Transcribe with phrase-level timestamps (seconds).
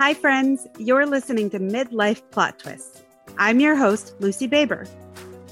[0.00, 0.64] Hi, friends.
[0.78, 3.02] You're listening to Midlife Plot Twists.
[3.36, 4.86] I'm your host, Lucy Baber.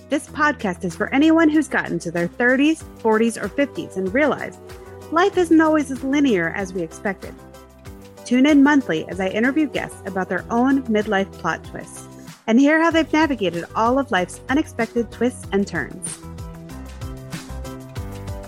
[0.09, 4.61] This podcast is for anyone who's gotten to their 30s, 40s, or 50s and realized
[5.11, 7.35] life isn't always as linear as we expected.
[8.25, 12.07] Tune in monthly as I interview guests about their own midlife plot twists
[12.47, 16.21] and hear how they've navigated all of life's unexpected twists and turns.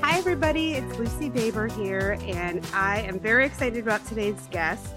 [0.01, 0.75] Hi, everybody.
[0.75, 4.95] It's Lucy Baber here, and I am very excited about today's guest.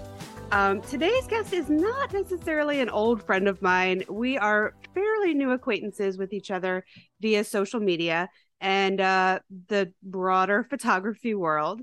[0.52, 4.04] Um, today's guest is not necessarily an old friend of mine.
[4.06, 6.84] We are fairly new acquaintances with each other
[7.22, 8.28] via social media
[8.60, 11.80] and uh, the broader photography world.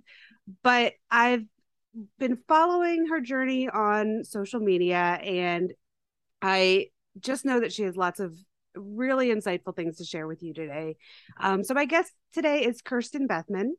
[0.62, 1.46] But I've
[2.20, 5.74] been following her journey on social media, and
[6.40, 8.38] I just know that she has lots of
[8.76, 10.98] really insightful things to share with you today.
[11.40, 13.78] Um, so, my guest today is Kirsten Bethman.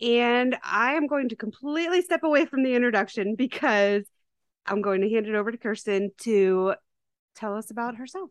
[0.00, 4.04] And I am going to completely step away from the introduction because
[4.66, 6.74] I'm going to hand it over to Kirsten to
[7.34, 8.30] tell us about herself.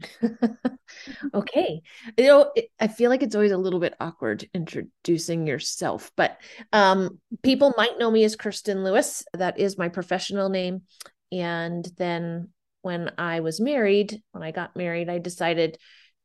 [1.34, 1.80] okay.
[2.16, 6.38] You know, it, I feel like it's always a little bit awkward introducing yourself, but
[6.72, 9.24] um, people might know me as Kirsten Lewis.
[9.34, 10.82] That is my professional name.
[11.32, 12.50] And then
[12.82, 15.78] when I was married, when I got married, I decided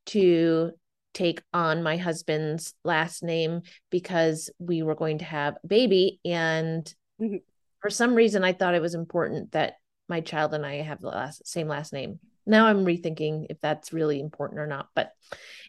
[0.07, 0.71] to
[1.13, 6.19] take on my husband's last name because we were going to have a baby.
[6.25, 6.85] And
[7.21, 7.37] mm-hmm.
[7.83, 9.75] For some reason, I thought it was important that
[10.09, 13.93] my child and I have the last, same last name now I'm rethinking if that's
[13.93, 14.89] really important or not.
[14.95, 15.11] But,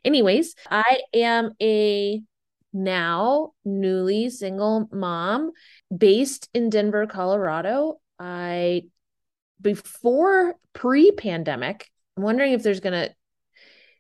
[0.05, 2.23] anyways, I am a
[2.73, 5.53] now newly single mom
[5.97, 8.01] based in Denver, Colorado.
[8.19, 8.85] I,
[9.61, 13.15] before pre pandemic, I'm wondering if there's going to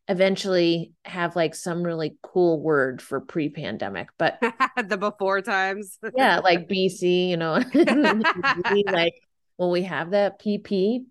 [0.08, 4.38] eventually have like some really cool word for pre pandemic, but
[4.88, 5.98] the before times.
[6.16, 7.60] yeah, like BC, you know,
[8.92, 9.14] like,
[9.58, 11.04] will we have that PP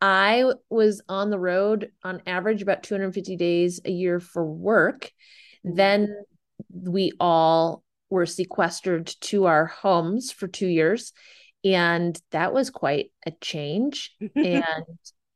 [0.00, 5.10] I was on the road on average about 250 days a year for work.
[5.64, 6.14] Then
[6.70, 11.12] we all were sequestered to our homes for two years.
[11.64, 14.84] And that was quite a change and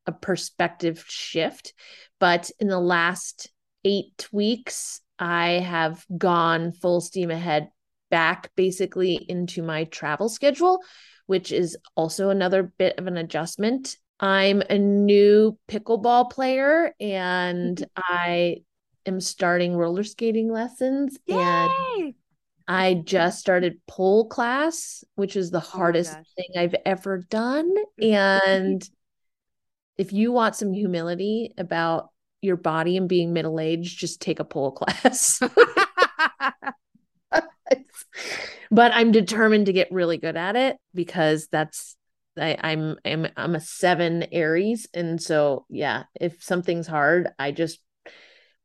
[0.08, 1.74] a perspective shift.
[2.18, 3.52] But in the last
[3.84, 7.68] eight weeks, I have gone full steam ahead
[8.10, 10.80] back basically into my travel schedule,
[11.26, 13.96] which is also another bit of an adjustment.
[14.18, 18.02] I'm a new pickleball player and mm-hmm.
[18.14, 18.56] I
[19.06, 21.36] am starting roller skating lessons Yay!
[21.36, 22.14] and
[22.66, 27.74] I just started pole class, which is the oh hardest thing I've ever done.
[28.00, 28.50] Mm-hmm.
[28.50, 28.90] And
[29.98, 32.08] if you want some humility about
[32.40, 35.40] your body and being middle aged, just take a pole class.
[38.70, 41.96] but I'm determined to get really good at it because that's
[42.38, 47.80] I, I'm I'm I'm a seven Aries, and so yeah, if something's hard, I just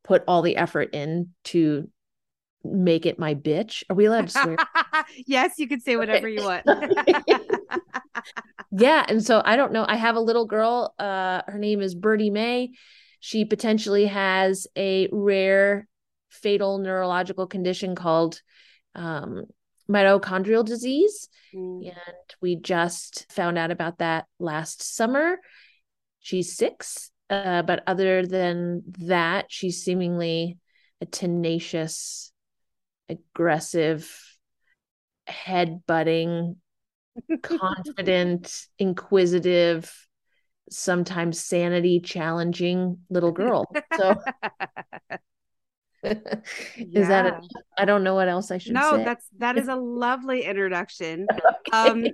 [0.04, 1.90] put all the effort in to
[2.64, 3.84] make it my bitch.
[3.90, 4.58] Are we allowed to swear?
[5.26, 6.66] yes, you can say whatever you want.
[8.76, 9.86] Yeah, and so I don't know.
[9.88, 10.96] I have a little girl.
[10.98, 12.72] Uh, her name is Birdie May.
[13.20, 15.88] She potentially has a rare
[16.30, 18.42] fatal neurological condition called
[18.96, 19.44] um,
[19.90, 21.30] mitochondrial disease.
[21.54, 21.90] Mm.
[21.90, 25.38] And we just found out about that last summer.
[26.20, 27.12] She's six.
[27.30, 30.58] Uh, but other than that, she's seemingly
[31.00, 32.32] a tenacious,
[33.08, 34.12] aggressive,
[35.28, 36.58] head butting,
[37.42, 39.92] confident, inquisitive,
[40.70, 43.66] sometimes sanity challenging little girl.
[43.98, 44.16] So
[46.04, 46.18] is
[46.76, 47.08] yeah.
[47.08, 47.44] that
[47.78, 49.04] I don't know what else I should no, say.
[49.04, 51.28] that's that is a lovely introduction.
[51.68, 51.78] okay.
[51.78, 52.06] Um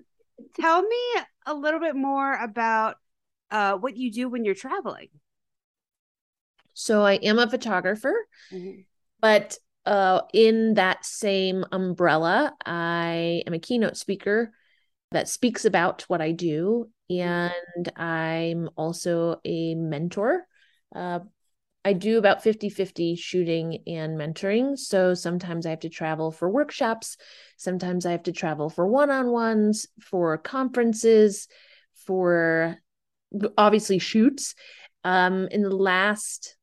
[0.60, 0.98] tell me
[1.46, 2.98] a little bit more about
[3.52, 5.08] uh what you do when you're traveling.
[6.74, 8.16] So I am a photographer,
[8.54, 8.81] mm-hmm.
[9.22, 14.51] but uh in that same umbrella, I am a keynote speaker
[15.12, 17.54] that speaks about what I do mm-hmm.
[17.76, 20.46] and I'm also a mentor
[20.96, 21.20] uh,
[21.86, 24.78] I do about 50 50 shooting and mentoring.
[24.78, 27.18] So sometimes I have to travel for workshops.
[27.58, 31.48] Sometimes I have to travel for one on ones, for conferences,
[32.06, 32.78] for
[33.58, 34.56] obviously shoots.
[35.04, 36.58] Um, in the last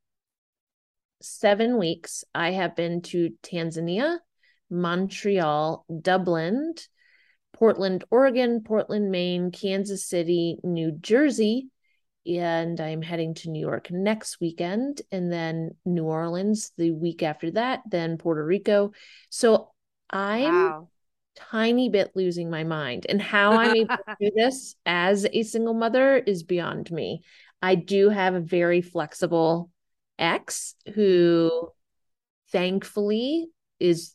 [1.22, 4.18] seven weeks, I have been to Tanzania,
[4.70, 6.74] Montreal, Dublin,
[7.58, 11.68] Portland, Oregon, Portland, Maine, Kansas City, New Jersey,
[12.26, 17.50] and I'm heading to New York next weekend, and then New Orleans the week after
[17.52, 18.92] that, then Puerto Rico.
[19.30, 19.70] So
[20.10, 20.88] I'm wow.
[21.34, 23.06] tiny bit losing my mind.
[23.08, 27.22] And how I'm able to do this as a single mother is beyond me.
[27.62, 29.70] I do have a very flexible
[30.18, 31.70] ex who
[32.52, 33.48] thankfully
[33.80, 34.14] is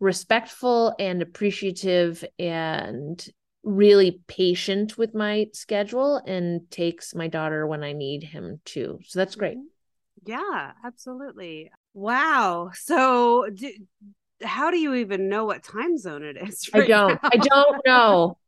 [0.00, 3.24] respectful and appreciative and
[3.64, 8.98] really patient with my schedule and takes my daughter when I need him to.
[9.04, 9.58] So that's great.
[9.58, 9.66] Mm-hmm.
[10.26, 11.70] Yeah, absolutely.
[11.94, 12.70] Wow.
[12.74, 13.72] So do,
[14.42, 16.68] how do you even know what time zone it is?
[16.74, 17.22] Right I don't.
[17.22, 17.30] Now?
[17.32, 18.38] I don't know.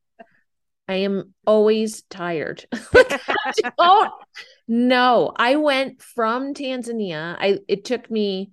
[0.89, 2.67] I am always tired.
[2.93, 4.13] like, I don't
[4.67, 5.33] know.
[5.37, 7.37] I went from Tanzania.
[7.39, 8.51] I it took me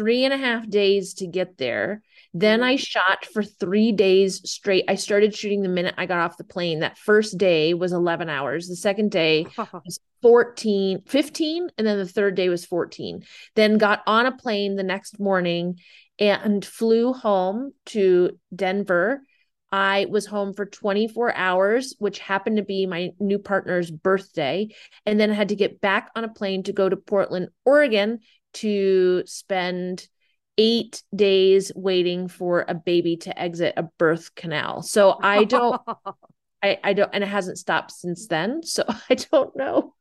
[0.00, 2.00] three and a half days to get there.
[2.32, 2.78] Then I mm-hmm.
[2.78, 4.86] shot for three days straight.
[4.88, 6.80] I started shooting the minute I got off the plane.
[6.80, 8.66] That first day was 11 hours.
[8.66, 11.68] The second day was 14, 15.
[11.76, 13.24] And then the third day was 14.
[13.56, 15.78] Then got on a plane the next morning
[16.18, 19.20] and flew home to Denver.
[19.72, 24.68] I was home for 24 hours, which happened to be my new partner's birthday,
[25.06, 28.20] and then had to get back on a plane to go to Portland, Oregon
[28.54, 30.08] to spend
[30.58, 34.82] eight days waiting for a baby to exit a birth canal.
[34.82, 35.80] So I don't,
[36.62, 38.62] I, I don't, and it hasn't stopped since then.
[38.62, 39.94] So I don't know.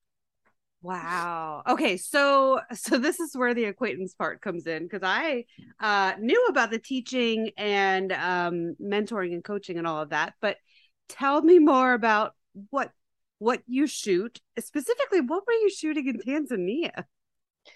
[0.82, 1.64] Wow.
[1.68, 5.44] Okay, so so this is where the acquaintance part comes in because I
[5.80, 10.56] uh, knew about the teaching and um, mentoring and coaching and all of that, but
[11.10, 12.34] tell me more about
[12.70, 12.92] what
[13.40, 15.20] what you shoot specifically.
[15.20, 17.04] What were you shooting in Tanzania?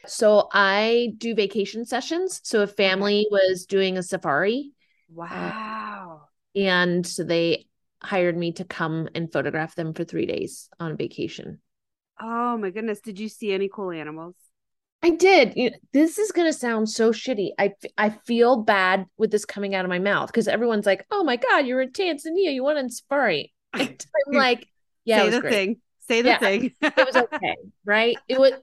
[0.05, 2.41] So I do vacation sessions.
[2.43, 4.71] So a family was doing a safari.
[5.09, 6.21] Wow.
[6.55, 7.67] Uh, and so they
[8.01, 11.59] hired me to come and photograph them for three days on vacation.
[12.21, 12.99] Oh my goodness.
[12.99, 14.35] Did you see any cool animals?
[15.01, 15.53] I did.
[15.57, 17.49] You know, this is going to sound so shitty.
[17.59, 21.25] I, I feel bad with this coming out of my mouth because everyone's like, oh
[21.25, 22.53] my God, you're in Tanzania.
[22.53, 23.53] You went on safari.
[23.73, 23.97] I'm
[24.31, 24.67] like,
[25.03, 25.53] yeah, say the great.
[25.53, 25.81] thing.
[26.07, 26.71] Say the yeah, thing.
[26.81, 27.55] it was okay.
[27.83, 28.17] Right.
[28.29, 28.53] It was,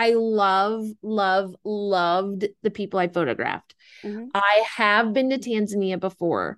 [0.00, 3.74] I love, love, loved the people I photographed.
[4.02, 4.28] Mm-hmm.
[4.34, 6.56] I have been to Tanzania before.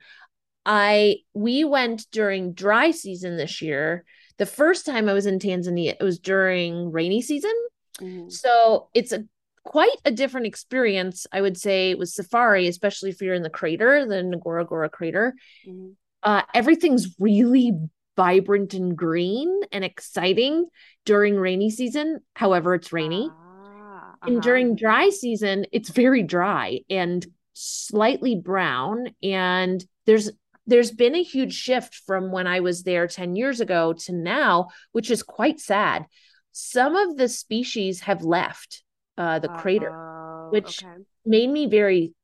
[0.65, 4.05] I we went during dry season this year
[4.39, 7.55] the first time I was in Tanzania, it was during rainy season.
[8.00, 8.29] Mm-hmm.
[8.29, 9.25] So it's a
[9.65, 14.06] quite a different experience, I would say, with safari, especially if you're in the crater,
[14.06, 15.35] the Ngorongoro crater.
[15.69, 15.91] Mm-hmm.
[16.23, 17.73] Uh, everything's really
[18.17, 20.67] vibrant and green and exciting
[21.05, 22.20] during rainy season.
[22.35, 23.31] However, it's rainy.
[23.31, 24.17] Ah, uh-huh.
[24.31, 27.25] And during dry season, it's very dry and
[27.55, 29.09] slightly brown.
[29.23, 30.31] And there's
[30.67, 34.69] there's been a huge shift from when I was there 10 years ago to now,
[34.93, 36.06] which is quite sad.
[36.53, 38.85] Some of the species have left
[39.19, 41.03] uh, the uh, crater, which okay.
[41.26, 42.14] made me very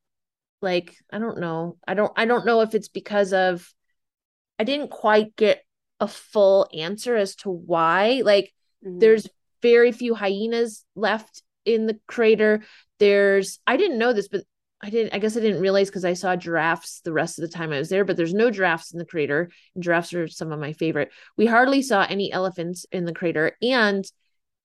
[0.61, 1.79] like I don't know.
[1.87, 3.69] I don't I don't know if it's because of
[4.58, 5.62] I didn't quite get
[6.00, 8.23] a full answer as to why.
[8.25, 8.53] Like
[8.85, 8.99] mm-hmm.
[8.99, 9.29] there's
[9.62, 12.62] very few hyenas left in the crater.
[12.99, 14.45] There's I didn't know this, but
[14.81, 17.56] I didn't, I guess I didn't realize because I saw giraffes the rest of the
[17.56, 19.50] time I was there, but there's no giraffes in the crater.
[19.75, 21.11] And giraffes are some of my favorite.
[21.37, 23.56] We hardly saw any elephants in the crater.
[23.61, 24.05] And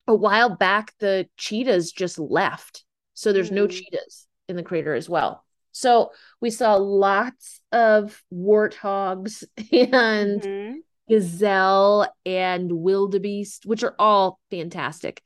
[0.08, 2.84] a while back, the cheetahs just left.
[3.16, 3.56] So there's mm.
[3.56, 5.44] no cheetahs in the crater as well.
[5.72, 10.78] So we saw lots of warthogs and mm-hmm.
[11.10, 15.22] Gazelle and wildebeest, which are all fantastic.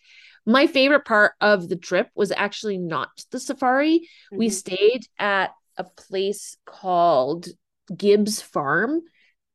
[0.45, 3.99] My favorite part of the trip was actually not the safari.
[3.99, 4.37] Mm-hmm.
[4.37, 7.47] We stayed at a place called
[7.95, 9.01] Gibbs Farm,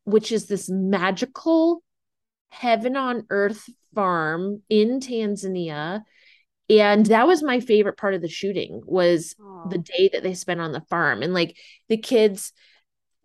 [0.04, 1.82] which is this magical
[2.50, 6.02] heaven on earth farm in Tanzania
[6.80, 9.70] and that was my favorite part of the shooting was Aww.
[9.70, 11.56] the day that they spent on the farm and like
[11.88, 12.52] the kids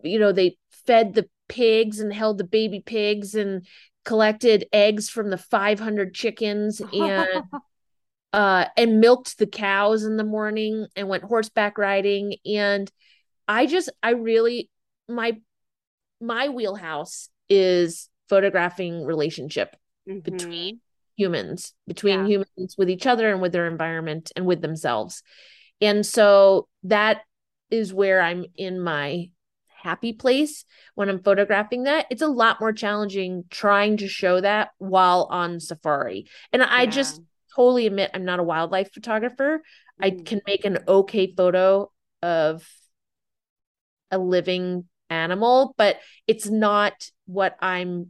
[0.04, 3.66] you know they fed the pigs and held the baby pigs and
[4.06, 7.44] collected eggs from the 500 chickens and
[8.34, 12.92] uh and milked the cows in the morning and went horseback riding and
[13.48, 14.70] i just i really
[15.10, 15.38] my
[16.22, 19.76] my wheelhouse is photographing relationship
[20.08, 20.20] mm-hmm.
[20.20, 20.80] between
[21.18, 22.28] humans between yeah.
[22.28, 25.24] humans with each other and with their environment and with themselves
[25.82, 27.22] and so that
[27.70, 29.30] is where i'm in my
[29.88, 30.66] happy place
[30.96, 32.08] when I'm photographing that.
[32.10, 36.28] It's a lot more challenging trying to show that while on safari.
[36.52, 36.92] And I yeah.
[36.92, 37.22] just
[37.56, 39.64] totally admit I'm not a wildlife photographer.
[40.02, 40.06] Mm.
[40.06, 41.90] I can make an okay photo
[42.22, 42.68] of
[44.12, 48.08] a living animal, but it's not what I'm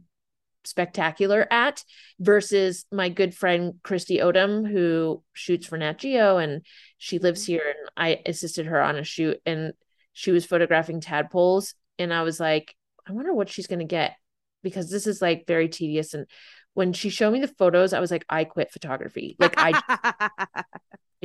[0.64, 1.84] spectacular at
[2.18, 6.62] versus my good friend Kristi Odom, who shoots for Nat Geo and
[6.98, 7.52] she lives mm-hmm.
[7.52, 9.72] here and I assisted her on a shoot and
[10.18, 12.74] she was photographing tadpoles and I was like,
[13.08, 14.16] I wonder what she's going to get
[14.64, 16.12] because this is like very tedious.
[16.12, 16.26] And
[16.74, 19.36] when she showed me the photos, I was like, I quit photography.
[19.38, 19.80] Like, I,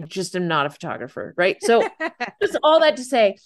[0.06, 1.34] just am not a photographer.
[1.36, 1.58] Right.
[1.64, 1.90] So,
[2.40, 3.38] just all that to say,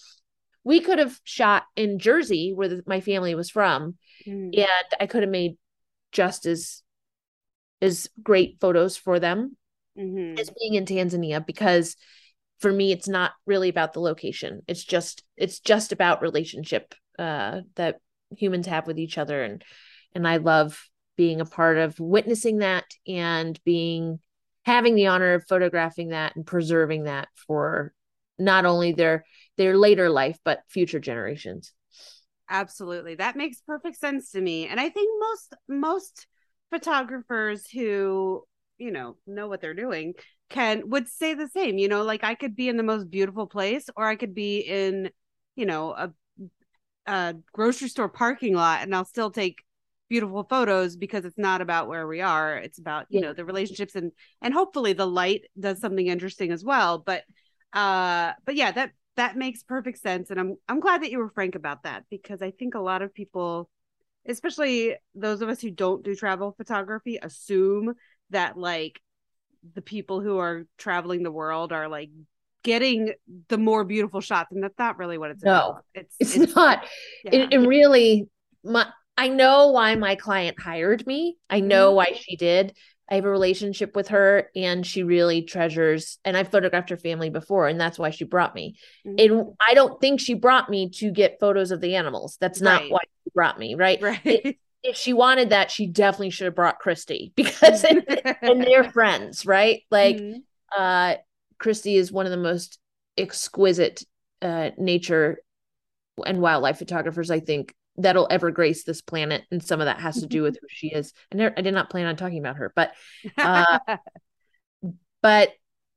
[0.64, 4.54] we could have shot in Jersey where the, my family was from, mm.
[4.54, 5.56] and I could have made
[6.12, 6.82] just as
[7.80, 9.56] as great photos for them
[9.98, 10.38] mm-hmm.
[10.38, 11.96] as being in Tanzania because
[12.58, 14.62] for me it's not really about the location.
[14.66, 17.96] It's just it's just about relationship uh that
[18.36, 19.42] humans have with each other.
[19.42, 19.62] And
[20.14, 20.78] and I love
[21.16, 24.20] being a part of witnessing that and being
[24.64, 27.92] having the honor of photographing that and preserving that for
[28.38, 29.24] not only their
[29.56, 31.72] their later life but future generations.
[32.50, 33.16] Absolutely.
[33.16, 34.66] That makes perfect sense to me.
[34.66, 36.26] And i think most most
[36.70, 38.44] photographers who
[38.78, 40.14] you know know what they're doing
[40.48, 43.46] can would say the same you know like i could be in the most beautiful
[43.46, 45.10] place or i could be in
[45.56, 46.12] you know a,
[47.06, 49.62] a grocery store parking lot and i'll still take
[50.08, 53.26] beautiful photos because it's not about where we are it's about you yeah.
[53.26, 57.24] know the relationships and and hopefully the light does something interesting as well but
[57.74, 61.28] uh but yeah that that makes perfect sense and i'm i'm glad that you were
[61.28, 63.68] frank about that because i think a lot of people
[64.26, 67.94] especially those of us who don't do travel photography assume
[68.30, 69.00] that like
[69.74, 72.10] the people who are traveling the world are like
[72.62, 73.12] getting
[73.48, 75.84] the more beautiful shots and that's not really what it's no, about.
[75.94, 76.84] It's, it's, it's not.
[77.24, 77.34] Yeah.
[77.34, 78.28] It, it, really
[78.64, 78.86] my
[79.16, 81.36] I know why my client hired me.
[81.50, 81.96] I know mm-hmm.
[81.96, 82.74] why she did.
[83.10, 87.30] I have a relationship with her and she really treasures and I photographed her family
[87.30, 88.76] before and that's why she brought me.
[89.06, 89.16] Mm-hmm.
[89.18, 92.36] And I don't think she brought me to get photos of the animals.
[92.40, 92.90] That's not right.
[92.90, 94.00] why she brought me, right?
[94.02, 94.20] Right.
[94.24, 99.46] It, if she wanted that, she definitely should have brought Kristi because and they're friends,
[99.46, 99.82] right?
[99.90, 100.38] Like mm-hmm.
[100.76, 101.14] uh
[101.60, 102.78] Kristi is one of the most
[103.16, 104.04] exquisite
[104.42, 105.38] uh nature
[106.24, 110.20] and wildlife photographers I think that'll ever grace this planet and some of that has
[110.20, 112.56] to do with who she is I, never, I did not plan on talking about
[112.56, 112.92] her but
[113.36, 113.78] uh
[115.20, 115.50] but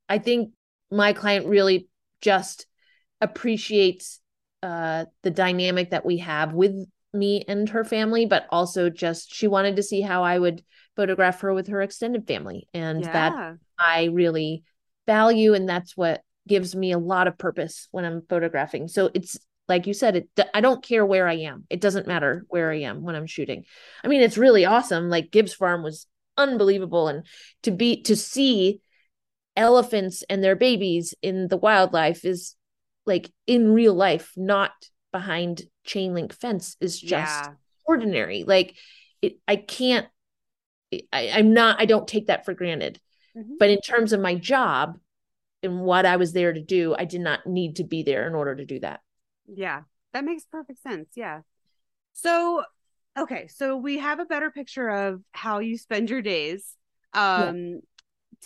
[0.09, 0.53] I think
[0.89, 1.87] my client really
[2.21, 2.65] just
[3.19, 4.19] appreciates
[4.63, 9.47] uh the dynamic that we have with me and her family, but also just she
[9.47, 10.63] wanted to see how I would
[10.95, 12.67] photograph her with her extended family.
[12.73, 13.11] And yeah.
[13.11, 14.63] that I really
[15.05, 15.53] value.
[15.53, 18.87] And that's what gives me a lot of purpose when I'm photographing.
[18.87, 19.37] So it's
[19.67, 21.65] like you said, it, I don't care where I am.
[21.69, 23.63] It doesn't matter where I am when I'm shooting.
[24.03, 25.09] I mean, it's really awesome.
[25.09, 27.07] Like Gibbs Farm was unbelievable.
[27.07, 27.25] And
[27.63, 28.81] to be, to see
[29.55, 32.55] elephants and their babies in the wildlife is
[33.05, 34.71] like in real life, not
[35.11, 37.53] behind chain link fence is just yeah.
[37.85, 38.43] ordinary.
[38.43, 38.75] Like
[39.21, 40.07] it, I can't,
[41.11, 42.99] I, I'm not, I don't take that for granted.
[43.37, 43.53] Mm-hmm.
[43.59, 44.97] But in terms of my job
[45.63, 48.35] and what I was there to do, I did not need to be there in
[48.35, 49.01] order to do that.
[49.47, 49.81] Yeah,
[50.13, 51.09] that makes perfect sense.
[51.15, 51.41] Yeah.
[52.13, 52.63] So,
[53.17, 56.75] okay, so we have a better picture of how you spend your days.
[57.13, 57.77] Um, yeah.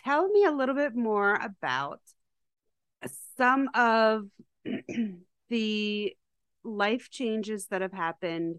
[0.03, 2.01] Tell me a little bit more about
[3.37, 4.23] some of
[5.49, 6.15] the
[6.65, 8.57] life changes that have happened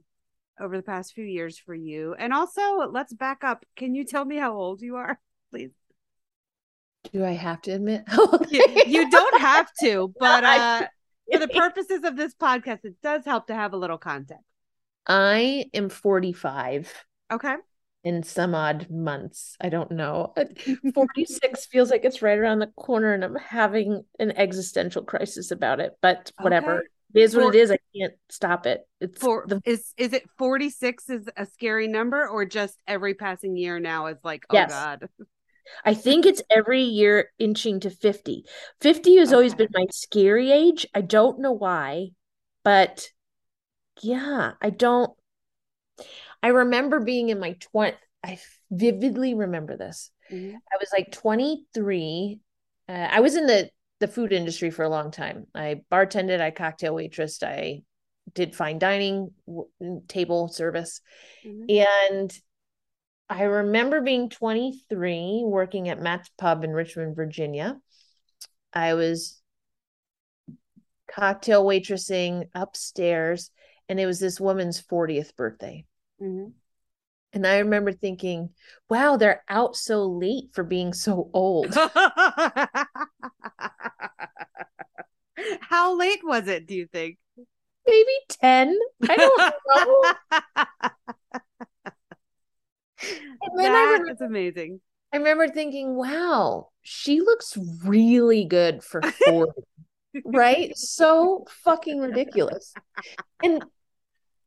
[0.61, 2.15] over the past few years for you?
[2.19, 3.65] And also, let's back up.
[3.77, 5.19] Can you tell me how old you are,
[5.51, 5.73] please?
[7.13, 8.05] Do I have to admit?
[8.51, 10.87] you, you, don't have to, but uh,
[11.31, 14.45] for the purposes of this podcast, it does help to have a little context.
[15.07, 16.93] I am 45.
[17.33, 17.55] Okay.
[18.03, 19.57] In some odd months.
[19.61, 20.33] I don't know.
[20.95, 25.81] 46 feels like it's right around the corner, and I'm having an existential crisis about
[25.81, 26.79] it, but whatever.
[26.79, 26.87] Okay.
[27.17, 27.71] It is what it is.
[27.71, 28.87] I can't stop it.
[29.01, 33.57] It's For, the, is is it 46 is a scary number or just every passing
[33.57, 34.71] year now is like, oh yes.
[34.71, 35.09] God.
[35.85, 38.45] I think it's every year inching to 50.
[38.81, 39.35] 50 has okay.
[39.35, 40.87] always been my scary age.
[40.95, 42.11] I don't know why,
[42.63, 43.09] but
[44.03, 45.11] yeah, I don't.
[46.43, 48.39] I remember being in my 20, I
[48.71, 50.11] vividly remember this.
[50.31, 50.57] Mm-hmm.
[50.57, 52.41] I was like 23.
[52.89, 53.71] Uh, I was in the
[54.01, 55.47] the food industry for a long time.
[55.55, 57.83] I bartended, I cocktail waitressed, I
[58.35, 59.31] did fine dining,
[60.09, 61.01] table service.
[61.47, 61.87] Mm-hmm.
[62.13, 62.41] And
[63.29, 67.79] I remember being 23 working at Matt's Pub in Richmond, Virginia.
[68.73, 69.41] I was
[71.11, 73.51] cocktail waitressing upstairs,
[73.89, 75.85] and it was this woman's 40th birthday.
[76.21, 76.51] Mm-hmm.
[77.33, 78.51] And I remember thinking,
[78.89, 81.77] wow, they're out so late for being so old.
[85.77, 87.19] How late was it, do you think?
[87.87, 88.09] Maybe
[88.41, 88.79] 10.
[89.11, 89.39] I don't
[89.77, 90.15] know.
[93.03, 94.81] and then that remember, amazing.
[95.13, 99.53] I remember thinking, wow, she looks really good for 40.
[100.25, 100.75] right?
[100.79, 102.73] So fucking ridiculous.
[103.45, 103.63] And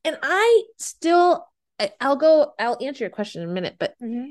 [0.04, 1.46] and I still
[2.02, 4.30] I'll go I'll answer your question in a minute, but mm-hmm.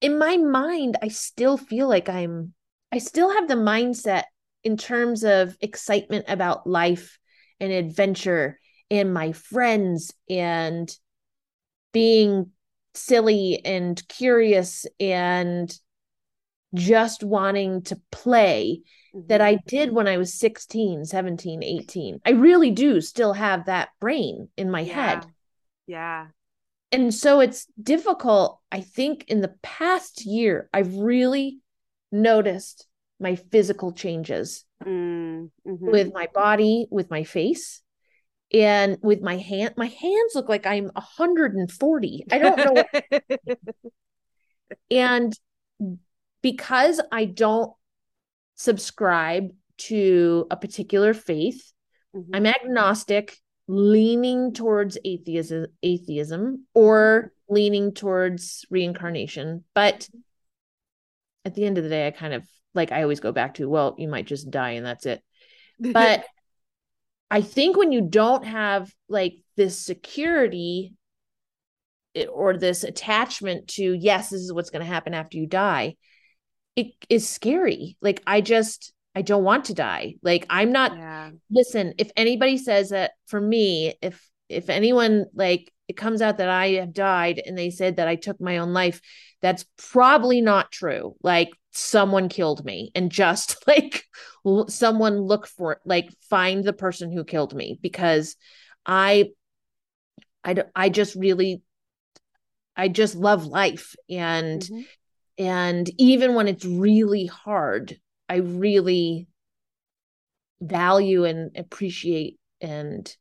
[0.00, 2.54] in my mind I still feel like I'm
[2.92, 4.26] I still have the mindset
[4.66, 7.20] in terms of excitement about life
[7.60, 8.58] and adventure
[8.90, 10.90] and my friends and
[11.92, 12.50] being
[12.92, 15.72] silly and curious and
[16.74, 18.80] just wanting to play
[19.14, 19.28] mm-hmm.
[19.28, 22.20] that I did when I was 16, 17, 18.
[22.26, 24.94] I really do still have that brain in my yeah.
[24.94, 25.26] head.
[25.86, 26.26] Yeah.
[26.90, 28.58] And so it's difficult.
[28.72, 31.60] I think in the past year, I've really
[32.10, 35.90] noticed my physical changes mm, mm-hmm.
[35.90, 37.80] with my body, with my face,
[38.52, 39.74] and with my hand.
[39.76, 42.24] My hands look like I'm 140.
[42.30, 43.56] I don't know.
[44.90, 45.32] and
[46.42, 47.72] because I don't
[48.54, 51.72] subscribe to a particular faith,
[52.14, 52.34] mm-hmm.
[52.34, 53.36] I'm agnostic,
[53.68, 59.64] leaning towards atheism, atheism or leaning towards reincarnation.
[59.74, 60.08] But
[61.44, 62.46] at the end of the day, I kind of
[62.76, 65.22] like I always go back to, well, you might just die and that's it.
[65.80, 66.24] But
[67.30, 70.94] I think when you don't have like this security
[72.14, 75.96] eh, or this attachment to, yes, this is what's going to happen after you die,
[76.76, 77.96] it is scary.
[78.00, 80.16] Like, I just, I don't want to die.
[80.22, 81.30] Like, I'm not, yeah.
[81.50, 86.48] listen, if anybody says that for me, if, if anyone like it comes out that
[86.48, 89.00] I have died and they said that I took my own life,
[89.40, 91.14] that's probably not true.
[91.22, 94.04] Like someone killed me and just like
[94.68, 98.36] someone look for it, like find the person who killed me because
[98.84, 99.30] I
[100.44, 101.62] I I just really
[102.76, 104.82] I just love life and mm-hmm.
[105.38, 109.28] and even when it's really hard, I really
[110.60, 113.14] value and appreciate and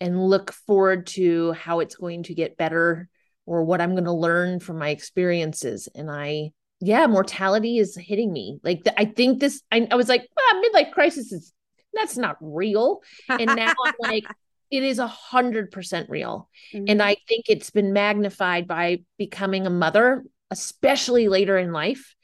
[0.00, 3.08] and look forward to how it's going to get better
[3.46, 5.88] or what I'm going to learn from my experiences.
[5.94, 6.52] And I,
[6.82, 8.58] yeah, mortality is hitting me.
[8.64, 11.52] Like, the, I think this, I, I was like, ah, midlife crisis is,
[11.94, 13.02] that's not real.
[13.28, 14.24] And now I'm like,
[14.70, 16.48] it is a hundred percent real.
[16.74, 16.86] Mm-hmm.
[16.88, 22.16] And I think it's been magnified by becoming a mother, especially later in life.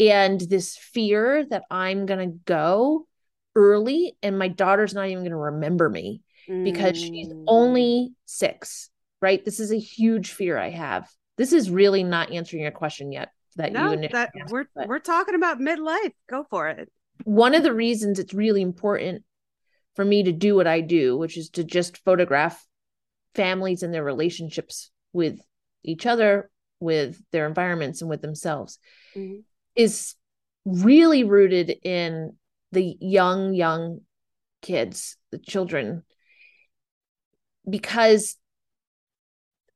[0.00, 3.06] And this fear that I'm going to go
[3.54, 7.44] early and my daughter's not even going to remember me because she's mm.
[7.46, 8.88] only six,
[9.20, 9.44] right?
[9.44, 11.10] This is a huge fear I have.
[11.36, 13.30] This is really not answering your question yet.
[13.56, 16.12] That no, you that asked, we're we're talking about midlife.
[16.28, 16.90] Go for it.
[17.24, 19.24] One of the reasons it's really important
[19.96, 22.64] for me to do what I do, which is to just photograph
[23.34, 25.40] families and their relationships with
[25.82, 28.78] each other, with their environments, and with themselves,
[29.16, 29.40] mm-hmm.
[29.74, 30.14] is
[30.64, 32.36] really rooted in
[32.70, 34.00] the young, young
[34.62, 36.04] kids, the children
[37.68, 38.36] because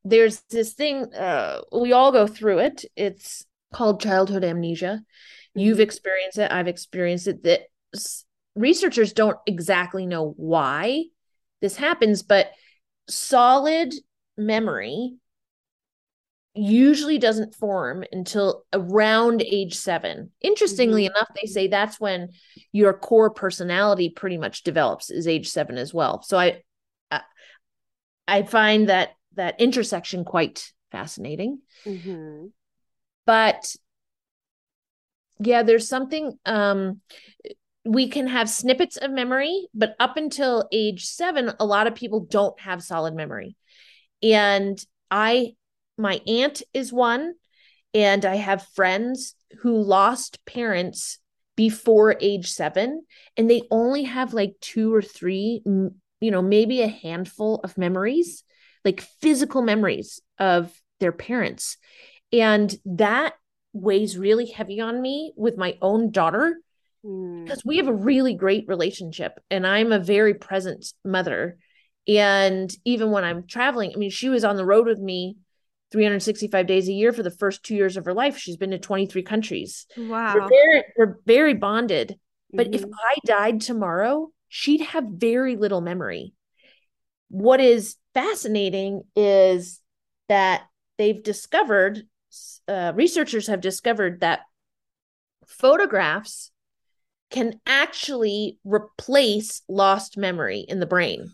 [0.04, 5.02] there's this thing uh, we all go through it it's called childhood amnesia
[5.54, 5.82] you've mm-hmm.
[5.82, 7.62] experienced it i've experienced it that
[8.54, 11.04] researchers don't exactly know why
[11.60, 12.50] this happens but
[13.08, 13.92] solid
[14.36, 15.14] memory
[16.54, 20.30] usually doesn't form until around age seven.
[20.42, 21.16] Interestingly mm-hmm.
[21.16, 22.28] enough, they say that's when
[22.72, 26.22] your core personality pretty much develops is age seven as well.
[26.22, 26.62] So I
[28.28, 31.60] I find that that intersection quite fascinating.
[31.84, 32.46] Mm-hmm.
[33.26, 33.74] But
[35.38, 37.00] yeah, there's something um
[37.84, 42.20] we can have snippets of memory, but up until age seven, a lot of people
[42.20, 43.56] don't have solid memory.
[44.22, 44.78] And
[45.10, 45.56] I,
[45.98, 47.34] my aunt is one,
[47.92, 51.18] and I have friends who lost parents
[51.56, 53.04] before age seven,
[53.36, 55.62] and they only have like two or three
[56.22, 58.44] you know, maybe a handful of memories,
[58.84, 61.76] like physical memories of their parents.
[62.32, 63.34] And that
[63.72, 66.58] weighs really heavy on me with my own daughter
[67.04, 67.44] mm.
[67.44, 71.58] because we have a really great relationship and I'm a very present mother.
[72.08, 75.36] And even when I'm traveling, I mean, she was on the road with me
[75.92, 78.38] 365 days a year for the first two years of her life.
[78.38, 79.86] She's been to 23 countries.
[79.96, 80.34] Wow.
[80.34, 82.18] We're very, we're very bonded.
[82.52, 82.74] But mm-hmm.
[82.74, 86.34] if I died tomorrow, she'd have very little memory.
[87.28, 89.80] What is fascinating is
[90.28, 90.62] that
[90.98, 92.06] they've discovered,
[92.68, 94.40] uh, researchers have discovered that
[95.46, 96.50] photographs
[97.30, 101.32] can actually replace lost memory in the brain.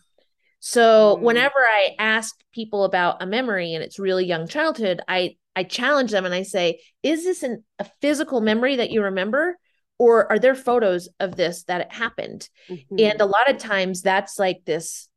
[0.60, 1.20] So mm.
[1.20, 6.12] whenever I ask people about a memory and it's really young childhood, I I challenge
[6.12, 9.56] them and I say, is this an, a physical memory that you remember?
[9.98, 12.96] or are there photos of this that it happened mm-hmm.
[12.98, 15.08] and a lot of times that's like this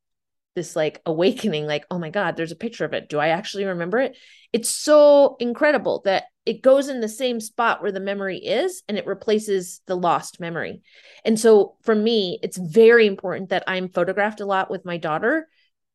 [0.56, 3.10] this like awakening like oh my god there's a picture of it.
[3.10, 4.18] Do i actually remember it?
[4.54, 8.98] It's so incredible that it goes in the same spot where the memory is and
[8.98, 10.82] it replaces the lost memory.
[11.24, 15.48] And so for me it's very important that i'm photographed a lot with my daughter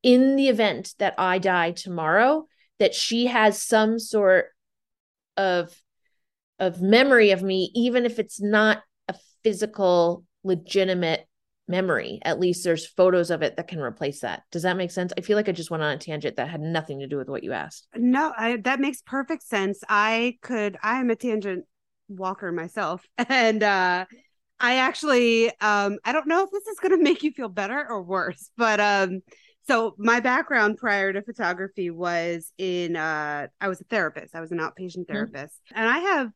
[0.02, 2.46] in the event that i die tomorrow
[2.78, 4.46] that she has some sort
[5.36, 5.74] of
[6.58, 11.26] of memory of me even if it's not a physical legitimate
[11.68, 12.20] memory.
[12.22, 14.42] At least there's photos of it that can replace that.
[14.50, 15.12] Does that make sense?
[15.16, 17.28] I feel like I just went on a tangent that had nothing to do with
[17.28, 17.88] what you asked.
[17.94, 19.82] No, I, that makes perfect sense.
[19.88, 21.64] I could, I am a tangent
[22.08, 23.04] walker myself.
[23.28, 24.06] And, uh,
[24.58, 27.86] I actually, um, I don't know if this is going to make you feel better
[27.88, 29.20] or worse, but, um,
[29.68, 34.36] so my background prior to photography was in uh I was a therapist.
[34.36, 35.60] I was an outpatient therapist.
[35.72, 35.78] Mm-hmm.
[35.78, 36.30] And I have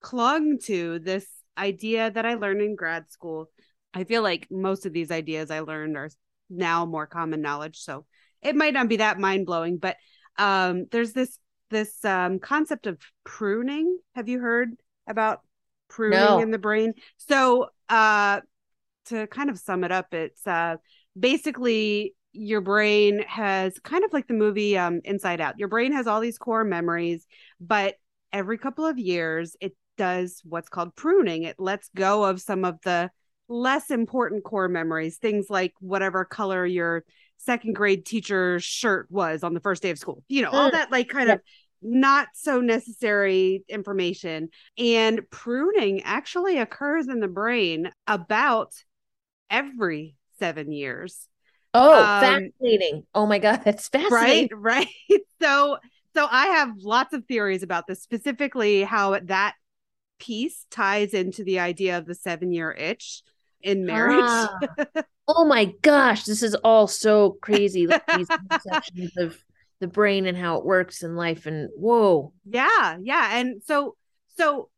[0.00, 1.26] clung to this
[1.58, 3.50] idea that I learned in grad school
[3.94, 6.10] I feel like most of these ideas I learned are
[6.48, 7.78] now more common knowledge.
[7.78, 8.06] So
[8.42, 9.96] it might not be that mind blowing, but
[10.38, 11.38] um, there's this
[11.70, 13.98] this um, concept of pruning.
[14.14, 14.74] Have you heard
[15.06, 15.40] about
[15.88, 16.40] pruning no.
[16.40, 16.94] in the brain?
[17.16, 18.40] So uh,
[19.06, 20.76] to kind of sum it up, it's uh,
[21.18, 25.58] basically your brain has kind of like the movie um, Inside Out.
[25.58, 27.26] Your brain has all these core memories,
[27.60, 27.96] but
[28.32, 31.42] every couple of years it does what's called pruning.
[31.42, 33.10] It lets go of some of the
[33.50, 37.04] less important core memories, things like whatever color your
[37.36, 40.72] second grade teacher's shirt was on the first day of school, you know, all mm.
[40.72, 41.34] that like kind yeah.
[41.34, 41.40] of
[41.82, 44.50] not so necessary information.
[44.78, 48.74] And pruning actually occurs in the brain about
[49.50, 51.26] every seven years.
[51.74, 53.04] Oh, um, fascinating.
[53.14, 54.56] Oh my God, that's fascinating.
[54.56, 55.20] Right, right.
[55.42, 55.78] So,
[56.14, 59.54] so I have lots of theories about this, specifically how that
[60.18, 63.22] piece ties into the idea of the seven year itch
[63.62, 64.24] in marriage.
[64.26, 64.58] Ah.
[65.28, 67.86] oh my gosh, this is all so crazy.
[67.86, 69.42] Like these conceptions of
[69.80, 72.32] the brain and how it works in life and whoa.
[72.44, 73.38] Yeah, yeah.
[73.38, 73.96] And so
[74.36, 74.68] so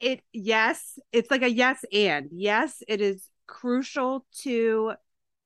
[0.00, 2.28] it yes, it's like a yes and.
[2.32, 4.92] Yes, it is crucial to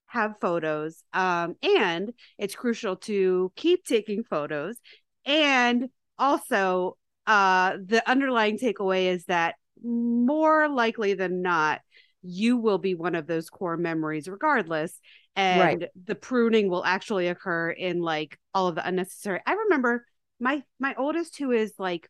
[0.06, 1.02] have photos.
[1.12, 4.76] Um and it's crucial to keep taking photos
[5.24, 11.80] and also uh the underlying takeaway is that more likely than not
[12.22, 14.98] you will be one of those core memories regardless
[15.34, 15.90] and right.
[16.04, 20.06] the pruning will actually occur in like all of the unnecessary i remember
[20.40, 22.08] my my oldest who is like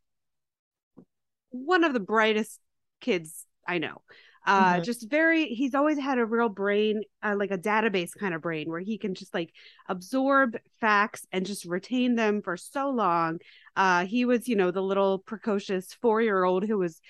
[1.51, 2.59] one of the brightest
[3.01, 4.03] kids i know
[4.47, 4.83] uh mm-hmm.
[4.83, 8.69] just very he's always had a real brain uh, like a database kind of brain
[8.69, 9.53] where he can just like
[9.89, 13.39] absorb facts and just retain them for so long
[13.77, 17.01] uh he was you know the little precocious four year old who was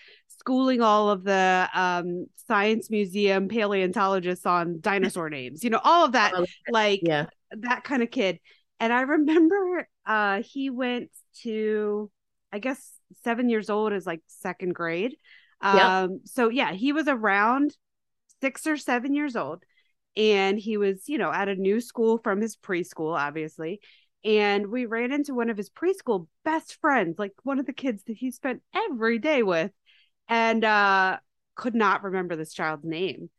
[0.42, 6.12] schooling all of the um, science museum paleontologists on dinosaur names, you know, all of
[6.12, 6.32] that,
[6.68, 7.26] like yeah.
[7.52, 8.40] that kind of kid.
[8.80, 11.10] And I remember uh, he went
[11.42, 12.10] to,
[12.52, 12.90] I guess,
[13.22, 15.14] seven years old is like second grade.
[15.60, 16.06] Um, yeah.
[16.24, 17.76] So yeah, he was around
[18.40, 19.62] six or seven years old.
[20.16, 23.80] And he was, you know, at a new school from his preschool, obviously
[24.24, 28.04] and we ran into one of his preschool best friends like one of the kids
[28.04, 29.72] that he spent every day with
[30.28, 31.18] and uh
[31.54, 33.30] could not remember this child's name.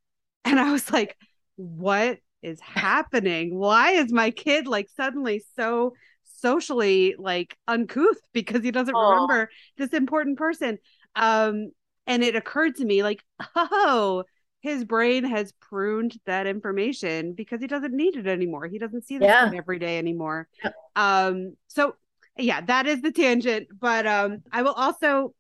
[0.45, 1.17] And I was like,
[1.55, 3.57] what is happening?
[3.57, 5.93] Why is my kid like suddenly so
[6.23, 9.11] socially like uncouth because he doesn't Aww.
[9.11, 10.77] remember this important person?
[11.15, 11.71] Um
[12.05, 13.23] and it occurred to me like,
[13.55, 14.25] oh,
[14.59, 18.67] his brain has pruned that information because he doesn't need it anymore.
[18.67, 19.51] He doesn't see this yeah.
[19.53, 20.47] every day anymore.
[20.63, 20.71] Yeah.
[20.95, 21.95] Um so
[22.37, 25.33] yeah, that is the tangent, but um I will also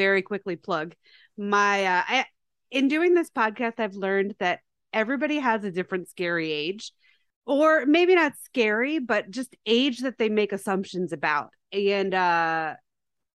[0.00, 0.94] very quickly plug
[1.36, 2.24] my uh, I,
[2.70, 4.60] in doing this podcast i've learned that
[4.92, 6.92] everybody has a different scary age
[7.46, 11.50] or maybe not scary but just age that they make assumptions about.
[11.72, 12.74] And uh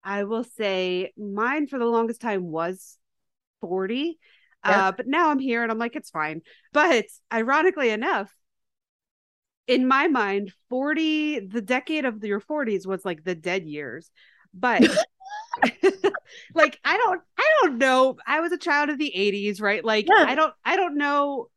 [0.04, 2.98] i will say mine for the longest time was
[3.62, 4.20] 40
[4.64, 4.88] yeah.
[4.88, 6.42] uh but now i'm here and i'm like it's fine.
[6.74, 8.32] But ironically enough
[9.68, 14.12] in my mind 40 the decade of your 40s was like the dead years.
[14.54, 14.84] But
[16.54, 18.18] like I don't I don't know.
[18.26, 19.84] I was a child of the 80s, right?
[19.84, 20.26] Like yeah.
[20.28, 21.50] I don't I don't know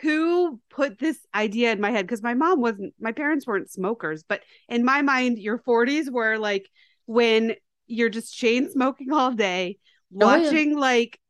[0.00, 4.22] who put this idea in my head because my mom wasn't my parents weren't smokers,
[4.22, 6.68] but in my mind your 40s were like
[7.06, 7.54] when
[7.86, 9.78] you're just chain smoking all day,
[10.10, 10.80] watching oh, yeah.
[10.80, 11.20] like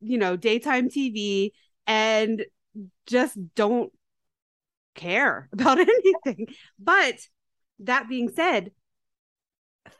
[0.00, 1.50] you know, daytime TV
[1.86, 2.44] and
[3.06, 3.92] just don't
[4.94, 5.78] care about
[6.26, 6.46] anything.
[6.78, 7.16] But
[7.80, 8.70] that being said,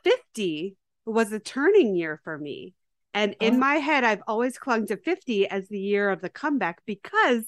[0.03, 0.75] 50
[1.05, 2.73] was a turning year for me.
[3.13, 3.57] And in oh.
[3.57, 7.45] my head, I've always clung to 50 as the year of the comeback because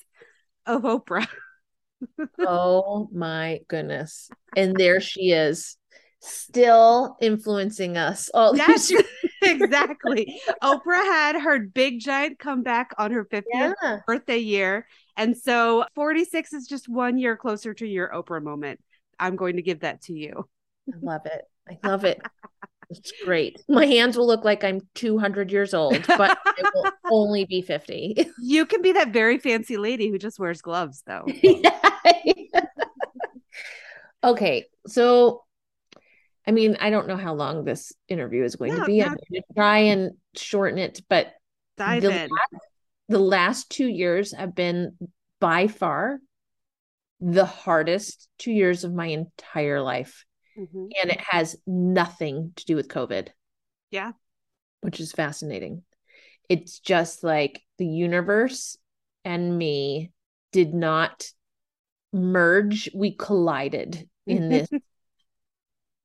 [0.65, 1.27] of Oprah.
[2.39, 4.29] oh my goodness.
[4.55, 5.77] And there she is,
[6.21, 8.91] still influencing us all yes,
[9.41, 10.39] exactly.
[10.63, 13.43] Oprah had her big giant comeback on her 50th
[13.81, 13.99] yeah.
[14.05, 14.87] birthday year.
[15.15, 18.79] And so 46 is just one year closer to your Oprah moment.
[19.19, 20.47] I'm going to give that to you.
[20.91, 21.41] I love it.
[21.69, 22.21] I love it.
[22.89, 23.61] It's great.
[23.67, 28.27] My hands will look like I'm 200 years old, but I will only be 50.
[28.39, 31.25] You can be that very fancy lady who just wears gloves, though.
[34.23, 34.65] okay.
[34.87, 35.43] So,
[36.47, 39.03] I mean, I don't know how long this interview is going no, to be.
[39.03, 41.33] I'm going to try and shorten it, but
[41.75, 42.29] Dive the, in.
[42.29, 42.63] Last,
[43.09, 44.97] the last two years have been
[45.39, 46.19] by far
[47.19, 50.25] the hardest two years of my entire life
[50.57, 50.87] mm-hmm.
[51.01, 53.29] and it has nothing to do with COVID.
[53.91, 54.11] Yeah.
[54.81, 55.83] Which is fascinating.
[56.49, 58.77] It's just like the universe
[59.25, 60.11] and me
[60.51, 61.25] did not
[62.13, 64.69] merge, we collided in this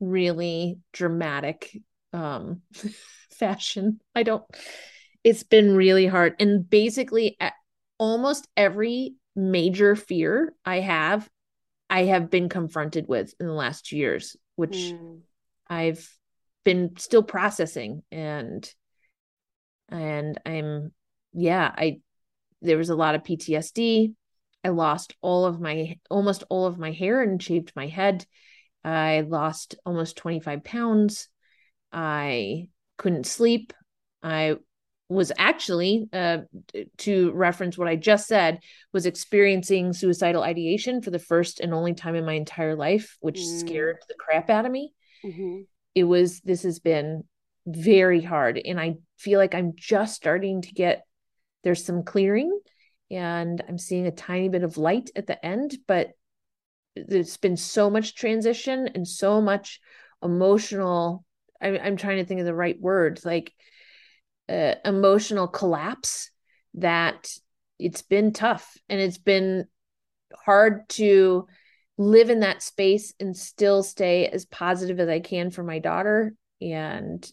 [0.00, 1.76] really dramatic
[2.12, 2.62] um
[3.30, 4.00] fashion.
[4.14, 4.44] I don't
[5.24, 7.38] it's been really hard and basically
[7.98, 11.28] almost every major fear I have
[11.88, 15.20] I have been confronted with in the last two years which mm.
[15.68, 16.08] I've
[16.64, 18.68] been still processing and
[19.88, 20.92] and I'm
[21.32, 22.00] yeah, I
[22.60, 24.14] there was a lot of PTSD.
[24.64, 28.24] I lost all of my almost all of my hair and shaved my head.
[28.84, 31.28] I lost almost 25 pounds.
[31.92, 33.72] I couldn't sleep.
[34.22, 34.56] I
[35.12, 36.38] was actually uh,
[36.96, 38.60] to reference what i just said
[38.92, 43.38] was experiencing suicidal ideation for the first and only time in my entire life which
[43.38, 43.60] mm.
[43.60, 44.92] scared the crap out of me
[45.24, 45.60] mm-hmm.
[45.94, 47.24] it was this has been
[47.66, 51.04] very hard and i feel like i'm just starting to get
[51.62, 52.58] there's some clearing
[53.10, 56.10] and i'm seeing a tiny bit of light at the end but
[56.96, 59.80] there's been so much transition and so much
[60.22, 61.24] emotional
[61.60, 63.52] I, i'm trying to think of the right words like
[64.52, 66.30] uh, emotional collapse
[66.74, 67.30] that
[67.78, 69.64] it's been tough and it's been
[70.34, 71.46] hard to
[71.96, 76.34] live in that space and still stay as positive as I can for my daughter
[76.60, 77.26] and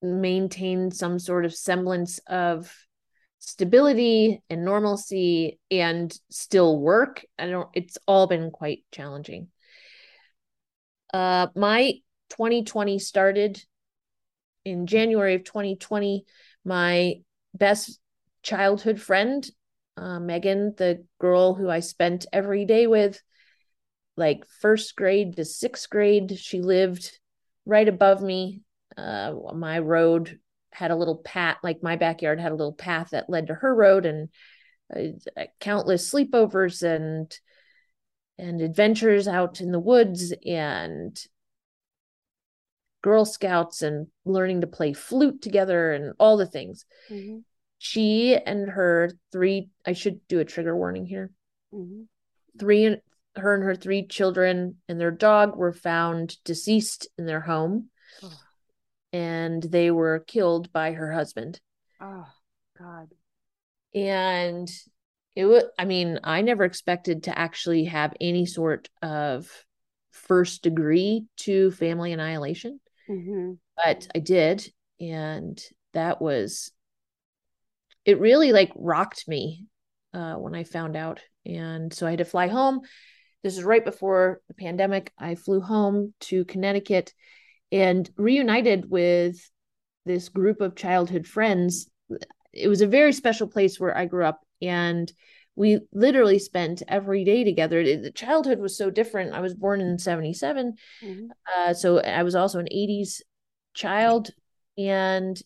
[0.00, 2.72] maintain some sort of semblance of
[3.38, 7.24] stability and normalcy and still work.
[7.38, 9.48] I don't it's all been quite challenging.
[11.12, 11.94] Uh my
[12.30, 13.62] 2020 started
[14.64, 16.24] in January of 2020,
[16.64, 17.16] my
[17.54, 17.98] best
[18.42, 19.48] childhood friend,
[19.96, 23.20] uh, Megan, the girl who I spent every day with,
[24.16, 27.18] like first grade to sixth grade, she lived
[27.64, 28.62] right above me.
[28.96, 30.38] Uh, my road
[30.72, 33.74] had a little path, like my backyard had a little path that led to her
[33.74, 34.28] road, and
[34.94, 37.38] uh, countless sleepovers and
[38.38, 41.22] and adventures out in the woods and
[43.02, 46.86] Girl Scouts and learning to play flute together and all the things.
[47.10, 47.38] Mm-hmm.
[47.78, 51.30] She and her three, I should do a trigger warning here.
[51.74, 52.02] Mm-hmm.
[52.58, 52.96] Three,
[53.36, 57.88] her and her three children and their dog were found deceased in their home.
[58.22, 58.38] Oh.
[59.12, 61.60] And they were killed by her husband.
[62.00, 62.26] Oh,
[62.78, 63.08] God.
[63.94, 64.70] And
[65.34, 69.50] it was, I mean, I never expected to actually have any sort of
[70.12, 72.80] first degree to family annihilation.
[73.12, 73.52] Mm-hmm.
[73.76, 74.66] But I did.
[75.00, 76.70] And that was,
[78.04, 79.66] it really like rocked me
[80.14, 81.20] uh, when I found out.
[81.44, 82.80] And so I had to fly home.
[83.42, 85.12] This is right before the pandemic.
[85.18, 87.12] I flew home to Connecticut
[87.72, 89.50] and reunited with
[90.06, 91.90] this group of childhood friends.
[92.52, 94.40] It was a very special place where I grew up.
[94.60, 95.12] And
[95.54, 97.82] we literally spent every day together.
[97.82, 99.34] The childhood was so different.
[99.34, 100.74] I was born in 77.
[101.02, 101.26] Mm-hmm.
[101.54, 103.20] Uh, so I was also an 80s
[103.74, 104.30] child.
[104.78, 105.40] And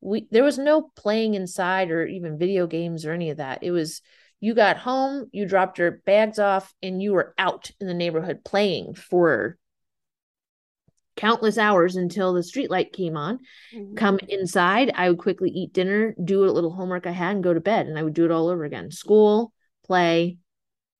[0.00, 3.62] we there was no playing inside or even video games or any of that.
[3.62, 4.02] It was
[4.40, 8.40] you got home, you dropped your bags off, and you were out in the neighborhood
[8.44, 9.56] playing for
[11.22, 13.38] countless hours until the streetlight came on.
[13.72, 13.94] Mm-hmm.
[13.94, 17.54] Come inside, I would quickly eat dinner, do a little homework I had, and go
[17.54, 17.86] to bed.
[17.86, 19.52] And I would do it all over again school,
[19.86, 20.38] play,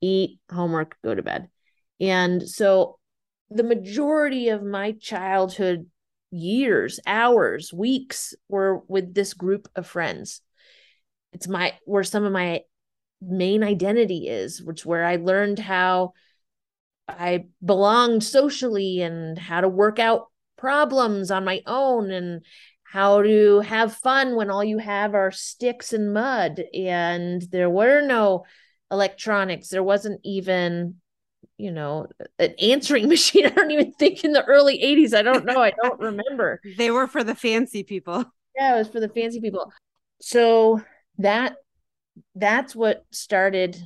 [0.00, 1.48] eat, homework, go to bed.
[2.00, 3.00] And so
[3.50, 5.90] the majority of my childhood
[6.30, 10.40] years, hours, weeks were with this group of friends.
[11.32, 12.61] It's my where some of my
[13.20, 16.12] main identity is, which where I learned how
[17.09, 22.45] I belonged socially and how to work out problems on my own and
[22.85, 28.03] how to have fun when all you have are sticks and mud and there were
[28.03, 28.45] no
[28.91, 29.69] electronics.
[29.69, 30.97] There wasn't even,
[31.57, 32.07] you know,
[32.38, 33.47] an answering machine.
[33.47, 35.15] I don't even think in the early 80s.
[35.15, 35.61] I don't know.
[35.61, 36.61] I don't remember.
[36.77, 38.25] they were for the fancy people.
[38.57, 39.73] Yeah, it was for the fancy people.
[40.21, 40.83] So
[41.19, 41.57] that
[42.35, 43.77] that's what started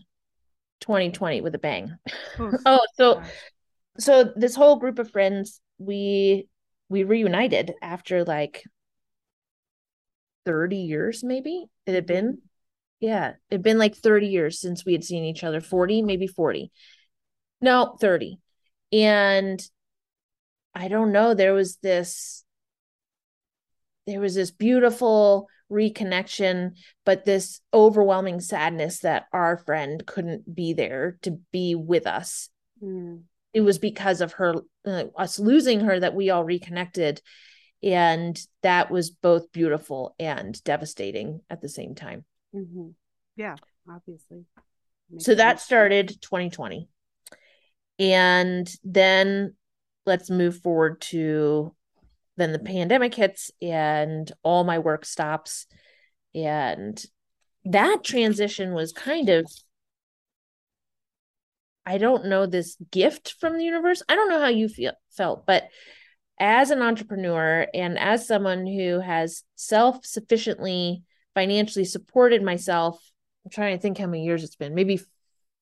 [0.81, 1.97] 2020 with a bang.
[2.39, 3.23] oh, so
[3.99, 6.49] so this whole group of friends, we
[6.89, 8.65] we reunited after like
[10.45, 12.37] 30 years maybe it had been mm-hmm.
[13.01, 16.27] yeah it had been like 30 years since we had seen each other 40 maybe
[16.27, 16.71] 40
[17.61, 18.39] no 30
[18.93, 19.61] and
[20.75, 22.45] i don't know there was this
[24.07, 26.73] there was this beautiful reconnection
[27.05, 32.49] but this overwhelming sadness that our friend couldn't be there to be with us
[32.83, 33.21] mm.
[33.53, 34.55] it was because of her
[34.87, 37.21] uh, us losing her that we all reconnected
[37.83, 42.25] and that was both beautiful and devastating at the same time
[42.55, 42.89] mm-hmm.
[43.37, 43.57] yeah
[43.91, 44.45] obviously
[45.11, 45.39] Makes so sense.
[45.39, 46.89] that started 2020
[47.99, 49.55] and then
[50.05, 51.75] let's move forward to
[52.37, 55.66] then the pandemic hits and all my work stops.
[56.35, 57.03] And
[57.64, 59.51] that transition was kind of
[61.85, 64.03] i don't know this gift from the universe.
[64.09, 65.64] I don't know how you feel felt but
[66.38, 71.03] as an entrepreneur and as someone who has self sufficiently
[71.35, 72.99] financially supported myself,
[73.44, 75.01] I'm trying to think how many years it's been, maybe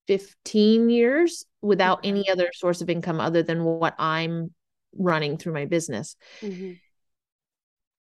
[0.07, 4.53] 15 years without any other source of income other than what I'm
[4.97, 6.17] running through my business.
[6.41, 6.73] Mm-hmm.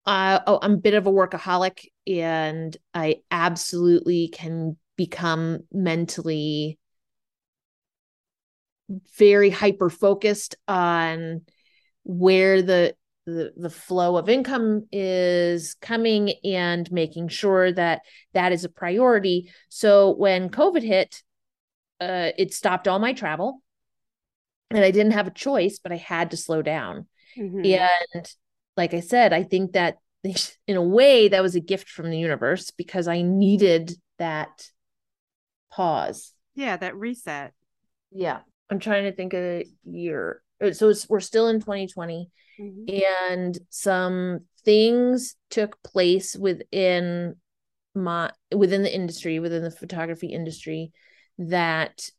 [0.06, 6.80] Uh, oh, I'm a bit of a workaholic and I absolutely can become mentally
[9.18, 11.42] very hyper focused on
[12.04, 12.96] where the
[13.26, 19.52] the, the flow of income is coming and making sure that that is a priority
[19.68, 21.22] so when covid hit
[22.00, 23.62] uh, it stopped all my travel
[24.72, 27.06] and i didn't have a choice but i had to slow down
[27.38, 27.66] mm-hmm.
[27.66, 28.34] and
[28.76, 29.98] like i said i think that
[30.68, 34.70] in a way that was a gift from the universe because i needed that
[35.72, 37.54] pause yeah that reset
[38.12, 43.04] yeah i'm trying to think of a year uh, so we're still in 2020 mm-hmm.
[43.30, 47.36] and some things took place within
[47.96, 50.92] my within the industry within the photography industry
[51.38, 52.10] that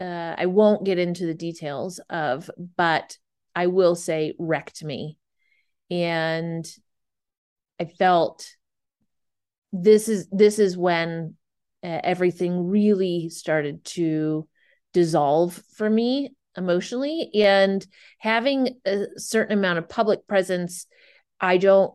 [0.00, 3.16] uh, i won't get into the details of but
[3.54, 5.18] i will say wrecked me.
[5.90, 6.66] And
[7.80, 8.46] i felt
[9.72, 11.36] this is this is when
[11.82, 14.48] uh, everything really started to
[14.92, 17.30] dissolve for me emotionally.
[17.34, 17.86] And
[18.18, 20.86] having a certain amount of public presence
[21.40, 21.92] i don't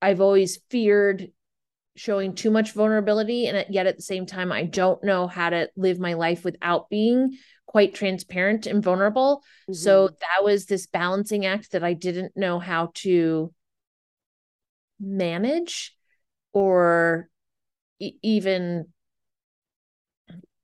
[0.00, 1.28] i've always feared
[1.96, 5.68] showing too much vulnerability and yet at the same time i don't know how to
[5.76, 9.72] live my life without being quite transparent and vulnerable mm-hmm.
[9.74, 13.52] so that was this balancing act that i didn't know how to
[15.00, 15.96] manage
[16.52, 17.28] or
[17.98, 18.86] e- even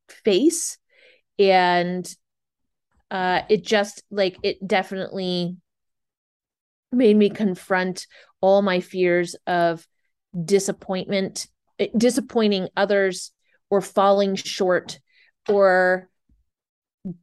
[0.09, 0.79] face
[1.39, 2.15] and
[3.11, 5.57] uh it just like it definitely
[6.93, 8.07] made me confront
[8.43, 9.87] all my fears of
[10.45, 11.47] disappointment
[11.79, 13.33] eh, disappointing others
[13.71, 15.01] or falling short
[15.49, 16.09] or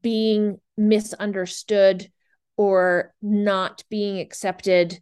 [0.02, 2.12] being misunderstood
[2.58, 5.00] or not being accepted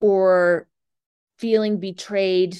[0.00, 0.68] or
[1.38, 2.56] feeling betrayed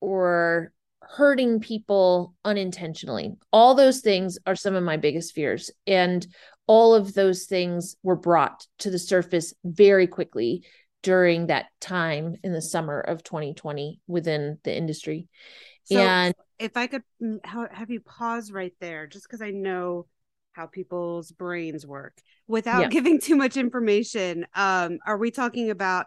[0.00, 3.34] or hurting people unintentionally.
[3.52, 5.70] All those things are some of my biggest fears.
[5.86, 6.26] And
[6.66, 10.64] all of those things were brought to the surface very quickly
[11.06, 15.28] during that time in the summer of 2020 within the industry.
[15.84, 20.08] So and if I could mm, have you pause right there, just because I know
[20.50, 22.88] how people's brains work without yeah.
[22.88, 26.06] giving too much information, um, are we talking about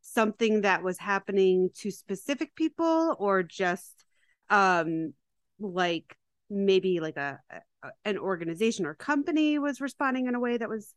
[0.00, 4.06] something that was happening to specific people or just
[4.48, 5.12] um
[5.60, 6.16] like
[6.48, 7.38] maybe like a,
[7.82, 10.94] a, an organization or company was responding in a way that was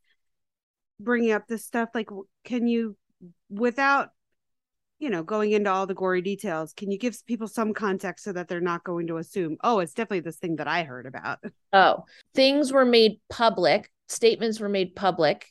[1.01, 2.07] bringing up this stuff like
[2.45, 2.95] can you
[3.49, 4.09] without
[4.99, 8.33] you know going into all the gory details can you give people some context so
[8.33, 11.39] that they're not going to assume oh it's definitely this thing that i heard about
[11.73, 12.03] oh
[12.35, 15.47] things were made public statements were made public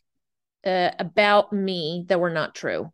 [0.64, 2.92] uh, about me that were not true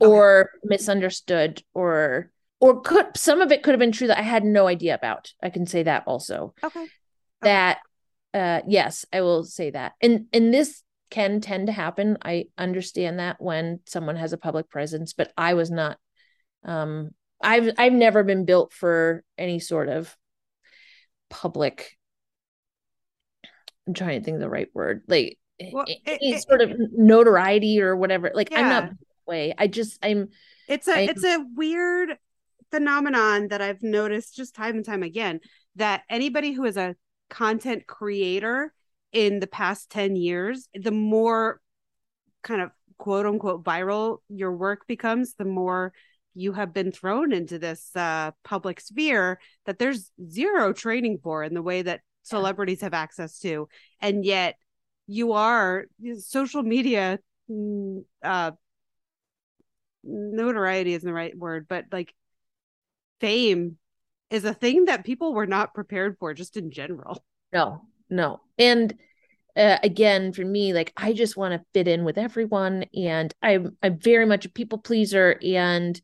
[0.00, 0.10] okay.
[0.10, 4.44] or misunderstood or or could some of it could have been true that I had
[4.44, 5.32] no idea about.
[5.42, 6.54] I can say that also.
[6.62, 6.80] Okay.
[6.80, 6.90] okay.
[7.42, 7.78] That
[8.32, 9.92] uh yes, I will say that.
[10.00, 12.18] And and this can tend to happen.
[12.22, 15.98] I understand that when someone has a public presence, but I was not
[16.64, 17.10] um
[17.42, 20.16] I've I've never been built for any sort of
[21.30, 21.96] public
[23.86, 25.02] I'm trying to think of the right word.
[25.08, 25.38] Like
[25.72, 28.30] Well, any it- it- sort of notoriety or whatever.
[28.34, 28.96] Like I'm not that
[29.26, 29.54] way.
[29.56, 30.28] I just I'm
[30.68, 32.16] It's a I- it's a weird
[32.70, 35.40] phenomenon that I've noticed just time and time again
[35.76, 36.96] that anybody who is a
[37.30, 38.72] content creator
[39.14, 41.60] in the past 10 years, the more
[42.42, 45.94] kind of quote unquote viral your work becomes, the more
[46.34, 51.54] you have been thrown into this uh, public sphere that there's zero training for in
[51.54, 53.68] the way that celebrities have access to.
[54.00, 54.56] And yet
[55.06, 55.86] you are
[56.18, 58.50] social media mm, uh,
[60.02, 62.12] notoriety isn't the right word, but like
[63.20, 63.78] fame
[64.28, 67.24] is a thing that people were not prepared for just in general.
[67.52, 68.40] no, no.
[68.58, 68.94] And
[69.56, 73.76] uh, again, for me, like I just want to fit in with everyone, and I'm
[73.82, 76.00] I'm very much a people pleaser, and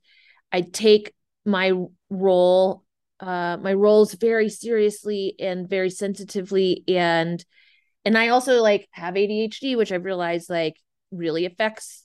[0.53, 1.12] I take
[1.44, 1.72] my
[2.11, 2.84] role,
[3.18, 7.44] uh, my roles very seriously and very sensitively, and
[8.05, 10.76] and I also like have ADHD, which I've realized like
[11.11, 12.05] really affects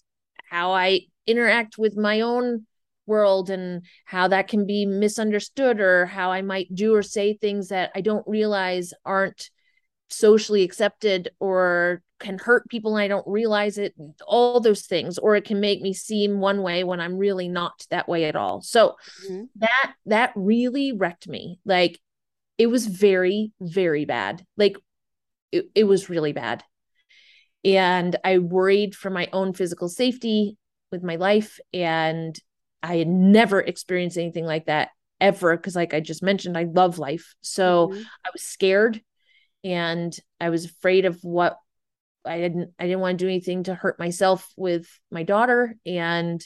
[0.50, 2.66] how I interact with my own
[3.06, 7.68] world and how that can be misunderstood or how I might do or say things
[7.70, 9.50] that I don't realize aren't
[10.10, 13.94] socially accepted or can hurt people and I don't realize it
[14.28, 17.86] all those things or it can make me seem one way when I'm really not
[17.90, 18.62] that way at all.
[18.62, 18.96] So
[19.30, 19.50] Mhm.
[19.58, 21.60] that that really wrecked me.
[21.66, 22.00] Like
[22.58, 24.46] it was very very bad.
[24.58, 24.78] Like
[25.52, 26.64] it, it was really bad.
[27.64, 30.58] And I worried for my own physical safety
[30.92, 32.38] with my life and
[32.84, 34.90] I had never experienced anything like that
[35.20, 37.34] ever because like I just mentioned I love life.
[37.42, 38.04] So Mhm.
[38.26, 39.02] I was scared
[39.66, 41.58] and I was afraid of what
[42.24, 46.46] I didn't I didn't want to do anything to hurt myself with my daughter and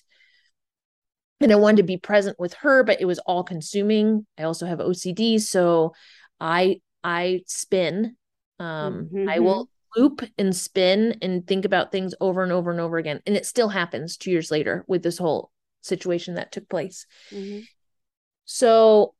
[1.41, 4.25] and I wanted to be present with her but it was all consuming.
[4.37, 5.93] I also have OCD so
[6.39, 8.15] I I spin
[8.59, 12.97] um I will loop and spin and think about things over and over and over
[12.97, 15.51] again and it still happens 2 years later with this whole
[15.81, 17.05] situation that took place.
[17.31, 17.67] Mhm.
[18.45, 19.13] So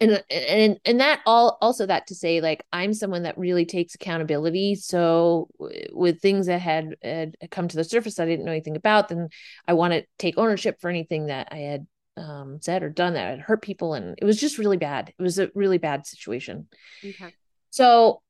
[0.00, 3.94] and and and that all also that to say like i'm someone that really takes
[3.94, 4.74] accountability.
[4.74, 5.48] So
[5.92, 9.28] with things that had, had come to the surface i didn't know anything about then
[9.68, 11.86] i want to take ownership for anything that i had
[12.16, 13.94] um, said or done that had hurt people.
[13.94, 15.12] And it was just really bad.
[15.18, 16.68] It was a really bad situation.
[17.04, 17.34] Okay.
[17.70, 18.22] so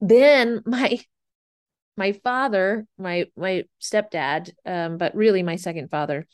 [0.00, 1.00] then my
[1.96, 6.26] my father my my stepdad um but really my second father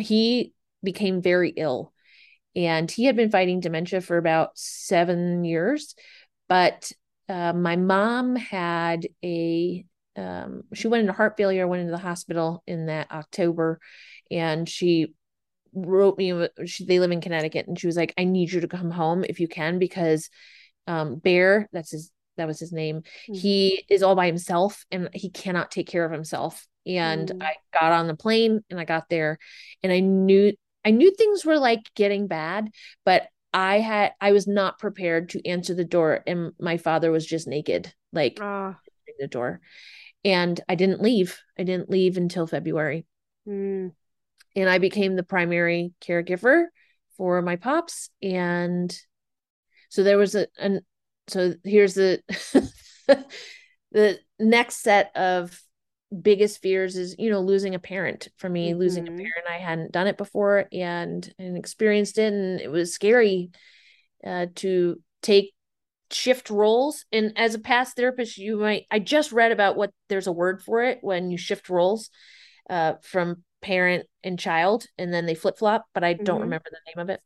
[0.00, 0.52] he
[0.82, 1.92] became very ill
[2.56, 5.94] and he had been fighting dementia for about seven years
[6.48, 6.90] but
[7.28, 9.84] uh, my mom had a
[10.16, 13.78] um, she went into heart failure went into the hospital in that october
[14.30, 15.12] and she
[15.74, 18.68] wrote me she, they live in connecticut and she was like i need you to
[18.68, 20.30] come home if you can because
[20.86, 23.36] um, bear that's his that was his name Mhm.
[23.36, 27.42] he is all by himself and he cannot take care of himself and Mm.
[27.42, 29.38] i got on the plane and i got there
[29.82, 30.52] and i knew
[30.86, 32.70] i knew things were like getting bad
[33.04, 37.26] but i had i was not prepared to answer the door and my father was
[37.26, 38.74] just naked like Oh,
[39.18, 39.60] the door.
[40.24, 41.38] And i didn't leave.
[41.58, 43.04] I didn't leave until february.
[43.48, 43.92] Mm.
[44.54, 46.64] and i became the primary caregiver
[47.16, 48.96] for my pops and
[49.88, 50.80] so there was a an
[51.28, 52.22] so here's the
[53.92, 55.58] the next set of
[56.22, 59.16] biggest fears is you know losing a parent for me losing a Mhm.
[59.22, 63.50] parent i hadn't done it before and and experienced it and it was scary
[64.26, 65.52] uh to take
[66.10, 70.28] shift roles and as a past therapist you might i just read about what there's
[70.28, 72.10] a word for it when you shift roles
[72.70, 76.42] uh from parent and child and then they flip-flop but i don't Mhm.
[76.42, 77.20] remember the name of it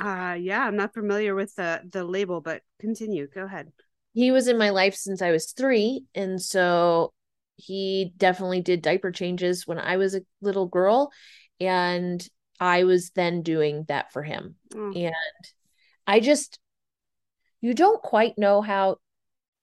[0.00, 3.26] Uh yeah, I'm not familiar with the the label, but continue.
[3.28, 3.72] Go ahead.
[4.12, 6.04] he was in my life since I was three.
[6.14, 7.12] And so
[7.60, 11.12] he definitely did diaper changes when I was a little girl.
[11.60, 12.26] And
[12.58, 14.56] I was then doing that for him.
[14.74, 15.14] Oh, And
[16.06, 16.58] I just,
[17.60, 18.96] you don't quite know how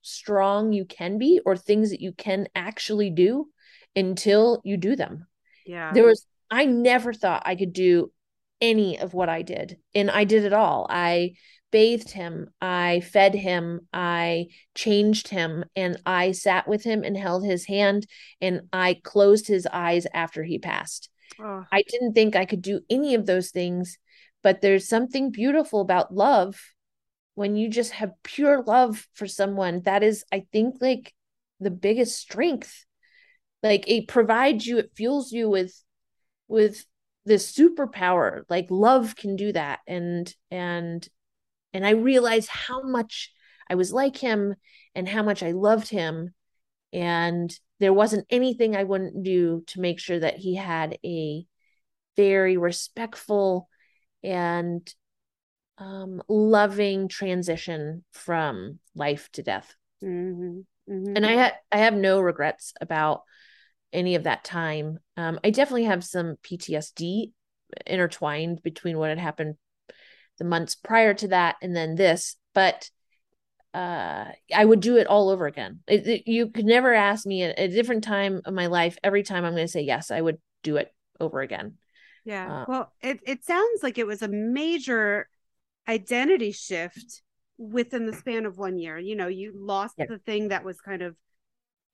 [0.02, 3.50] strong you can be or things that you can actually do
[3.95, 5.28] until you do them.
[5.66, 5.91] yeah.
[5.93, 8.12] There was, I never thought I could do
[8.62, 9.78] any of what I did.
[9.93, 10.88] And I did it all.
[10.89, 11.34] I
[11.72, 17.45] bathed him, I fed him, I changed him, and I sat with him and held
[17.45, 18.07] his hand
[18.41, 21.09] and I closed his eyes after he passed.
[21.39, 23.97] Oh, I didn't think I could do any of those things,
[24.43, 26.59] but there's something beautiful about love
[27.36, 29.82] when you just have pure love for someone.
[29.84, 31.13] That is, I think, like
[31.59, 32.86] the biggest strength.
[33.61, 35.84] Like it provides you, it fuels you with
[36.47, 36.86] with
[37.26, 38.43] this superpower.
[38.49, 39.80] Like love can do that.
[39.86, 41.07] And and
[41.78, 43.32] and I realized how much
[43.69, 44.55] I was like him
[44.95, 46.34] and how much I loved him.
[46.91, 51.45] And there wasn't anything I wouldn't do to make sure that he had a
[52.15, 53.69] very respectful
[54.23, 54.91] and
[55.78, 59.75] um, loving transition from life to death.
[60.03, 60.61] Mm-hmm.
[60.91, 61.15] Mm-hmm.
[61.15, 63.21] And I had I have no regrets about
[63.93, 64.97] any of that time.
[65.15, 67.34] Um, I definitely have some PTSD
[67.86, 69.57] intertwined between what had happened
[70.38, 72.89] the months prior to that and then this, but
[73.73, 74.25] uh,
[74.55, 75.79] I would do it all over again.
[75.88, 78.97] It, it, you could never ask me at a different time of my life.
[79.03, 81.75] Every time I'm going to say yes, I would do it over again.
[82.25, 82.61] Yeah.
[82.61, 85.29] Uh, well, it it sounds like it was a major
[85.88, 87.21] identity shift
[87.57, 88.97] within the span of one year.
[88.97, 90.05] You know, you lost yeah.
[90.09, 91.15] the thing that was kind of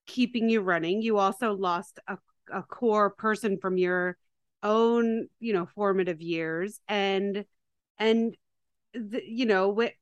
[0.07, 1.01] keeping you running.
[1.01, 2.17] You also lost a,
[2.51, 4.17] a core person from your
[4.61, 6.79] own, you know, formative years.
[6.87, 7.45] And,
[7.97, 8.35] and,
[8.93, 9.93] the, you know, what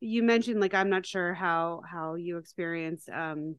[0.00, 3.56] you mentioned, like, I'm not sure how, how you experience, um,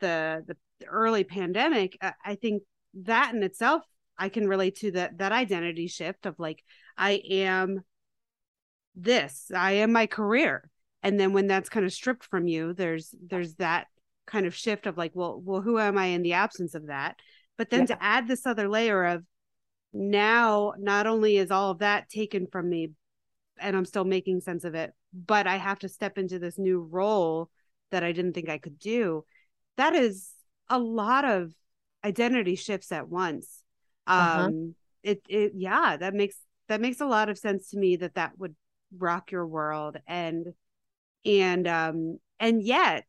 [0.00, 1.96] the, the, the early pandemic.
[2.00, 2.62] I, I think
[2.94, 3.82] that in itself,
[4.18, 6.62] I can relate to that, that identity shift of like,
[6.96, 7.82] I am
[8.94, 10.68] this i am my career
[11.02, 13.86] and then when that's kind of stripped from you there's there's that
[14.26, 17.16] kind of shift of like well well who am i in the absence of that
[17.56, 17.86] but then yeah.
[17.86, 19.24] to add this other layer of
[19.92, 22.90] now not only is all of that taken from me
[23.58, 26.80] and i'm still making sense of it but i have to step into this new
[26.80, 27.50] role
[27.92, 29.24] that i didn't think i could do.
[29.76, 30.30] That is
[30.68, 31.52] a lot of
[32.04, 33.62] identity shifts at once.
[34.06, 34.48] Uh-huh.
[34.48, 34.74] um
[35.04, 36.36] it it yeah that makes
[36.68, 38.56] that makes a lot of sense to me that that would
[38.98, 39.96] rock your world.
[40.06, 40.48] And
[41.24, 43.04] and um and yet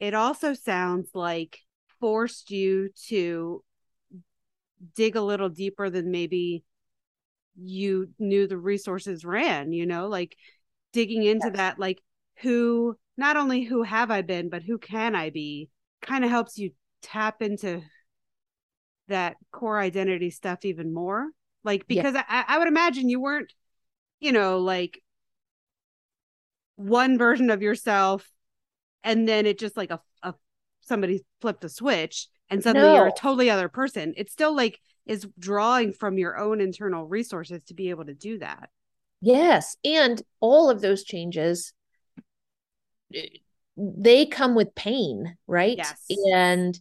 [0.00, 1.60] it also sounds like
[2.00, 3.62] forced you to
[4.94, 6.64] dig a little deeper than maybe
[7.56, 10.36] you knew the resources ran you know like
[10.92, 11.56] digging into yes.
[11.56, 12.00] that like
[12.38, 15.68] who not only who have i been but who can i be
[16.00, 16.70] kind of helps you
[17.02, 17.82] tap into
[19.08, 21.28] that core identity stuff even more
[21.64, 22.24] like because yeah.
[22.28, 23.52] I, I would imagine you weren't
[24.20, 25.02] you know like
[26.76, 28.28] one version of yourself
[29.04, 30.34] and then it just like a, a
[30.80, 32.94] somebody flipped a switch and suddenly no.
[32.96, 34.14] you're a totally other person.
[34.16, 38.38] It's still like is drawing from your own internal resources to be able to do
[38.38, 38.70] that.
[39.20, 41.72] Yes and all of those changes
[43.14, 43.26] eh,
[43.76, 45.76] they come with pain right?
[45.76, 46.04] Yes.
[46.34, 46.78] and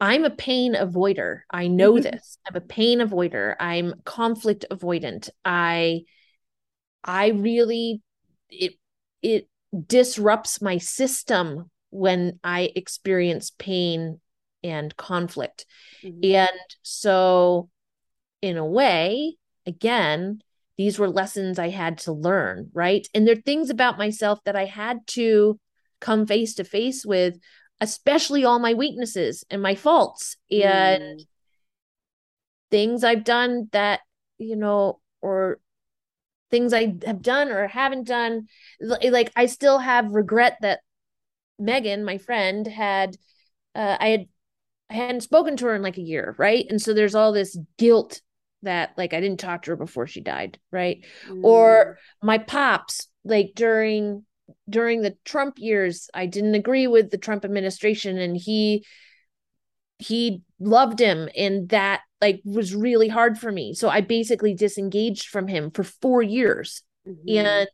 [0.00, 1.40] i'm a pain avoider.
[1.50, 2.02] I know mm-hmm.
[2.02, 2.36] this.
[2.46, 3.54] I'm a pain avoider.
[3.58, 5.30] I'm conflict avoidant.
[5.44, 6.02] I
[7.02, 8.02] i really
[8.50, 8.74] it
[9.22, 9.48] it
[9.86, 14.20] disrupts my system when I experience pain
[14.64, 15.66] and conflict.
[16.02, 16.34] Mm-hmm.
[16.34, 17.68] And so,
[18.42, 19.36] in a way,
[19.66, 20.40] again,
[20.76, 23.06] these were lessons I had to learn, right?
[23.14, 25.60] And there are things about myself that I had to
[26.00, 27.38] come face to face with,
[27.80, 31.26] especially all my weaknesses and my faults and mm.
[32.70, 34.00] things I've done that,
[34.38, 35.60] you know, or
[36.50, 38.48] things I have done or haven't done.
[38.80, 40.80] Like I still have regret that
[41.58, 43.16] Megan, my friend, had
[43.74, 44.26] uh, I had
[44.90, 46.66] I hadn't spoken to her in like a year, right?
[46.68, 48.20] And so there's all this guilt
[48.62, 51.04] that like I didn't talk to her before she died, right?
[51.28, 51.44] Mm.
[51.44, 54.24] Or my pops, like during
[54.68, 58.84] during the Trump years, I didn't agree with the Trump administration and he
[59.98, 65.28] he loved him and that like was really hard for me so i basically disengaged
[65.28, 67.46] from him for 4 years mm-hmm.
[67.46, 67.68] and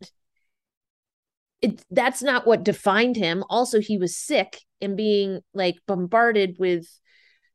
[1.62, 6.86] it that's not what defined him also he was sick and being like bombarded with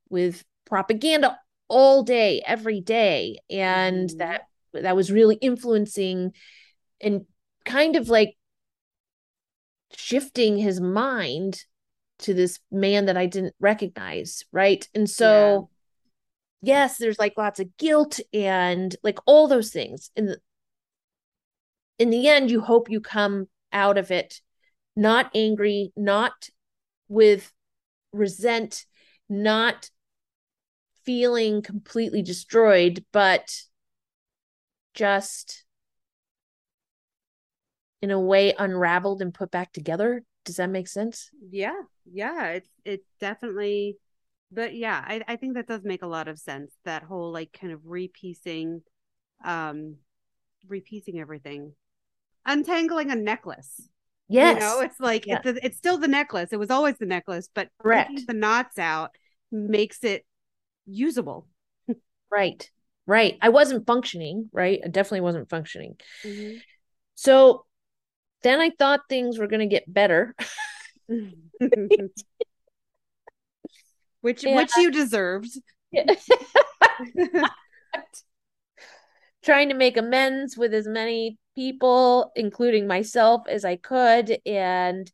[0.09, 1.37] with propaganda
[1.67, 4.17] all day every day and mm-hmm.
[4.17, 4.41] that
[4.73, 6.31] that was really influencing
[7.01, 7.25] and
[7.65, 8.35] kind of like
[9.95, 11.63] shifting his mind
[12.19, 14.87] to this man that I didn't recognize, right?
[14.93, 15.69] And so
[16.61, 16.73] yeah.
[16.73, 20.11] yes, there's like lots of guilt and like all those things.
[20.15, 20.39] In the
[21.97, 24.41] in the end, you hope you come out of it
[24.95, 26.49] not angry, not
[27.09, 27.51] with
[28.13, 28.85] resent,
[29.29, 29.89] not
[31.03, 33.53] feeling completely destroyed, but
[34.93, 35.65] just
[38.01, 40.23] in a way unraveled and put back together.
[40.45, 41.29] Does that make sense?
[41.51, 43.97] Yeah yeah it's it definitely
[44.51, 47.51] but yeah I, I think that does make a lot of sense that whole like
[47.59, 48.81] kind of repiecing
[49.43, 49.95] um
[50.69, 51.73] repiecing everything
[52.45, 53.89] untangling a necklace
[54.27, 55.39] yes you know it's like yeah.
[55.43, 59.11] it's, it's still the necklace it was always the necklace but the knots out
[59.51, 60.25] makes it
[60.85, 61.47] usable
[62.31, 62.69] right
[63.05, 66.57] right i wasn't functioning right i definitely wasn't functioning mm-hmm.
[67.15, 67.65] So
[68.43, 70.35] then I thought things were going to get better.
[74.21, 74.55] which yeah.
[74.55, 75.49] which you deserved.
[79.43, 85.09] Trying to make amends with as many people, including myself, as I could, and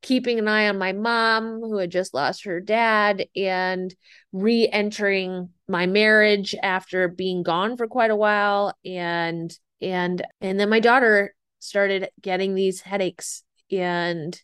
[0.00, 3.94] keeping an eye on my mom, who had just lost her dad, and
[4.32, 8.76] re entering my marriage after being gone for quite a while.
[8.84, 14.40] And and and then my daughter started getting these headaches and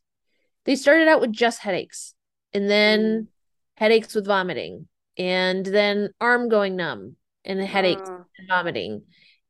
[0.65, 2.15] they started out with just headaches
[2.53, 3.27] and then mm.
[3.75, 4.87] headaches with vomiting
[5.17, 8.19] and then arm going numb and the headaches uh.
[8.39, 9.03] and vomiting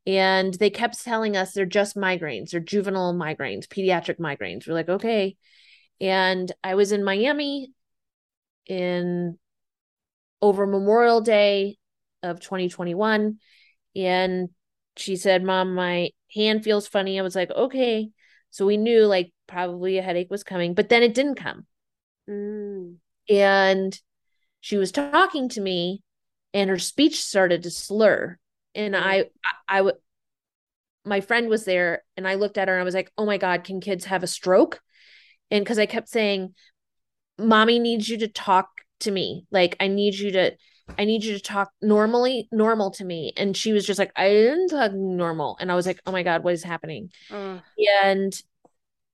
[0.09, 4.89] and they kept telling us they're just migraines they're juvenile migraines pediatric migraines we're like
[4.89, 5.37] okay
[6.01, 7.71] and i was in miami
[8.67, 9.39] in
[10.43, 11.77] over memorial day
[12.23, 13.39] of 2021
[13.95, 14.49] and
[14.97, 18.11] she said mom my hand feels funny i was like okay
[18.51, 21.67] so we knew like probably a headache was coming, but then it didn't come.
[22.29, 22.97] Mm.
[23.29, 24.01] And
[24.61, 26.03] she was talking to me
[26.55, 28.39] and her speech started to slur.
[28.75, 29.05] And mm-hmm.
[29.05, 29.25] I,
[29.69, 29.95] I, would,
[31.05, 33.39] my friend was there and I looked at her and I was like, oh my
[33.39, 34.81] God, can kids have a stroke?
[35.51, 36.55] And because I kept saying,
[37.39, 38.69] mommy needs you to talk
[39.01, 39.47] to me.
[39.51, 40.53] Like, I need you to,
[40.99, 43.33] I need you to talk normally, normal to me.
[43.37, 45.57] And she was just like, I didn't talk normal.
[45.61, 47.11] And I was like, oh my God, what is happening?
[48.05, 48.35] And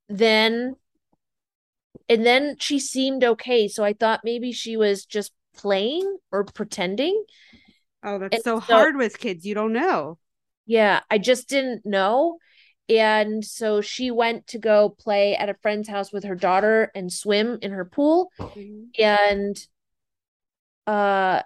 [0.09, 0.77] then
[2.09, 7.25] and then she seemed okay so i thought maybe she was just playing or pretending
[8.05, 10.19] oh that's so, so hard with kids you don't know
[10.67, 12.39] yeah i just didn't know
[12.89, 17.13] and so she went to go play at a friend's house with her daughter and
[17.13, 18.85] swim in her pool mm-hmm.
[18.99, 19.57] and
[20.87, 21.41] uh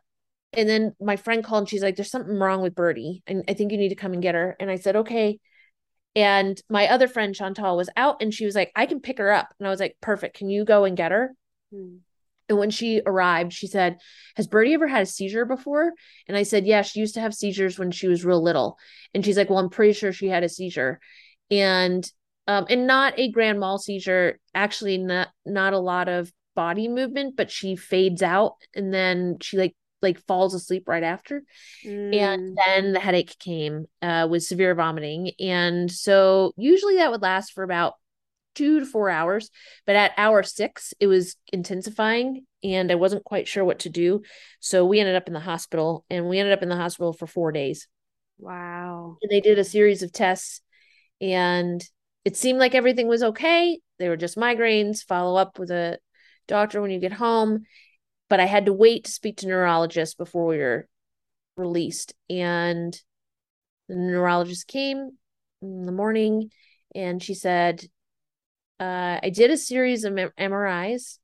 [0.53, 3.55] and then my friend called and she's like there's something wrong with birdie and i
[3.55, 5.39] think you need to come and get her and i said okay
[6.19, 9.31] and my other friend Chantal was out and she was like, I can pick her
[9.31, 9.55] up.
[9.59, 10.37] And I was like, perfect.
[10.37, 11.33] Can you go and get her?
[11.73, 11.99] Hmm.
[12.49, 13.99] And when she arrived, she said,
[14.37, 15.93] Has Birdie ever had a seizure before?
[16.27, 18.79] And I said, Yeah, she used to have seizures when she was real little.
[19.15, 21.01] And she's like, Well, I'm pretty sure she had a seizure.
[21.51, 22.11] And
[22.47, 27.37] um, and not a grand mal seizure, actually not not a lot of body movement,
[27.37, 31.43] but she fades out and then she like like falls asleep right after
[31.85, 32.15] mm.
[32.15, 37.53] and then the headache came uh, with severe vomiting and so usually that would last
[37.53, 37.95] for about
[38.59, 39.51] two to four hours
[39.87, 44.23] but at hour six it was intensifying and i wasn't quite sure what to do.
[44.61, 47.27] So we ended up in the hospital and we ended up in the hospital for
[47.27, 47.87] four days.
[48.39, 49.19] Wow.
[49.23, 50.61] And they did a series of tests
[51.21, 51.83] and
[52.25, 53.81] it seemed like everything was okay.
[53.99, 55.99] They were just migraines follow up with a
[56.47, 57.65] doctor when you get home.
[58.29, 60.87] But I had to wait to speak to neurologists before we were
[61.57, 62.15] released.
[62.29, 62.95] And
[63.89, 65.13] the neurologist came
[65.63, 66.51] in the morning
[66.95, 67.85] and she said,
[68.81, 71.19] uh, I did a series of MRIs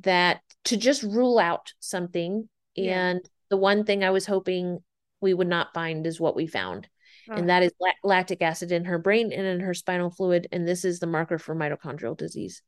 [0.00, 2.48] that to just rule out something.
[2.74, 3.08] Yeah.
[3.08, 4.80] And the one thing I was hoping
[5.20, 6.88] we would not find is what we found.
[7.30, 7.34] Oh.
[7.34, 7.72] And that is
[8.04, 10.48] lactic acid in her brain and in her spinal fluid.
[10.52, 12.62] And this is the marker for mitochondrial disease.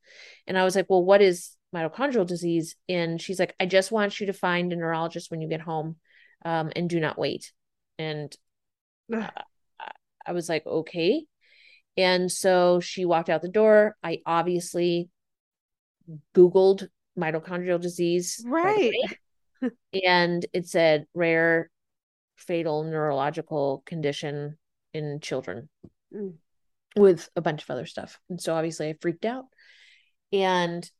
[0.47, 4.19] And I was like, well, what is mitochondrial disease and she's like i just want
[4.21, 5.97] you to find a neurologist when you get home
[6.45, 7.53] um, and do not wait
[7.99, 8.35] and
[9.15, 9.29] uh,
[10.27, 11.25] i was like okay
[11.99, 15.09] and so she walked out the door i obviously
[16.35, 16.89] googled
[17.19, 18.93] mitochondrial disease right,
[19.63, 19.73] right
[20.05, 21.71] and it said rare
[22.37, 24.57] fatal neurological condition
[24.95, 25.69] in children
[26.15, 26.33] mm.
[26.97, 29.45] with a bunch of other stuff and so obviously i freaked out
[30.33, 30.91] and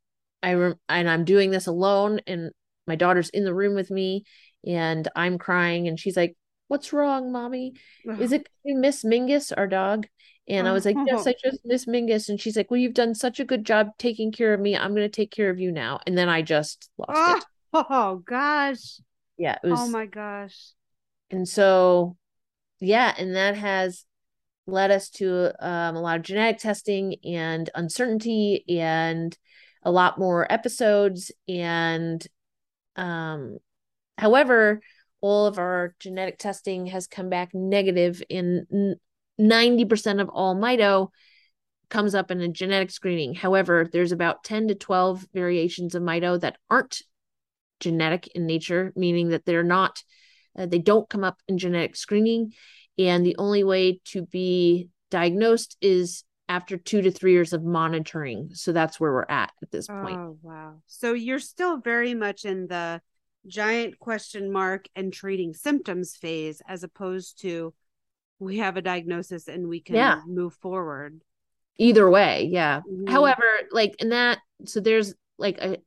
[0.41, 2.51] I rem- and I'm doing this alone and
[2.87, 4.23] my daughter's in the room with me
[4.65, 6.35] and I'm crying and she's like,
[6.67, 7.73] "What's wrong, mommy?
[8.19, 10.07] Is it Miss Mingus, our dog?"
[10.49, 13.13] And I was like, "Yes, I just miss Mingus." And she's like, "Well, you've done
[13.13, 14.75] such a good job taking care of me.
[14.75, 17.43] I'm going to take care of you now." And then I just lost oh, it.
[17.91, 18.99] Oh gosh.
[19.37, 20.71] Yeah, it was Oh my gosh.
[21.29, 22.17] And so
[22.79, 24.05] yeah, and that has
[24.65, 29.37] led us to um, a lot of genetic testing and uncertainty and
[29.83, 32.27] a lot more episodes and
[32.95, 33.57] um
[34.17, 34.81] however
[35.21, 38.97] all of our genetic testing has come back negative in
[39.39, 41.09] 90% of all mito
[41.89, 46.39] comes up in a genetic screening however there's about 10 to 12 variations of mito
[46.39, 47.01] that aren't
[47.79, 50.03] genetic in nature meaning that they're not
[50.57, 52.53] uh, they don't come up in genetic screening
[52.97, 58.49] and the only way to be diagnosed is after two to three years of monitoring.
[58.53, 60.17] So that's where we're at at this point.
[60.17, 60.81] Oh, wow.
[60.87, 63.01] So you're still very much in the
[63.47, 67.73] giant question mark and treating symptoms phase as opposed to
[68.39, 70.21] we have a diagnosis and we can Yeah.
[70.27, 71.21] move forward.
[71.77, 73.07] either way yeah Mhm.
[73.09, 75.77] however like in that so there's like a,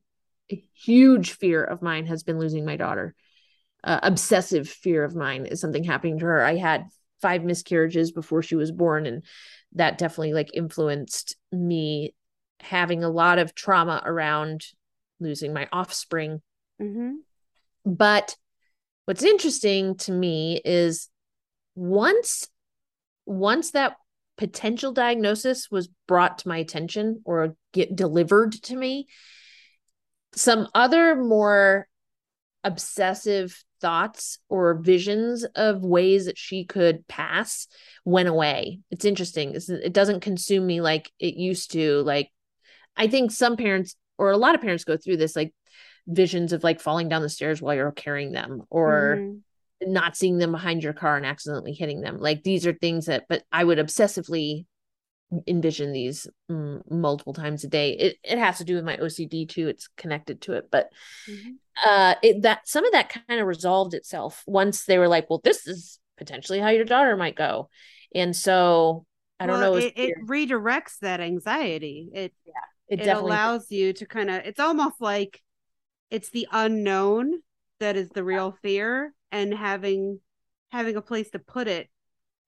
[0.51, 3.15] a huge fear of mine has been losing my daughter
[3.85, 6.87] uh, obsessive fear of mine is something happening to her i had
[7.21, 9.23] five miscarriages before she was born and
[9.75, 12.15] that definitely like influenced me
[12.61, 14.65] having a lot of trauma around
[15.21, 16.41] losing my offspring
[16.81, 17.17] Mm-hmm.
[17.85, 18.37] but
[19.05, 21.09] what's interesting to me is
[21.75, 22.49] once
[23.27, 23.97] once that
[24.37, 29.07] potential diagnosis was brought to my attention or get delivered to me,
[30.35, 31.87] some other more
[32.65, 37.67] obsessive thoughts or visions of ways that she could pass
[38.05, 38.81] went away.
[38.91, 39.55] It's interesting.
[39.55, 42.03] It doesn't consume me like it used to.
[42.03, 42.31] Like,
[42.97, 45.53] I think some parents or a lot of parents go through this, like
[46.07, 49.41] visions of like falling down the stairs while you're carrying them or Mhm.
[49.87, 52.19] Not seeing them behind your car and accidentally hitting them.
[52.19, 54.67] Like these are things that, but I would obsessively
[55.47, 57.93] envision these mm, multiple times a day.
[57.93, 59.69] It it has to do with my OCD too.
[59.69, 60.91] It's connected to it, but
[61.27, 61.59] Mhm.
[61.85, 65.41] uh, it that some of that kind of resolved itself once they were like, well,
[65.43, 67.69] this is potentially how your daughter might go,
[68.15, 69.07] and so
[69.41, 69.77] I don't know.
[69.77, 72.11] It, it redirects that anxiety.
[72.13, 72.35] It
[72.89, 74.43] it, it definitely allows you to kind of.
[74.45, 75.41] It's almost like
[76.11, 77.41] it's the unknown
[77.81, 80.21] that is the real fear, and having
[80.71, 81.89] having a place to put it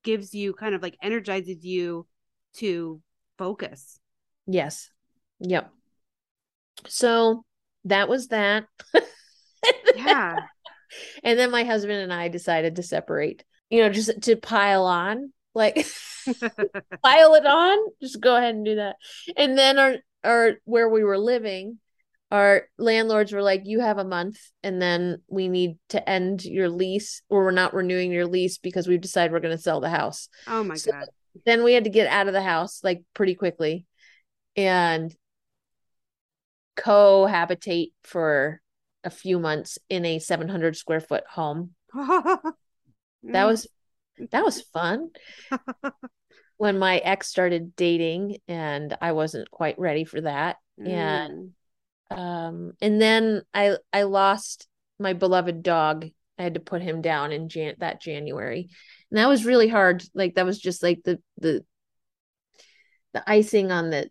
[0.05, 2.07] gives you kind of like energizes you
[2.55, 3.01] to
[3.39, 3.99] focus.
[4.47, 4.91] yes,
[5.41, 5.73] yep.
[6.87, 7.45] So
[7.85, 8.67] that was that.
[9.97, 10.37] Yeah.
[11.25, 15.33] And then my husband and I decided to separate, you know, just to pile on,
[15.53, 15.75] like
[17.03, 18.95] pile it on, just go ahead and do that.
[19.37, 21.81] And then our our where we were living,
[22.35, 26.69] our landlords were like, you have a month and then we need to end your
[26.69, 29.89] lease or we're not renewing your lease because we've decided we're going to sell the
[30.01, 30.29] house.
[30.49, 31.07] oh my So- god.
[31.47, 33.87] Then we had to get out of the house like pretty quickly
[34.57, 35.15] and
[36.77, 38.61] cohabitate for
[39.05, 41.71] a few months in a 700 square foot home.
[43.27, 43.67] That was
[44.31, 45.09] that was fun.
[46.59, 50.57] when my ex started dating and I wasn't quite ready for that.
[50.79, 51.51] and- Mm.
[52.11, 56.07] Um and then I I lost my beloved dog.
[56.39, 58.69] I had to put him down in Jan that January.
[59.11, 60.03] And that was really hard.
[60.15, 61.65] Like that was just like the the
[63.13, 64.11] the icing on the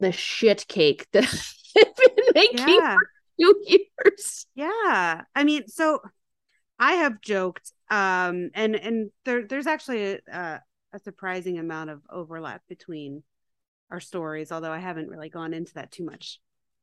[0.00, 1.24] the shit cake that
[1.76, 2.94] I've been making yeah.
[2.94, 3.10] for
[3.40, 4.46] two years.
[4.54, 5.22] Yeah.
[5.34, 6.00] I mean, so
[6.78, 10.60] I have joked, um, and and there there's actually a, a,
[10.92, 13.24] a surprising amount of overlap between
[13.90, 16.40] our stories, although I haven't really gone into that too much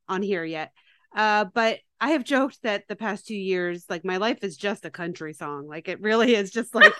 [0.08, 0.72] on here yet.
[1.14, 4.84] Uh, but I have joked that the past two years, like my life is just
[4.84, 5.66] a country song.
[5.66, 6.92] Like it really is just like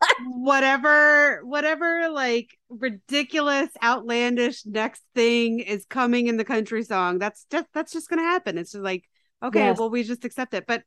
[0.26, 7.18] whatever, whatever, like ridiculous, outlandish next thing is coming in the country song.
[7.18, 8.58] That's just that's just gonna happen.
[8.58, 9.04] It's just like
[9.42, 9.78] okay Yes.
[9.78, 10.84] well we just accept it but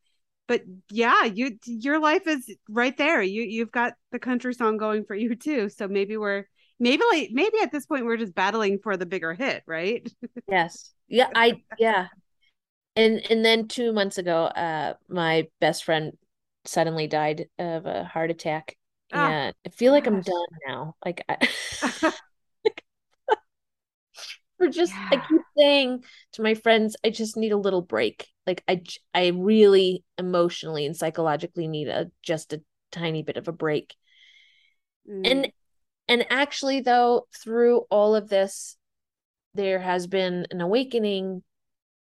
[0.47, 5.03] but yeah you your life is right there you you've got the country song going
[5.03, 6.45] for you too so maybe we're
[6.79, 10.09] maybe like maybe at this point we're just battling for the bigger hit right
[10.47, 10.93] Yes.
[11.07, 12.07] Yeah, I yeah.
[12.95, 16.17] And and then 2 months ago, uh my best friend
[16.65, 18.77] suddenly died of a heart attack.
[19.11, 20.95] Ah, and I feel like I'm done now.
[21.05, 21.37] Like I
[24.59, 26.03] we're just I keep saying
[26.33, 28.27] to my friends, I just need a little break.
[28.47, 32.61] Like I I really emotionally and psychologically need a just a
[32.91, 33.95] tiny bit of a break.
[35.07, 35.51] Mm, And
[36.07, 38.77] and actually though through all of this
[39.53, 41.43] there has been an awakening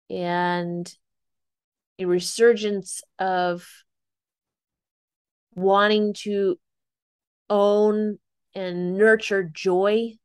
[0.10, 0.92] and
[2.00, 3.68] a resurgence of
[5.56, 6.60] wanting to
[7.50, 8.18] own
[8.56, 10.18] and nurture joy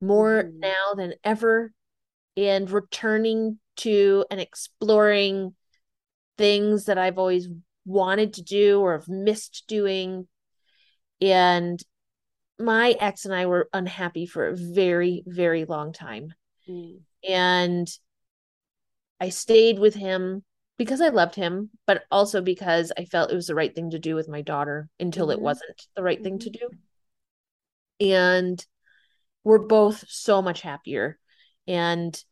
[0.00, 0.54] more Mhm.
[0.60, 1.72] now than ever
[2.36, 5.54] and returning to and exploring
[6.38, 7.48] things that I've always
[7.84, 10.28] wanted to do or have missed doing
[11.20, 11.82] and
[12.60, 16.32] my ex and I were unhappy for a very very long time
[16.68, 17.88] mm, and
[19.20, 20.44] I stayed with him
[20.76, 23.98] because I loved him, but also because I felt it was the right thing to
[23.98, 25.42] do with my daughter until it Mhm.
[25.42, 26.70] wasn't the right thing to do.
[28.00, 28.64] And
[29.44, 31.18] we're both so much happier.
[31.66, 32.22] And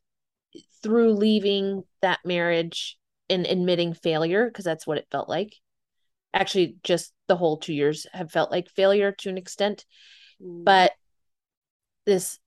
[0.82, 2.98] through leaving that marriage
[3.28, 5.54] and admitting failure, because that's what it felt like.
[6.32, 9.84] Actually, just the whole two years have felt like failure to an extent
[10.43, 10.64] mm.
[10.64, 10.93] but
[12.07, 12.39] this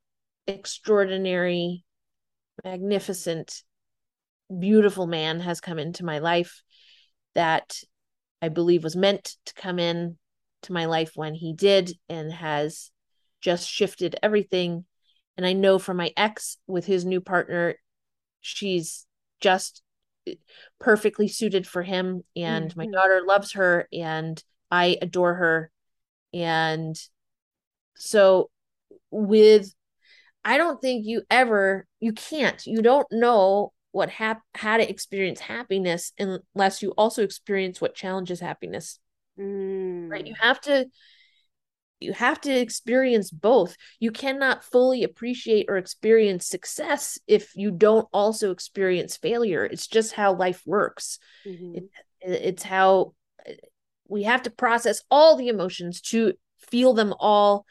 [0.48, 1.84] extraordinary,
[2.64, 3.64] magnificent,
[4.60, 6.62] beautiful man has come into my life
[7.36, 7.78] that
[8.42, 10.18] I believe was meant to come in
[10.64, 12.92] to my life when he did and has
[13.40, 14.86] just shifted everything.
[15.38, 17.76] And I know from my ex with his new partner,
[18.42, 19.06] she's
[19.40, 19.82] just
[20.80, 22.24] perfectly suited for him.
[22.36, 22.80] And mm-hmm.
[22.80, 25.72] my daughter loves her and I adore her.
[26.34, 26.96] And
[27.96, 28.50] so,
[29.10, 29.74] with,
[30.44, 35.40] I don't think you ever, you can't, you don't know what hap- how to experience
[35.40, 39.00] happiness unless you also experience what challenges happiness.
[39.40, 40.10] Mm.
[40.10, 40.26] Right?
[40.26, 40.88] You have to
[42.02, 43.78] you have to experience both.
[44.00, 49.64] You cannot fully appreciate or experience success if you don't also experience failure.
[49.64, 51.20] It's just how life works.
[51.48, 51.76] Mm-hmm.
[51.76, 51.90] It,
[52.22, 53.14] it's how
[54.08, 57.66] we have to process all the emotions to feel them all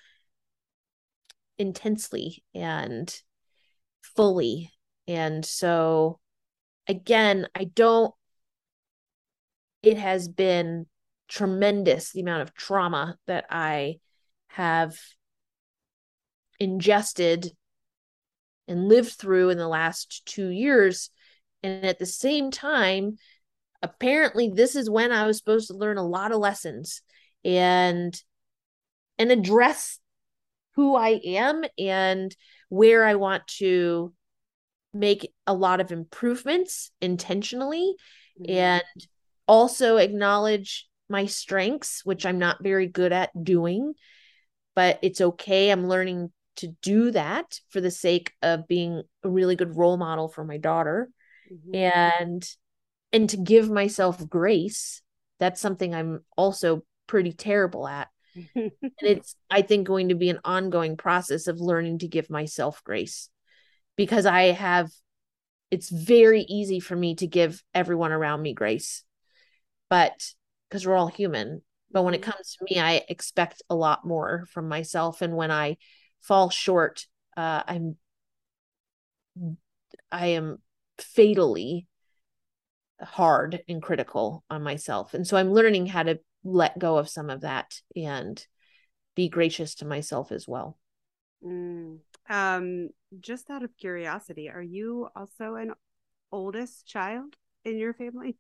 [1.61, 3.15] intensely and
[4.17, 4.73] fully.
[5.07, 6.19] And so,
[6.89, 8.15] again, I don't,
[9.83, 10.87] it has been
[11.29, 13.99] tremendous the amount of trauma that I
[14.49, 14.97] have
[16.59, 17.51] ingested
[18.67, 21.11] and lived through in the last two years.
[21.63, 23.17] And at the same time,
[23.83, 27.03] apparently this is when I was supposed to learn a lot of lessons
[27.45, 28.19] and
[29.19, 29.99] and address
[30.81, 32.35] who I am and
[32.71, 34.15] where I want to
[34.95, 37.95] make a lot of improvements intentionally
[38.41, 38.51] mm-hmm.
[38.51, 38.83] and
[39.47, 43.93] also acknowledge my strengths, which I'm not very good at doing,
[44.75, 45.69] but it's okay.
[45.71, 50.29] I'm learning to do that for the sake of being a really good role model
[50.29, 51.11] for my daughter
[51.53, 51.75] mm-hmm.
[51.75, 52.49] and
[53.13, 55.03] and to give myself grace.
[55.41, 58.09] That's something I'm also pretty terrible at.
[58.55, 62.83] And it's I think going to be an ongoing process of learning to give myself
[62.85, 63.29] grace
[63.97, 64.91] because I have
[65.71, 69.05] it's very easy for me to give everyone around me grace.
[69.89, 70.21] But
[70.69, 71.63] because we're all human.
[71.91, 72.31] But when it mm-hmm.
[72.31, 75.23] comes to me, I expect a lot more from myself.
[75.23, 75.77] And when I
[76.21, 77.07] fall short,
[77.37, 77.97] uh, I'm
[80.13, 80.59] I am
[80.99, 81.87] fatally
[83.01, 85.15] hard and critical on myself.
[85.15, 88.45] And so I'm learning how to let go of some of that and
[89.15, 90.79] be gracious to myself as well.
[91.45, 91.99] Mm.
[92.29, 92.89] Um,
[93.21, 95.73] just out of curiosity, are you also an
[96.31, 97.35] oldest child
[97.65, 98.37] in your family?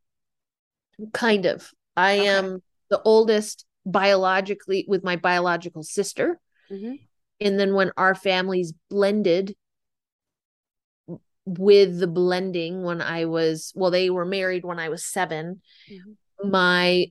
[1.12, 1.70] Kind of.
[1.96, 2.28] I okay.
[2.28, 6.40] am the oldest biologically with my biological sister.
[6.70, 6.94] Mm-hmm.
[7.40, 9.54] And then when our families blended
[11.46, 16.48] with the blending when I was well, they were married when I was 7 mm-hmm.
[16.48, 17.06] My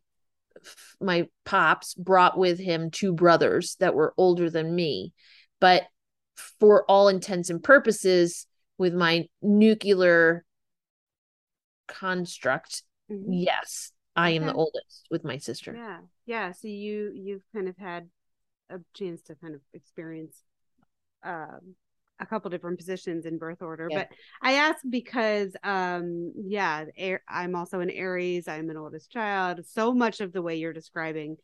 [1.02, 5.14] my pops brought with him two brothers that were older than me.
[5.60, 5.84] But
[6.60, 8.46] for all intents and purposes,
[8.78, 10.46] with my nuclear
[11.88, 13.32] construct, mm-hmm.
[13.32, 15.74] yes, I am the oldest with my sister.
[15.76, 16.00] Yeah.
[16.26, 16.52] Yeah.
[16.54, 18.10] So you you've kind of had
[18.70, 20.44] a chance to kind of experience
[21.24, 21.76] um
[22.20, 23.88] a couple different positions in birth order.
[23.90, 24.00] Yeah.
[24.00, 24.10] But
[24.42, 26.86] I ask because um yeah,
[27.28, 29.66] I'm also an Aries, I'm an oldest child.
[29.66, 31.38] So much of the way you're describing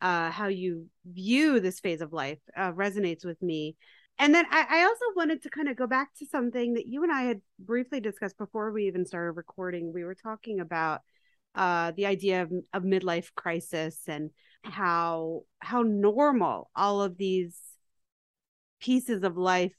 [0.00, 3.76] uh how you view this phase of life uh, resonates with me.
[4.18, 7.02] And then I, I also wanted to kind of go back to something that you
[7.02, 9.92] and I had briefly discussed before we even started recording.
[9.92, 11.00] We were talking about
[11.54, 14.30] uh, the idea of, of midlife crisis and
[14.62, 17.58] how how normal all of these
[18.80, 19.74] pieces of life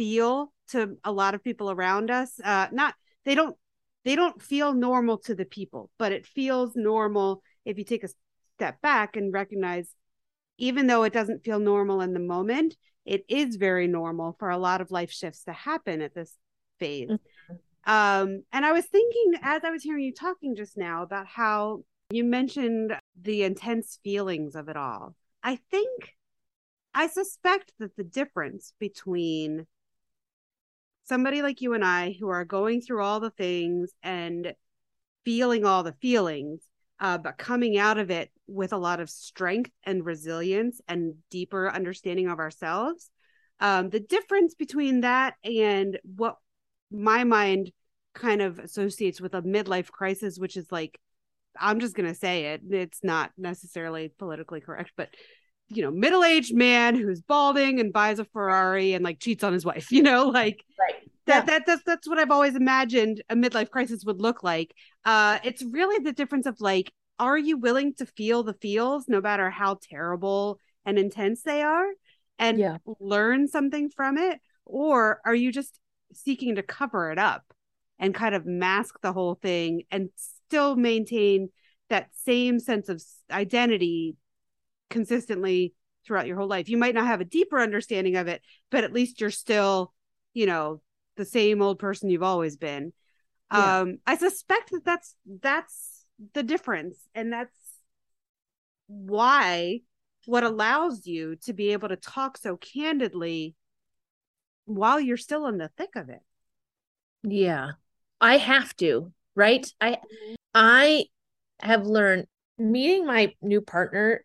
[0.00, 2.94] feel to a lot of people around us uh not
[3.26, 3.54] they don't
[4.06, 8.08] they don't feel normal to the people but it feels normal if you take a
[8.56, 9.94] step back and recognize
[10.56, 14.56] even though it doesn't feel normal in the moment it is very normal for a
[14.56, 16.34] lot of life shifts to happen at this
[16.78, 17.54] phase mm-hmm.
[17.84, 21.82] Um, and I was thinking as I was hearing you talking just now about how
[22.10, 25.14] you mentioned the intense feelings of it all.
[25.42, 26.14] I think
[26.92, 29.66] I suspect that the difference between
[31.10, 34.54] somebody like you and I who are going through all the things and
[35.24, 36.60] feeling all the feelings,
[37.00, 41.68] uh, but coming out of it with a lot of strength and resilience and deeper
[41.68, 43.10] understanding of ourselves.
[43.58, 46.36] Um, the difference between that and what
[46.92, 47.72] my mind
[48.14, 51.00] kind of associates with a midlife crisis, which is like,
[51.58, 52.60] I'm just going to say it.
[52.70, 55.08] It's not necessarily politically correct, but
[55.70, 59.52] you know, middle aged man who's balding and buys a Ferrari and like cheats on
[59.52, 60.94] his wife, you know, like right.
[61.26, 61.40] that, yeah.
[61.42, 64.74] that that's that's what I've always imagined a midlife crisis would look like.
[65.04, 69.20] Uh it's really the difference of like, are you willing to feel the feels no
[69.20, 71.86] matter how terrible and intense they are
[72.38, 72.78] and yeah.
[72.98, 74.40] learn something from it?
[74.64, 75.78] Or are you just
[76.12, 77.44] seeking to cover it up
[77.98, 81.50] and kind of mask the whole thing and still maintain
[81.90, 84.16] that same sense of identity
[84.90, 85.72] consistently
[86.04, 86.68] throughout your whole life.
[86.68, 89.92] You might not have a deeper understanding of it, but at least you're still,
[90.34, 90.82] you know,
[91.16, 92.92] the same old person you've always been.
[93.52, 93.80] Yeah.
[93.80, 97.56] Um, I suspect that that's that's the difference, and that's
[98.86, 99.80] why
[100.26, 103.54] what allows you to be able to talk so candidly
[104.66, 106.20] while you're still in the thick of it.
[107.22, 107.72] Yeah.
[108.20, 109.66] I have to, right?
[109.80, 109.98] I
[110.54, 111.06] I
[111.60, 112.26] have learned
[112.58, 114.24] meeting my new partner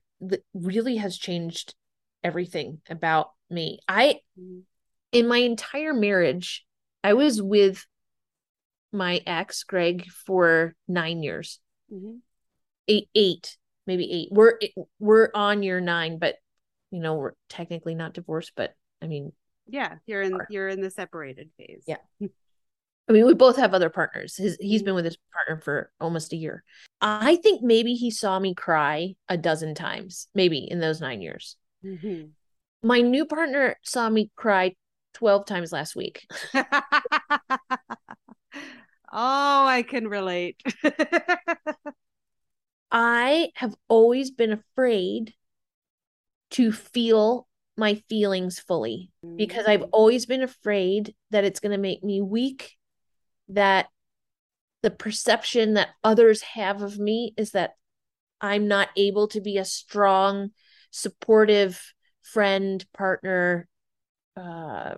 [0.53, 1.75] really has changed
[2.23, 3.79] everything about me.
[3.87, 4.19] I
[5.11, 6.65] in my entire marriage,
[7.03, 7.85] I was with
[8.91, 11.59] my ex Greg for 9 years.
[11.93, 12.17] Mm-hmm.
[12.87, 13.57] Eight, eight,
[13.87, 14.29] maybe eight.
[14.31, 14.59] We're
[14.99, 16.35] we're on year nine, but
[16.91, 18.53] you know we're technically not divorced.
[18.55, 19.31] But I mean,
[19.67, 21.83] yeah, you're in you're in the separated phase.
[21.87, 21.97] Yeah,
[23.07, 24.35] I mean, we both have other partners.
[24.35, 26.63] His, he's been with his partner for almost a year.
[27.01, 31.55] I think maybe he saw me cry a dozen times, maybe in those nine years.
[31.85, 32.29] Mm-hmm.
[32.81, 34.75] My new partner saw me cry
[35.13, 36.25] 12 times last week.
[36.55, 36.63] oh,
[39.11, 40.61] I can relate.
[42.91, 45.33] I have always been afraid
[46.51, 47.47] to feel
[47.77, 49.89] my feelings fully because I've mm.
[49.91, 52.77] always been afraid that it's going to make me weak
[53.49, 53.87] that
[54.81, 57.75] the perception that others have of me is that
[58.41, 60.51] I'm not able to be a strong,
[60.91, 61.81] supportive
[62.21, 63.67] friend, partner,
[64.37, 64.95] uh,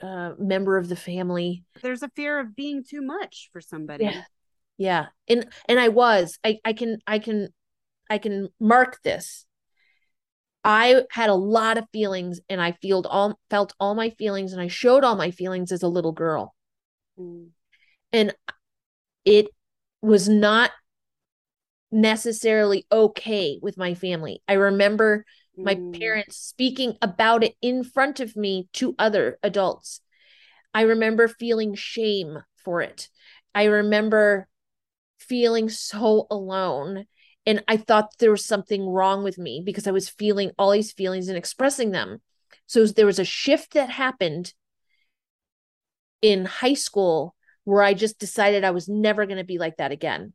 [0.00, 1.64] uh, member of the family.
[1.82, 4.04] There's a fear of being too much for somebody.
[4.04, 4.22] Yeah.
[4.78, 5.06] Yeah.
[5.28, 6.38] And and I was.
[6.44, 7.48] I I can I can
[8.10, 9.46] I can mark this.
[10.64, 14.60] I had a lot of feelings and I felt all felt all my feelings and
[14.60, 16.54] I showed all my feelings as a little girl.
[17.18, 17.50] Mm.
[18.12, 18.34] And
[19.24, 19.48] it
[20.02, 20.70] was not
[21.90, 24.42] necessarily okay with my family.
[24.48, 25.24] I remember
[25.56, 25.98] my mm.
[25.98, 30.00] parents speaking about it in front of me to other adults.
[30.74, 33.08] I remember feeling shame for it.
[33.54, 34.48] I remember
[35.18, 37.06] feeling so alone.
[37.46, 40.92] And I thought there was something wrong with me because I was feeling all these
[40.92, 42.20] feelings and expressing them.
[42.66, 44.52] So there was a shift that happened
[46.20, 47.35] in high school
[47.66, 50.32] where I just decided I was never going to be like that again.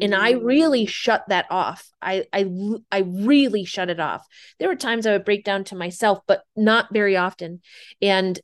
[0.00, 0.88] And I really mm.
[0.88, 1.90] shut that off.
[2.00, 2.48] I I
[2.92, 4.24] I really shut it off.
[4.58, 7.62] There were times I would break down to myself, but not very often.
[8.00, 8.38] And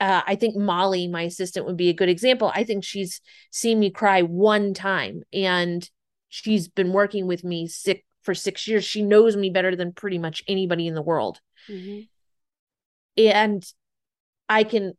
[0.00, 2.50] uh, I think Molly, my assistant, would be a good example.
[2.54, 3.20] I think she's
[3.50, 5.88] seen me cry one time, and
[6.30, 8.84] she's been working with me six, for six years.
[8.84, 11.38] She knows me better than pretty much anybody in the world.
[11.68, 12.00] Mm-hmm.
[13.18, 13.64] And
[14.48, 14.94] I can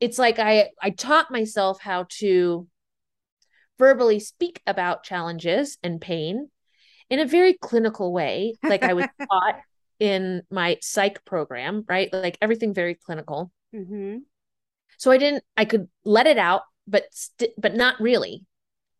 [0.00, 2.66] it's like I I taught myself how to
[3.78, 6.50] verbally speak about challenges and pain
[7.10, 9.60] in a very clinical way, like I was taught
[9.98, 12.12] in my psych program, right?
[12.12, 13.50] Like everything very clinical.
[13.74, 14.18] Mm-hmm.
[14.98, 15.44] So I didn't.
[15.56, 18.44] I could let it out, but st- but not really.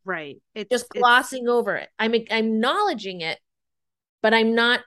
[0.04, 0.40] Right.
[0.54, 1.50] It's just glossing it's...
[1.50, 1.88] over it.
[1.98, 3.38] I'm I'm acknowledging it,
[4.22, 4.80] but I'm not.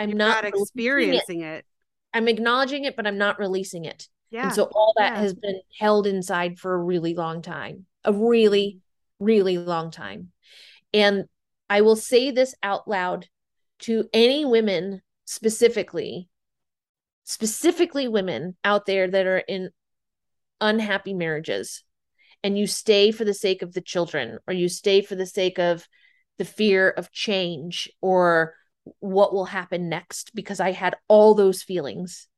[0.00, 1.58] I'm not, not experiencing it.
[1.58, 1.64] it.
[2.12, 4.08] I'm acknowledging it, but I'm not releasing it.
[4.30, 4.44] Yeah.
[4.44, 5.20] And so all that yeah.
[5.20, 8.78] has been held inside for a really long time, a really,
[9.20, 9.24] mm-hmm.
[9.24, 10.32] really long time.
[10.92, 11.24] And
[11.70, 13.26] I will say this out loud
[13.80, 16.28] to any women specifically,
[17.24, 19.70] specifically women out there that are in
[20.60, 21.84] unhappy marriages
[22.42, 25.58] and you stay for the sake of the children or you stay for the sake
[25.58, 25.86] of
[26.38, 28.54] the fear of change or
[29.00, 32.28] what will happen next because I had all those feelings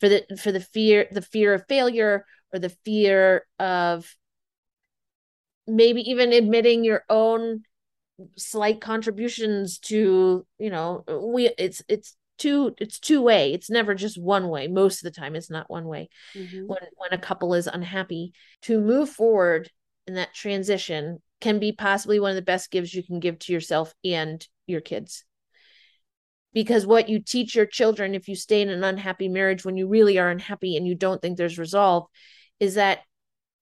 [0.00, 4.14] for the for the fear the fear of failure or the fear of
[5.66, 7.62] maybe even admitting your own
[8.36, 13.52] slight contributions to you know we it's it's two it's two way.
[13.52, 14.68] It's never just one way.
[14.68, 16.66] Most of the time it's not one way mm-hmm.
[16.66, 18.32] when when a couple is unhappy.
[18.62, 19.70] To move forward
[20.06, 23.52] in that transition can be possibly one of the best gifts you can give to
[23.52, 25.24] yourself and your kids
[26.56, 29.86] because what you teach your children if you stay in an unhappy marriage when you
[29.86, 32.06] really are unhappy and you don't think there's resolve
[32.58, 33.00] is that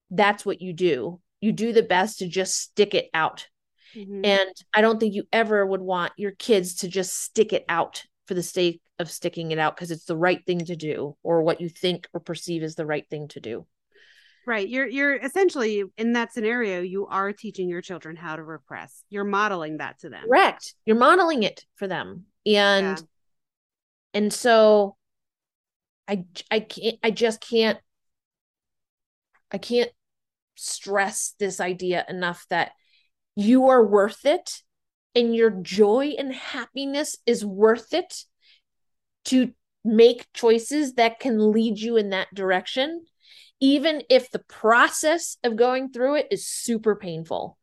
[0.09, 1.19] that's what you do.
[1.41, 3.47] You do the best to just stick it out.
[3.95, 4.25] Mm-hmm.
[4.25, 8.03] and i don't think you ever would want your kids to just stick it out
[8.25, 11.43] for the sake of sticking it out because it's the right thing to do or
[11.43, 13.65] what you think or perceive is the right thing to do.
[14.45, 14.67] Right.
[14.67, 19.01] You're you're essentially in that scenario you are teaching your children how to repress.
[19.09, 20.25] You're modeling that to them.
[20.27, 20.73] Correct.
[20.85, 23.03] You're modeling it for them and yeah.
[24.13, 24.95] and so
[26.07, 27.79] i i can't i just can't
[29.51, 29.91] i can't
[30.55, 32.71] stress this idea enough that
[33.35, 34.61] you are worth it
[35.13, 38.25] and your joy and happiness is worth it
[39.25, 39.51] to
[39.83, 43.05] make choices that can lead you in that direction,
[43.59, 47.57] even if the process of going through it is super painful.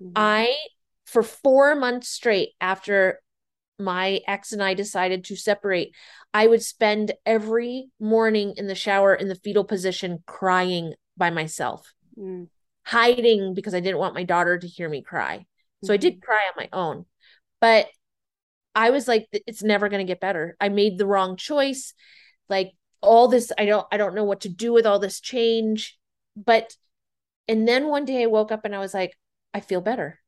[0.00, 0.12] Mm-hmm.
[0.16, 0.56] I,
[1.04, 3.20] for four months straight after
[3.78, 5.94] my ex and I decided to separate,
[6.32, 11.92] I would spend every morning in the shower in the fetal position crying by myself,
[12.18, 12.48] mm.
[12.84, 15.38] hiding because I didn't want my daughter to hear me cry.
[15.38, 15.86] Mm-hmm.
[15.86, 16.24] So I did mm-hmm.
[16.24, 17.06] cry on my own.
[17.60, 17.86] But
[18.74, 20.56] I was like, it's never going to get better.
[20.60, 21.94] I made the wrong choice.
[22.48, 25.98] Like all this, I don't, I don't know what to do with all this change.
[26.36, 26.74] But,
[27.46, 29.16] and then one day I woke up and I was like,
[29.52, 30.18] I feel better.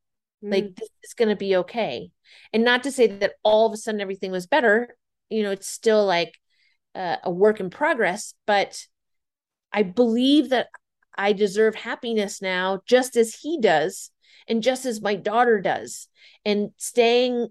[0.44, 0.52] Mm.
[0.52, 2.10] Like this is going to be okay.
[2.52, 4.96] And not to say that all of a sudden everything was better.
[5.30, 6.34] You know, it's still like
[6.94, 8.80] uh, a work in progress, but
[9.72, 10.68] I believe that
[11.16, 14.10] I deserve happiness now, just as he does,
[14.48, 16.08] and just as my daughter does.
[16.44, 17.48] And staying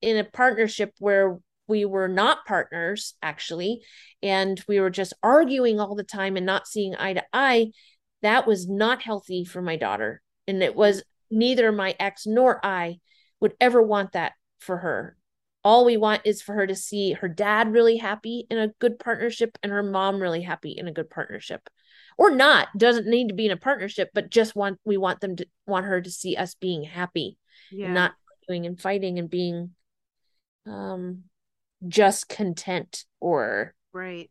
[0.00, 3.82] in a partnership where we were not partners actually
[4.22, 7.70] and we were just arguing all the time and not seeing eye to eye
[8.22, 12.98] that was not healthy for my daughter and it was neither my ex nor i
[13.40, 15.16] would ever want that for her.
[15.64, 18.98] All we want is for her to see her dad really happy in a good
[18.98, 21.68] partnership and her mom really happy in a good partnership.
[22.16, 25.36] Or not doesn't need to be in a partnership but just want we want them
[25.36, 27.38] to want her to see us being happy
[27.70, 27.92] yeah.
[27.92, 28.12] not
[28.48, 29.70] doing and fighting and being
[30.66, 31.22] um
[31.86, 34.28] just content or right.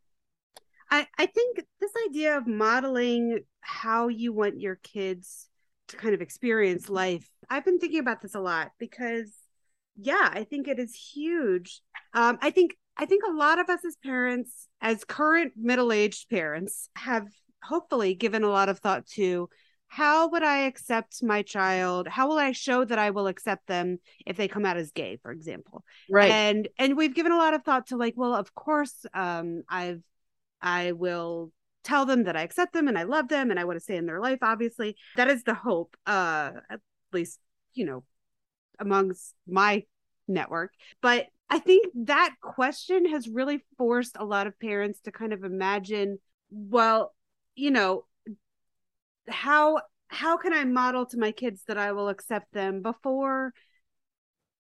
[0.92, 5.47] I i think this idea of modeling how you want your kids
[5.88, 9.34] to kind of experience life i've been thinking about this a lot because
[9.96, 11.82] yeah i think it is huge
[12.14, 16.90] um i think i think a lot of us as parents as current middle-aged parents
[16.96, 17.28] have
[17.64, 19.50] hopefully given a lot of thought to
[19.90, 22.08] how would I accept my child?
[22.08, 25.18] How will I show that I will accept them if they come out as gay,
[25.22, 25.84] for example?
[26.10, 26.30] Right.
[26.30, 30.02] And and we've given a lot of thought to like, well, of course, um, I've
[30.62, 31.52] I will
[31.88, 33.98] tell them that I accept them and I love them and I want to stay
[33.98, 34.40] in their life.
[34.42, 35.96] Obviously, that is the hope.
[36.06, 36.82] Uh, at
[37.14, 37.40] least
[37.78, 38.04] you know,
[38.80, 39.84] amongst my
[40.28, 40.74] network.
[41.02, 45.44] But I think that question has really forced a lot of parents to kind of
[45.44, 46.20] imagine,
[46.50, 47.14] well,
[47.56, 48.06] you know,
[49.30, 53.54] how how can I model to my kids that I will accept them before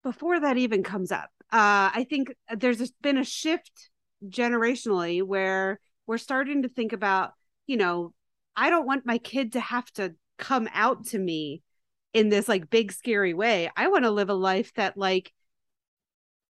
[0.04, 1.30] before that even comes up?
[1.52, 3.90] Uh, I think there's been a shift
[4.28, 5.80] generationally where
[6.10, 7.34] we're starting to think about,
[7.68, 8.14] you know,
[8.56, 11.62] I don't want my kid to have to come out to me
[12.16, 13.70] in this like big scary way.
[13.78, 15.32] I want to live a life that like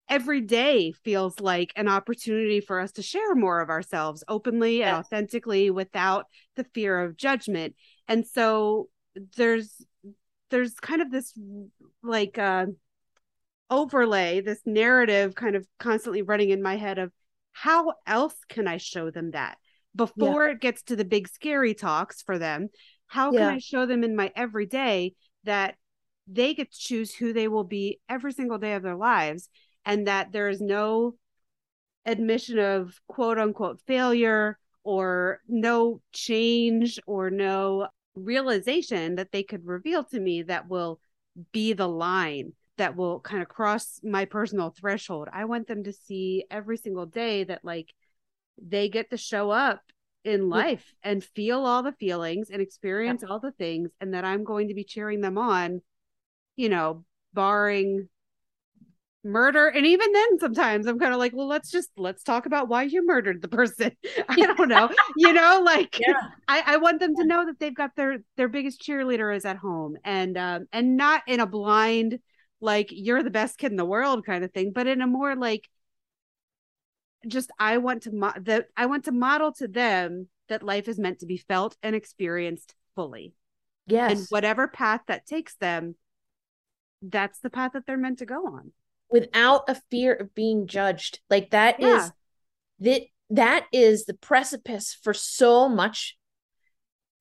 [0.09, 4.97] every day feels like an opportunity for us to share more of ourselves openly and
[4.97, 7.75] authentically without the fear of judgment
[8.07, 8.89] and so
[9.37, 9.85] there's
[10.49, 11.35] there's kind of this
[12.03, 12.65] like uh
[13.69, 17.13] overlay this narrative kind of constantly running in my head of
[17.53, 19.59] how else can i show them that
[19.95, 20.53] before yeah.
[20.53, 22.69] it gets to the big scary talks for them
[23.07, 23.41] how yeah.
[23.41, 25.75] can i show them in my everyday that
[26.27, 29.49] they get to choose who they will be every single day of their lives
[29.85, 31.15] and that there is no
[32.05, 40.05] admission of quote unquote failure or no change or no realization that they could reveal
[40.05, 41.01] to me that will
[41.53, 45.29] be the line that will kind of cross my personal threshold.
[45.33, 47.93] I want them to see every single day that like
[48.61, 49.83] they get to show up
[50.25, 51.11] in life yeah.
[51.11, 53.29] and feel all the feelings and experience yeah.
[53.29, 55.83] all the things and that I'm going to be cheering them on,
[56.57, 58.09] you know, barring
[59.25, 62.69] murder and even then sometimes i'm kind of like well let's just let's talk about
[62.69, 63.91] why you murdered the person
[64.29, 66.15] i don't know you know like yeah.
[66.49, 69.57] I, I want them to know that they've got their their biggest cheerleader is at
[69.57, 72.21] home and um and not in a blind
[72.61, 75.37] like you're the best kid in the world kind of thing but in a more
[75.37, 75.69] like
[77.27, 80.99] just i want to mo- that i want to model to them that life is
[80.99, 83.35] meant to be felt and experienced fully
[83.87, 85.95] yes and whatever path that takes them
[87.03, 88.73] that's the path that they're meant to go on
[89.11, 91.21] without a fear of being judged.
[91.31, 91.97] Like that yeah.
[91.97, 92.13] is
[92.81, 96.17] that that is the precipice for so much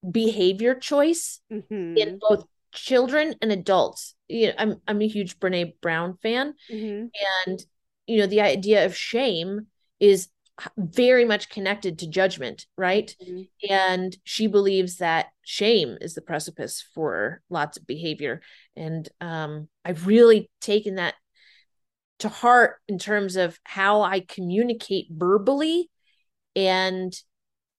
[0.09, 1.97] behavior choice mm-hmm.
[1.97, 4.15] in both children and adults.
[4.27, 7.07] You know, I'm I'm a huge Brene Brown fan, mm-hmm.
[7.47, 7.65] and
[8.07, 9.67] you know the idea of shame
[9.99, 10.29] is
[10.77, 13.15] very much connected to judgment, right?
[13.21, 13.71] Mm-hmm.
[13.71, 18.41] And she believes that shame is the precipice for lots of behavior.
[18.75, 21.13] And um, I've really taken that
[22.19, 25.91] to heart in terms of how I communicate verbally
[26.55, 27.13] and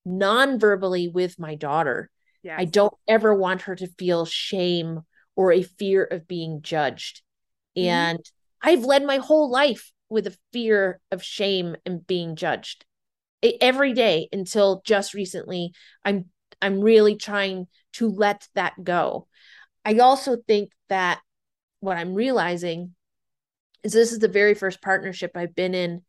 [0.04, 2.10] non-verbally with my daughter.
[2.44, 2.56] Yes.
[2.60, 5.00] I don't ever want her to feel shame
[5.38, 7.22] or a fear of being judged.
[7.76, 7.88] Mm-hmm.
[7.88, 8.20] And
[8.60, 12.84] I've led my whole life with a fear of shame and being judged
[13.60, 15.72] every day until just recently
[16.04, 16.24] i'm
[16.60, 19.28] i'm really trying to let that go
[19.84, 21.20] i also think that
[21.78, 22.96] what i'm realizing
[23.84, 26.02] is this is the very first partnership i've been in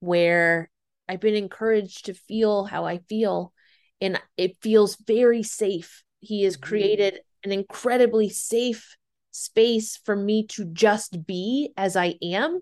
[0.00, 0.70] where
[1.06, 3.52] i've been encouraged to feel how i feel
[4.00, 6.66] and it feels very safe he has mm-hmm.
[6.66, 8.96] created an incredibly safe
[9.30, 12.60] space for me to just be as I am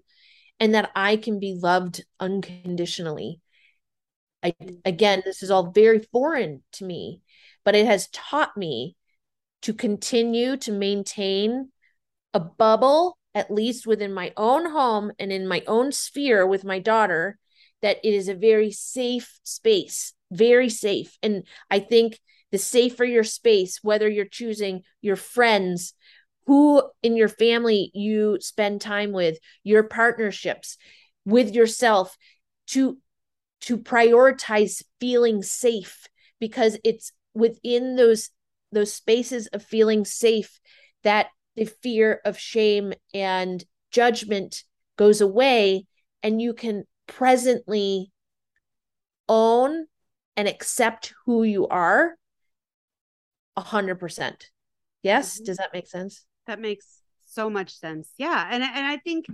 [0.59, 3.41] and that I can be loved unconditionally.
[4.43, 4.55] I,
[4.85, 7.21] again, this is all very foreign to me,
[7.65, 8.97] but it has taught me
[9.63, 11.71] to continue to maintain
[12.35, 16.79] a bubble, at least within my own home and in my own sphere with my
[16.79, 17.39] daughter,
[17.83, 21.17] that it is a very safe space, very safe.
[21.23, 22.19] And I think
[22.53, 25.95] the safer your space, whether you're choosing your friends,
[26.47, 30.77] who in your family you spend time with your partnerships
[31.24, 32.16] with yourself
[32.66, 32.99] to
[33.61, 36.07] to prioritize feeling safe
[36.41, 38.31] because it's within those
[38.73, 40.59] those spaces of feeling safe
[41.05, 44.65] that the fear of shame and judgment
[44.97, 45.87] goes away
[46.23, 48.11] and you can presently
[49.29, 49.87] own
[50.37, 52.16] and accept who you are
[53.57, 54.51] hundred percent
[55.03, 55.45] yes mm-hmm.
[55.45, 57.03] does that make sense that makes
[57.33, 58.11] so much sense.
[58.19, 59.27] Yeah, and and I think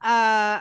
[0.00, 0.60] uh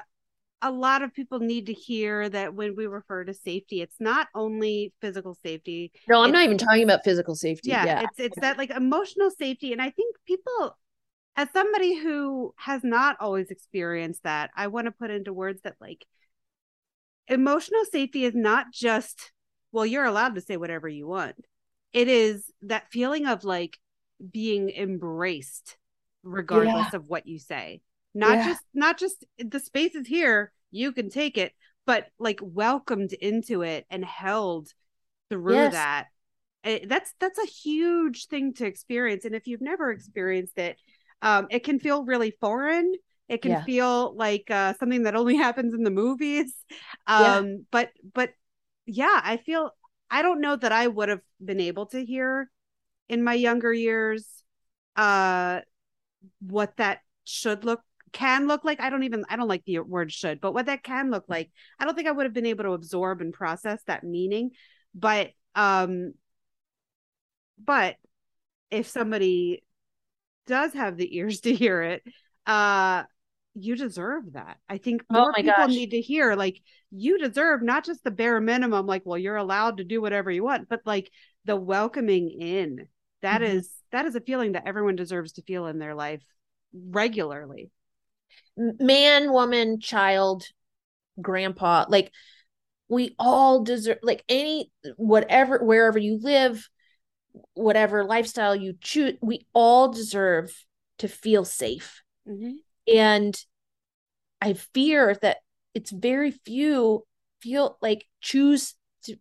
[0.61, 4.27] a lot of people need to hear that when we refer to safety, it's not
[4.34, 5.91] only physical safety.
[6.07, 7.69] No, I'm not even talking about physical safety.
[7.69, 10.77] Yeah, yeah, it's it's that like emotional safety, and I think people,
[11.35, 15.76] as somebody who has not always experienced that, I want to put into words that
[15.81, 16.06] like
[17.27, 19.31] emotional safety is not just
[19.72, 21.35] well, you're allowed to say whatever you want.
[21.94, 23.78] It is that feeling of like
[24.32, 25.78] being embraced
[26.24, 26.98] regardless yeah.
[26.98, 27.82] of what you say
[28.14, 28.48] not yeah.
[28.48, 31.52] just not just the space is here you can take it
[31.86, 34.70] but like welcomed into it and held
[35.30, 35.74] through yes.
[35.74, 36.07] that
[36.64, 40.78] it, that's that's a huge thing to experience and if you've never experienced it
[41.22, 42.94] um it can feel really foreign
[43.28, 43.64] it can yeah.
[43.64, 46.53] feel like uh something that only happens in the movies
[47.07, 48.30] um but but
[48.86, 49.72] yeah i feel
[50.14, 52.49] i don't know that i would have been able to hear
[53.10, 54.26] in my younger years
[54.95, 55.60] uh
[56.40, 57.81] what that should look
[58.14, 58.80] can look like.
[58.80, 61.52] I don't even I don't like the word should, but what that can look like.
[61.80, 64.52] I don't think I would have been able to absorb and process that meaning.
[64.95, 66.14] But um
[67.64, 67.95] but
[68.72, 69.64] if somebody
[70.48, 72.03] does have the ears to hear it,
[72.45, 73.03] uh
[73.55, 74.57] you deserve that.
[74.67, 75.69] I think oh more oh people gosh.
[75.69, 76.61] need to hear like
[76.91, 80.43] you deserve not just the bare minimum, like, well, you're allowed to do whatever you
[80.43, 81.11] want, but like
[81.45, 82.88] the welcoming in.
[83.21, 83.57] That mm-hmm.
[83.57, 86.21] is that is a feeling that everyone deserves to feel in their life
[86.73, 87.71] regularly
[88.57, 90.43] man woman child
[91.21, 92.11] grandpa like
[92.89, 96.67] we all deserve like any whatever wherever you live
[97.53, 100.51] whatever lifestyle you choose we all deserve
[100.97, 102.51] to feel safe mm-hmm.
[102.88, 103.35] And
[104.41, 105.38] i fear that
[105.73, 107.03] it's very few
[107.41, 109.15] feel like choose to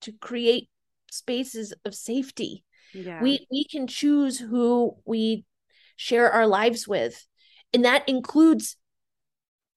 [0.00, 0.68] to create
[1.10, 2.64] spaces of safety
[2.94, 3.22] yeah.
[3.22, 5.44] we we can choose who we
[5.96, 7.26] share our lives with
[7.72, 8.76] and that includes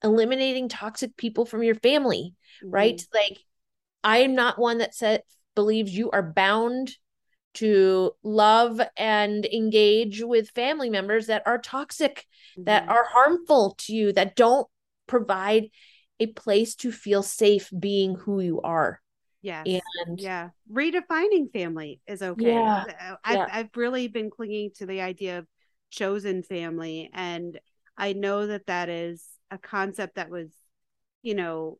[0.03, 2.33] eliminating toxic people from your family
[2.63, 2.73] mm-hmm.
[2.73, 3.39] right like
[4.03, 5.21] i am not one that said
[5.55, 6.95] believes you are bound
[7.59, 12.65] to love and engage with family members that are toxic mm-hmm.
[12.65, 14.67] that are harmful to you that don't
[15.07, 15.69] provide
[16.19, 19.01] a place to feel safe being who you are.
[19.41, 20.49] Yeah and yeah.
[20.69, 22.53] Redefining family is okay.
[22.53, 23.47] Yeah, uh, I've, yeah.
[23.49, 25.47] I've really been clinging to the idea of
[25.89, 27.59] chosen family and
[27.97, 30.47] i know that that is a concept that was
[31.21, 31.77] you know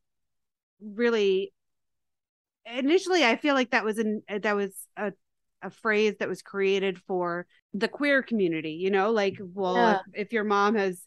[0.81, 1.53] really
[2.65, 5.14] initially i feel like that was an that was a,
[5.61, 9.99] a phrase that was created for the queer community you know like well yeah.
[10.14, 11.02] if, if, your mom has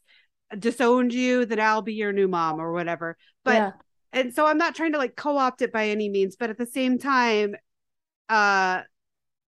[0.59, 3.17] disowned you then i'll be your new mom or whatever.
[3.45, 3.71] But yeah.
[4.13, 6.67] and so i'm not trying to like co-opt it by any means but at the
[6.67, 7.55] same time
[8.29, 8.83] uh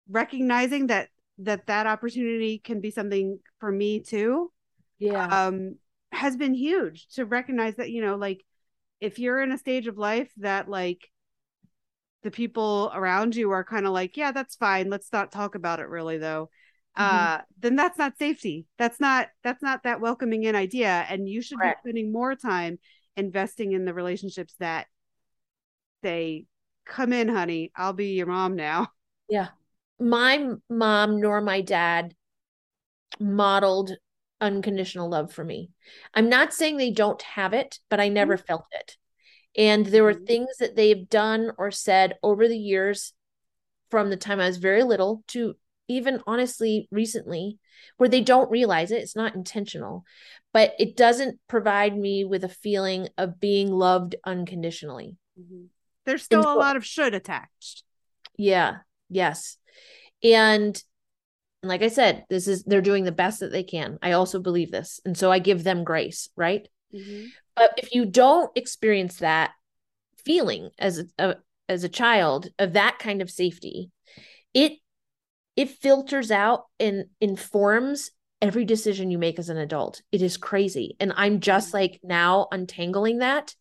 [0.10, 1.10] recognizing that
[1.40, 4.52] that that opportunity can be something for me too
[5.00, 5.48] yeah.
[5.48, 5.76] um
[6.12, 8.44] has been huge to recognize that you know like
[9.02, 11.10] if you're in a stage of life that like
[12.24, 15.80] the people around you are kind of like yeah that's fine let's not talk about
[15.80, 16.50] it really though
[16.98, 17.16] mm-hmm.
[17.16, 21.42] uh then that's not safety that's not that's not that welcoming in idea and you
[21.42, 21.84] should Correct.
[21.84, 22.80] be spending more time
[23.16, 24.88] investing in the relationships that
[26.04, 26.46] say,
[26.86, 28.90] come in, honey, I'll be your mom now.
[29.30, 29.50] Yeah.
[30.00, 32.14] My mom nor my dad
[33.20, 33.92] modeled
[34.42, 35.72] unconditional love for me.
[36.14, 38.46] I'm not saying they don't have it, but I never Mm-hmm.
[38.46, 38.98] felt it.
[39.56, 40.28] And there were Mhm.
[40.28, 43.14] things that they've done or said over the years
[43.90, 45.56] from the time I was very little to
[45.88, 47.60] even honestly recently
[47.98, 49.02] where they don't realize it.
[49.02, 50.06] It's not intentional,
[50.54, 55.18] but it doesn't provide me with a feeling of being loved unconditionally.
[55.40, 55.68] Mhm.
[56.06, 57.84] There's still so- a lot of should attached.
[58.38, 58.80] Yeah.
[59.10, 59.58] Yes.
[60.24, 60.82] And
[61.62, 64.00] like I said, this is they're doing the best that they can.
[64.02, 65.00] I also believe this.
[65.06, 66.68] And so I give them grace, right?
[66.94, 67.32] Mhm.
[67.56, 69.52] But if you don't experience that
[70.26, 71.36] feeling as a, a
[71.70, 73.92] as a child of that kind of safety,
[74.54, 74.74] it
[75.56, 78.12] it filters out and informs
[78.42, 80.02] every decision you make as an adult.
[80.12, 80.96] It is crazy.
[81.00, 83.56] And I'm just like now untangling that.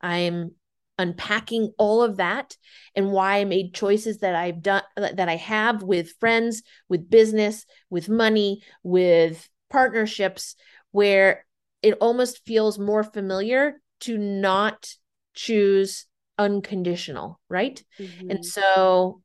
[0.00, 0.52] I'm
[0.98, 2.56] unpacking all of that
[2.94, 7.64] and why I made choices that I've done that I have with friends, with business,
[7.88, 10.56] with money, with partnerships
[10.92, 11.46] where
[11.82, 14.94] it almost feels more familiar to not
[15.34, 16.06] choose
[16.38, 17.82] unconditional, right?
[17.98, 18.30] Mhm.
[18.30, 19.22] And so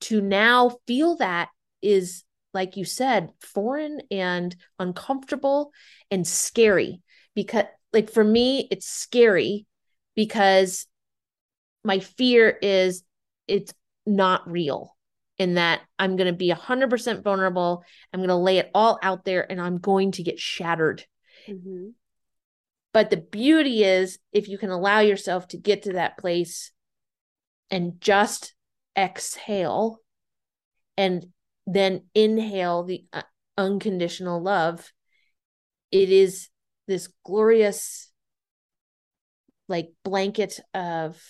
[0.00, 1.48] to now feel that
[1.80, 5.72] is like you said foreign and uncomfortable
[6.10, 7.00] and scary
[7.34, 9.66] because like for me it's scary
[10.14, 10.86] because
[11.82, 13.02] my fear is
[13.48, 13.72] it's
[14.06, 14.94] not real
[15.38, 17.82] in that I'm going to be 100% vulnerable
[18.12, 21.04] I'm going to lay it all out there and I'm going to get shattered
[21.48, 21.94] Mhm.
[22.92, 26.70] but the beauty is if you can allow yourself to get to that place
[27.70, 28.54] and just
[28.96, 29.98] exhale
[30.96, 31.26] and
[31.66, 33.22] then inhale the uh,
[33.56, 34.92] unconditional love,
[35.90, 36.48] it is
[36.86, 38.10] this glorious
[39.68, 41.20] like blanket of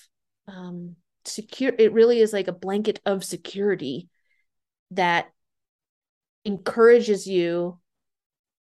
[0.49, 4.09] um secure it really is like a blanket of security
[4.91, 5.31] that
[6.45, 7.79] encourages you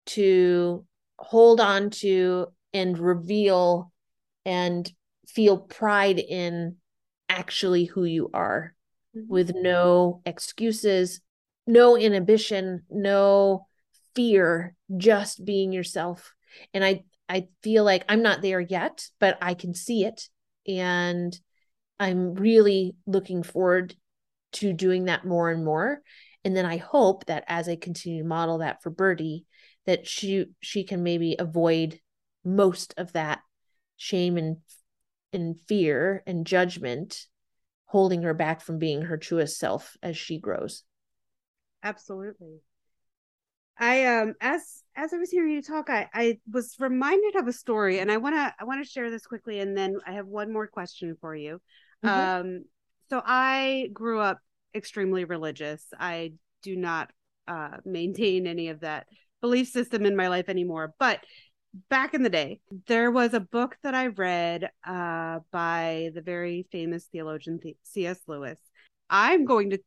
[0.05, 0.85] to
[1.21, 3.91] hold on to and reveal
[4.45, 4.91] and
[5.27, 6.77] feel pride in
[7.29, 8.75] actually who you are
[9.15, 9.27] Mhm.
[9.27, 11.21] with no excuses,
[11.67, 13.67] no inhibition, no
[14.15, 16.33] fear, just being yourself.
[16.73, 20.27] And I I feel like I'm not there yet, but I can see it
[20.67, 21.39] and
[21.97, 23.95] I'm really looking forward
[24.53, 26.01] to doing that more and more.
[26.43, 29.45] And then I hope that as I continue to model that for Birdie,
[29.85, 31.99] that she she can maybe avoid
[32.43, 33.41] most of that
[33.97, 34.57] shame and
[35.33, 37.27] and fear and judgment
[37.85, 40.83] holding her back from being her truest self as she grows.
[41.83, 42.63] Absolutely.
[43.77, 47.53] I um as as I was hearing you talk, I I was reminded of a
[47.53, 50.67] story, and I wanna I wanna share this quickly, and then I have one more
[50.67, 51.61] question for you.
[52.03, 52.11] Mhm.
[52.11, 52.65] Um,
[53.09, 54.39] so I grew up
[54.75, 55.85] extremely religious.
[55.99, 57.11] I do not
[57.47, 59.07] uh maintain any of that
[59.41, 61.19] belief system in my life anymore, but
[61.89, 66.67] back in the day, there was a book that I read uh by the very
[66.71, 68.19] famous theologian Th- C.S.
[68.27, 68.59] Lewis.
[69.09, 69.79] I'm going to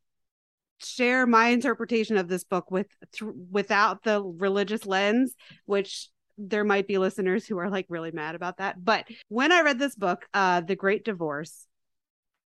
[0.82, 5.34] share my interpretation of this book with th- without the religious lens
[5.66, 9.62] which there might be listeners who are like really mad about that but when i
[9.62, 11.66] read this book uh the great divorce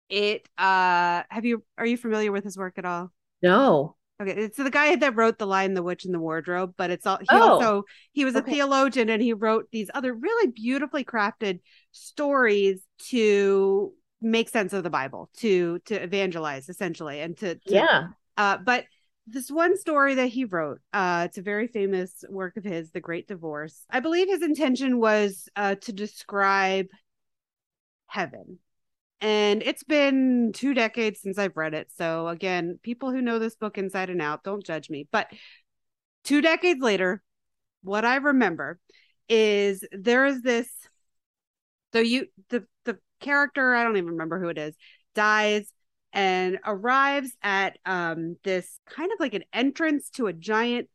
[0.09, 3.13] it uh have you are you familiar with his work at all
[3.43, 3.97] No.
[4.21, 7.07] Okay it's the guy that wrote the lion the witch and the wardrobe but it's
[7.07, 8.53] all he Oh, also he was a okay.
[8.53, 11.61] theologian and he wrote these other really beautifully crafted
[11.93, 18.09] stories to make sense of the bible to to evangelize essentially and to, to Yeah.
[18.37, 18.85] uh, but
[19.27, 23.01] this one story that he wrote, uh, it's a very famous work of his, The
[23.01, 23.87] Great Divorce.
[23.89, 26.89] I believe his intention was uh, to describe
[28.07, 28.59] heaven.
[29.25, 31.91] And it's been two decades since I've read it.
[31.97, 35.09] So, again, people who know this book inside and out, don't judge me.
[35.11, 35.29] But
[36.25, 37.23] two decades later,
[37.83, 38.79] what I remember
[39.31, 40.69] is there is this.
[41.95, 44.75] So you the the character, I don't even remember who it is,
[45.15, 45.73] dies
[46.13, 50.91] and arrives at um this kind of like an entrance to a giant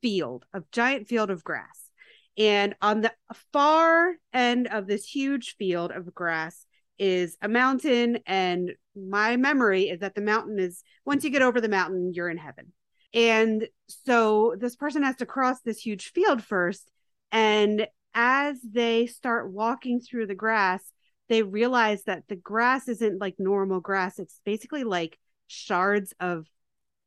[0.00, 1.90] field, a giant field of grass.
[2.38, 3.12] And on the
[3.52, 6.64] far end of this huge field of grass
[7.02, 11.60] is a mountain and my memory is that the mountain is once you get over
[11.60, 12.72] the mountain you're in heaven.
[13.12, 13.68] And
[14.06, 16.90] so this person has to cross this huge field first
[17.32, 20.82] and as they start walking through the grass
[21.28, 26.46] they realize that the grass isn't like normal grass it's basically like shards of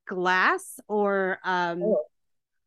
[0.08, 2.02] glass or um Oh.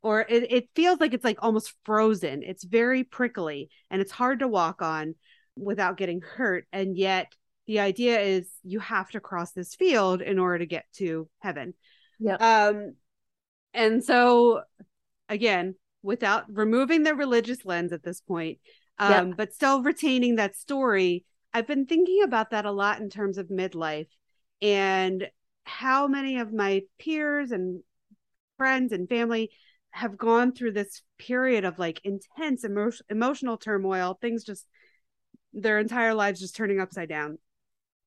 [0.03, 4.39] or it, it feels like it's like almost frozen it's very prickly and it's hard
[4.41, 5.15] to walk on
[5.59, 7.33] without getting hurt and yet
[7.67, 11.75] the idea is you have to cross this field in order to get to heaven
[12.19, 12.37] Yeah.
[12.37, 12.95] um
[13.75, 14.63] and so
[15.29, 18.59] again without removing the religious lens at this point,
[18.99, 19.35] um, Yeah.
[19.37, 21.25] but still retaining that story.
[21.53, 24.07] I've been thinking about that a lot in terms of midlife
[24.63, 25.29] and
[25.65, 27.83] how many of my peers and
[28.57, 29.51] friends and family
[29.91, 34.67] have gone through this period of like intense emo- emotional turmoil, things just
[35.63, 37.39] their entire lives just turning upside down.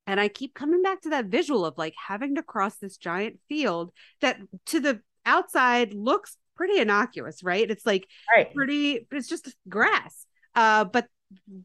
[0.08, 3.40] And I keep coming back to that visual of like having to cross this giant
[3.48, 3.92] field
[4.22, 7.70] that to the outside looks pretty innocuous, right?
[7.70, 8.54] It's like Right.
[8.54, 10.26] pretty, it's just grass.
[10.56, 11.08] Uh, but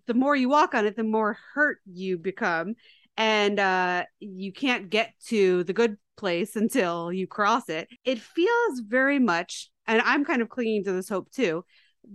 [0.06, 2.74] the more you walk on it, the more hurt you become.
[3.16, 7.88] And uh, you can't get to the good place until you cross it.
[8.04, 11.64] It feels very much, and I'm kind of clinging to this hope too,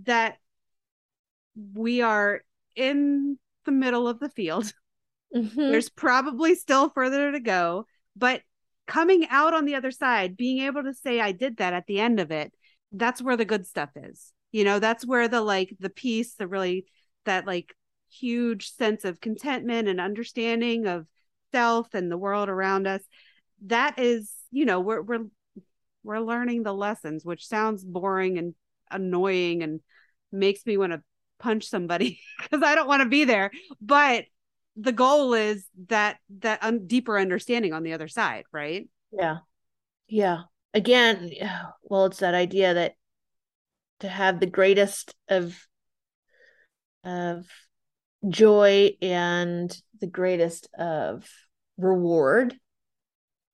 [0.04, 0.36] that
[1.74, 2.42] we are
[2.76, 4.72] in the middle of the field.
[5.34, 5.54] Mhm.
[5.54, 8.42] There's probably still further to go, but
[8.86, 12.00] coming out on the other side, being able to say I did that at the
[12.00, 12.52] end of it,
[12.92, 14.30] that's where the good stuff is.
[14.50, 16.84] You know, that's where the like the peace, the really
[17.24, 17.74] that like
[18.10, 21.06] huge sense of contentment and understanding of
[21.50, 23.00] self and the world around us.
[23.66, 25.26] That is, you know, we're we're
[26.02, 28.54] we're learning the lessons, which sounds boring and
[28.90, 29.80] annoying and
[30.30, 31.02] makes me want to
[31.42, 33.50] punch somebody because I don't want to be there.
[33.80, 34.24] But
[34.76, 38.88] the goal is that that un- deeper understanding on the other side, right?
[39.12, 39.38] Yeah.
[40.08, 40.42] Yeah.
[40.72, 41.30] Again,
[41.82, 42.94] well, it's that idea that
[44.00, 45.58] to have the greatest of
[47.04, 47.46] of
[48.28, 51.28] joy and the greatest of
[51.76, 52.54] reward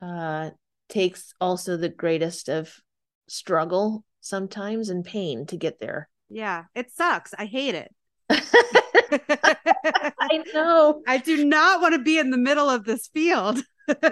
[0.03, 0.51] uh
[0.89, 2.75] takes also the greatest of
[3.29, 6.09] struggle sometimes and pain to get there.
[6.29, 7.35] Yeah, it sucks.
[7.39, 7.95] I hate it.
[10.21, 11.03] I know.
[11.07, 13.61] I do not want to be in the middle of this field.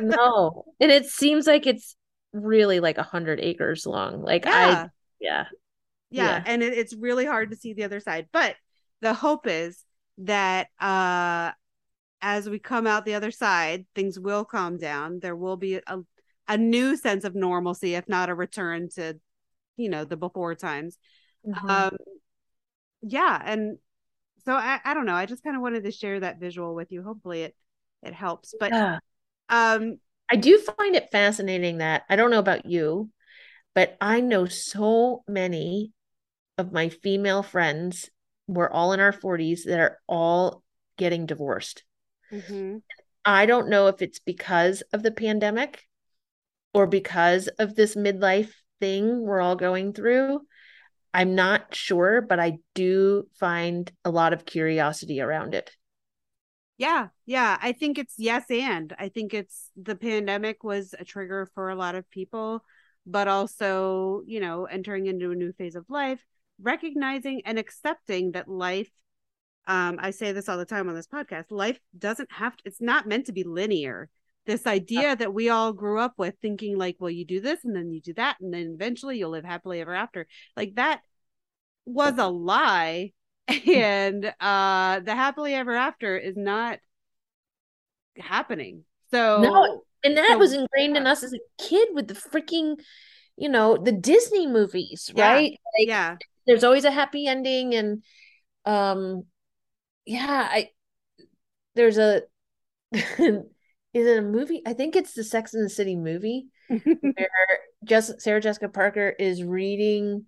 [0.01, 0.65] No.
[0.81, 1.97] And it seems like it's
[2.33, 4.23] really like a hundred acres long.
[4.23, 4.53] Like Yeah.
[4.53, 4.89] I
[5.21, 5.45] yeah.
[6.11, 6.43] yeah, Yeah.
[6.47, 8.57] and it, it's really hard to see the other side but
[9.03, 9.83] the hope is
[10.19, 11.53] that uh
[12.23, 15.99] as we come out the other side things will calm down there will be a,
[16.49, 19.19] a new sense of normalcy if not a return to
[19.77, 20.97] you know the before times
[21.47, 21.69] Mhm.
[21.69, 21.97] um
[23.03, 23.79] yeah and
[24.45, 26.93] so i, I don't know i just kind of wanted to share that visual with
[26.93, 27.57] you hopefully it
[28.03, 28.99] it helps but Yeah.
[29.49, 29.99] um
[30.31, 33.11] I do find it fascinating that I don't know about you,
[33.75, 35.93] but I know so many
[36.59, 38.11] of my female friends,
[38.49, 40.63] we're all in our 40s, that are all
[40.99, 41.85] getting divorced.
[42.31, 42.81] mhm.
[43.25, 45.87] I don't know if it's because of the pandemic
[46.75, 50.47] or because of this midlife thing we're all going through.
[51.17, 55.71] I'm not sure, but I do find a lot of curiosity around it.
[56.77, 57.57] Yeah, yeah.
[57.59, 61.75] I think it's yes, and I think it's the pandemic was a trigger for a
[61.75, 62.63] lot of people,
[63.07, 66.23] but also, you know, entering into a new phase of life,
[66.61, 68.91] recognizing and accepting that life,
[69.67, 72.83] um, I say this all the time on this podcast, life doesn't have to, it's
[72.83, 74.11] not meant to be linear.
[74.47, 77.75] This idea that we all grew up with thinking like, well, you do this and
[77.75, 80.27] then you do that, and then eventually you'll live happily ever after.
[80.57, 81.01] Like that
[81.85, 83.13] was a lie.
[83.67, 86.79] And uh the happily ever after is not
[88.19, 88.85] happening.
[89.13, 92.77] So No, and that so- was ingrained in us as a kid with the freaking,
[93.37, 95.33] you know, the Disney movies, Yeah.
[95.33, 95.51] right?
[95.79, 96.17] Like yeah,
[96.47, 98.03] there's always a happy ending and
[98.65, 99.25] um
[100.05, 100.71] yeah, I
[101.75, 102.23] there's a
[103.97, 104.63] is it a movie?
[104.67, 107.31] I think it's the Sex and the City movie where
[107.85, 110.27] just Sarah Jessica Parker is reading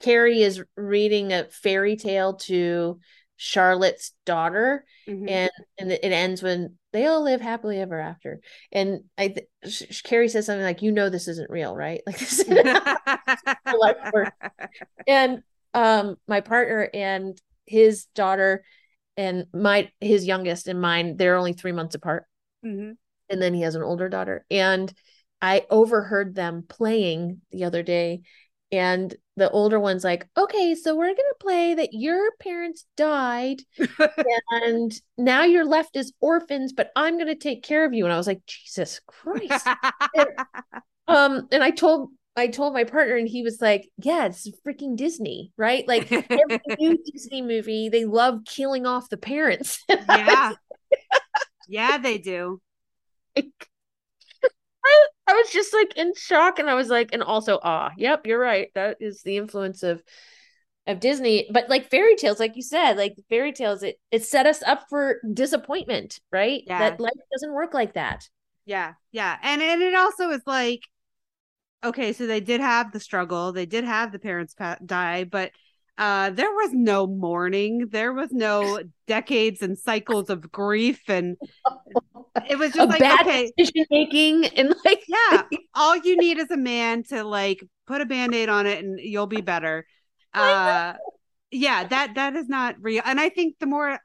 [0.00, 3.00] Carrie is reading a fairy tale to
[3.36, 5.30] Charlotte's daughter Mhm.
[5.30, 8.40] and and it ends when they all live happily ever after.
[8.72, 12.18] And I th- Sh- Carrie says something like, "You know this isn't real, right?" Like
[12.18, 12.44] this.
[15.06, 15.42] and
[15.74, 18.64] um, my partner and his daughter
[19.16, 22.24] and my his youngest and mine, they're only three months apart,
[22.64, 22.96] Mhm.
[23.28, 24.44] and then he has an older daughter.
[24.50, 24.92] And
[25.40, 28.22] I overheard them playing the other day.
[28.72, 33.62] And the older one's like, okay, so we're gonna play that your parents died
[34.50, 38.04] and now you're left as orphans, but I'm gonna take care of you.
[38.04, 39.66] And I was like, Jesus Christ.
[41.08, 44.96] um, and I told I told my partner, and he was like, Yeah, it's freaking
[44.96, 45.86] Disney, right?
[45.86, 49.84] Like every new Disney movie, they love killing off the parents.
[49.88, 50.52] yeah.
[51.70, 52.60] Yeah, they do.
[53.36, 53.42] I,
[55.28, 58.40] I was just like in shock, and I was like, and also ah, yep, you're
[58.40, 58.68] right.
[58.74, 60.02] That is the influence of
[60.86, 61.48] of Disney.
[61.52, 64.86] But like fairy tales, like you said, like fairy tales, it it set us up
[64.90, 66.62] for disappointment, right?
[66.66, 66.90] Yeah.
[66.90, 68.28] That life doesn't work like that.
[68.64, 69.38] Yeah, yeah.
[69.42, 70.80] And and it also is like
[71.84, 75.52] okay, so they did have the struggle, they did have the parents pa- die, but
[76.00, 77.88] uh, there was no mourning.
[77.90, 81.36] There was no decades and cycles of grief, and
[82.48, 85.42] it was just a like bad okay, decision making and like yeah.
[85.74, 89.26] All you need is a man to like put a band-aid on it, and you'll
[89.26, 89.86] be better.
[90.32, 90.92] Uh,
[91.50, 93.02] yeah, that that is not real.
[93.04, 93.98] And I think the more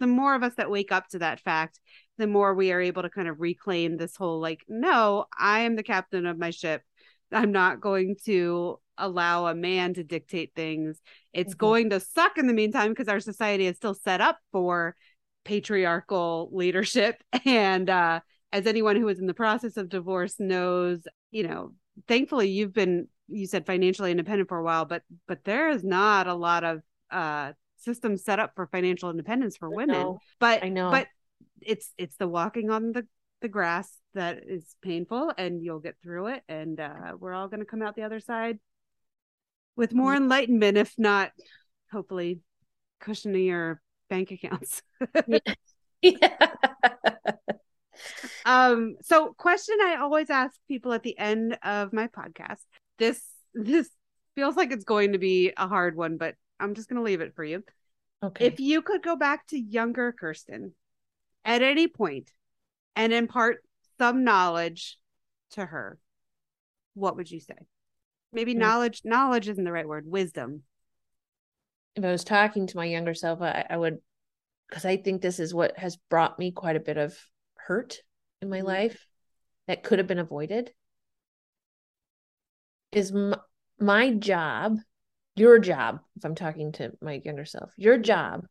[0.00, 1.78] the more of us that wake up to that fact,
[2.18, 5.76] the more we are able to kind of reclaim this whole like, no, I am
[5.76, 6.82] the captain of my ship.
[7.30, 11.00] I'm not going to allow a man to dictate things.
[11.32, 11.58] It's Mhm.
[11.58, 14.96] going to suck in the meantime because our society is still set up for
[15.44, 17.22] patriarchal leadership.
[17.46, 18.20] And uh,
[18.52, 21.00] as anyone who is in the process of divorce knows,
[21.30, 21.74] you know,
[22.08, 26.26] thankfully you've been, you said financially independent for a while, but but there is not
[26.26, 26.80] a lot of
[27.10, 30.02] uh systems set up for financial independence for women.
[30.02, 30.20] know.
[30.38, 30.90] But I know.
[30.90, 31.08] but
[31.60, 33.06] it's it's the walking on the
[33.40, 37.60] the grass that is painful and you'll get through it and uh we're all going
[37.60, 38.58] to come out the other side
[39.76, 41.32] with more enlightenment if not
[41.92, 42.40] hopefully
[43.02, 43.78] cushionier
[44.08, 44.82] bank accounts
[46.02, 46.46] yeah.
[48.44, 52.60] um so question i always ask people at the end of my podcast
[52.98, 53.22] this
[53.54, 53.88] this
[54.34, 57.20] feels like it's going to be a hard one but i'm just going to leave
[57.20, 57.62] it for you
[58.22, 58.46] okay.
[58.46, 60.70] if you could go back to younger Kristi
[61.44, 62.30] at any point
[62.96, 63.62] and impart
[63.98, 64.98] some knowledge
[65.52, 65.98] to her
[66.94, 67.56] what would you say
[68.32, 70.62] maybe knowledge knowledge isn't the right word wisdom
[71.96, 73.98] if I was talking to my younger self, I, I would,
[74.68, 77.18] because I think this is what has brought me quite a bit of
[77.56, 77.98] hurt
[78.40, 78.66] in my Mhm.
[78.66, 79.06] life
[79.66, 80.72] that could have been avoided.
[82.92, 83.34] Is m-
[83.78, 84.78] my job,
[85.34, 88.46] your job, if I'm talking to my younger self, your job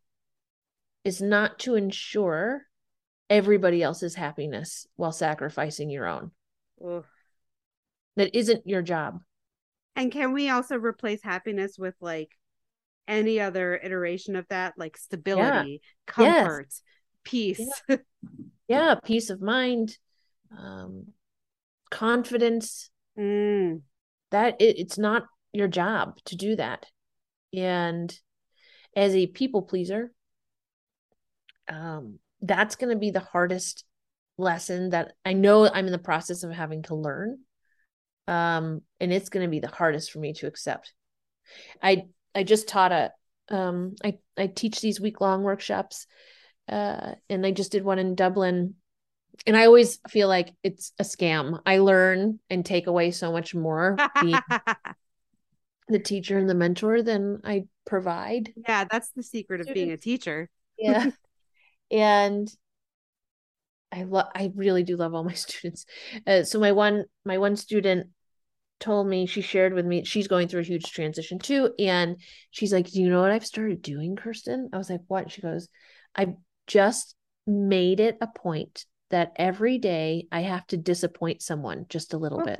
[1.03, 2.67] is not to ensure
[3.29, 6.31] everybody else's happiness while sacrificing your own.
[8.17, 9.23] That isn't your job.
[9.95, 12.37] And can we also replace happiness with like
[13.07, 14.73] any other iteration of that?
[14.77, 16.67] Like stability comfort
[17.23, 17.69] peace.
[18.67, 19.97] Yeah, peace of mind,
[20.55, 21.07] um,
[21.89, 22.91] confidence.
[23.17, 23.81] Mm,
[24.29, 26.85] that it, it's not your job to do that.
[27.51, 28.15] And
[28.95, 30.11] as a people pleaser
[31.67, 33.85] um that's going to be the hardest
[34.37, 37.37] lesson that i know i'm in the process of having to learn
[38.29, 40.93] um and it's going to be the hardest for me to accept
[41.81, 42.03] i
[42.35, 43.11] i just taught a
[43.49, 46.05] um i i teach these week long workshops
[46.71, 48.75] uh and i just did one in dublin
[49.47, 53.55] and i always feel like it's a scam i learn and take away so much
[53.55, 54.39] more being
[55.89, 58.53] the teacher and the mentor than I provide.
[58.67, 60.47] yeah that's the secret of being a teacher
[60.77, 61.09] Yeah.
[61.91, 62.47] and
[63.91, 65.87] I love I really do love all my students.
[66.27, 68.09] Uh, so my one my one student
[68.79, 72.17] told me she shared with me she's going through a huge transition too and
[72.51, 75.41] she's like, "Do you know what I've started doing, Kristi?" I was like, "What?" She
[75.41, 75.67] goes,
[76.15, 76.35] "I've
[76.67, 77.15] just
[77.45, 82.41] made it a point that every day I have to disappoint someone just a little
[82.43, 82.59] bit."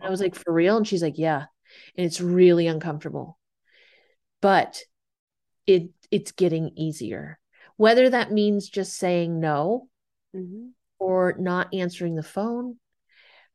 [0.00, 0.76] I was like, for real?
[0.76, 1.44] And she's like, yeah.
[1.96, 3.38] And it's really uncomfortable.
[4.40, 4.82] But
[5.66, 7.38] it it's getting easier.
[7.76, 9.88] Whether that means just saying no
[10.34, 10.70] Mhm.
[10.98, 12.78] or not answering the phone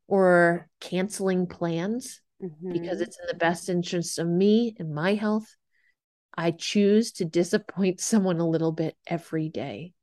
[0.08, 2.22] or canceling plans
[2.72, 3.02] because Mhm.
[3.02, 5.56] it's in the best interest of me and my health.
[6.38, 9.94] I choose to disappoint someone a little bit every day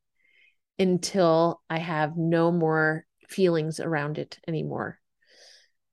[0.79, 4.99] until I have no more feelings around it anymore.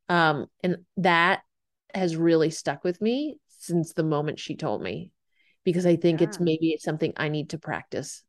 [0.08, 1.42] Um, and that
[1.94, 5.12] has really stuck with me since the moment she told me
[5.64, 8.24] because I think it's maybe it's something I need to practice.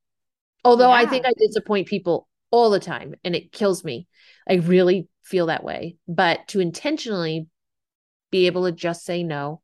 [0.64, 4.08] Although I think I disappoint people all the time and it kills me.
[4.48, 5.96] I really feel that way.
[6.08, 7.46] But to intentionally
[8.30, 9.60] be able to just say no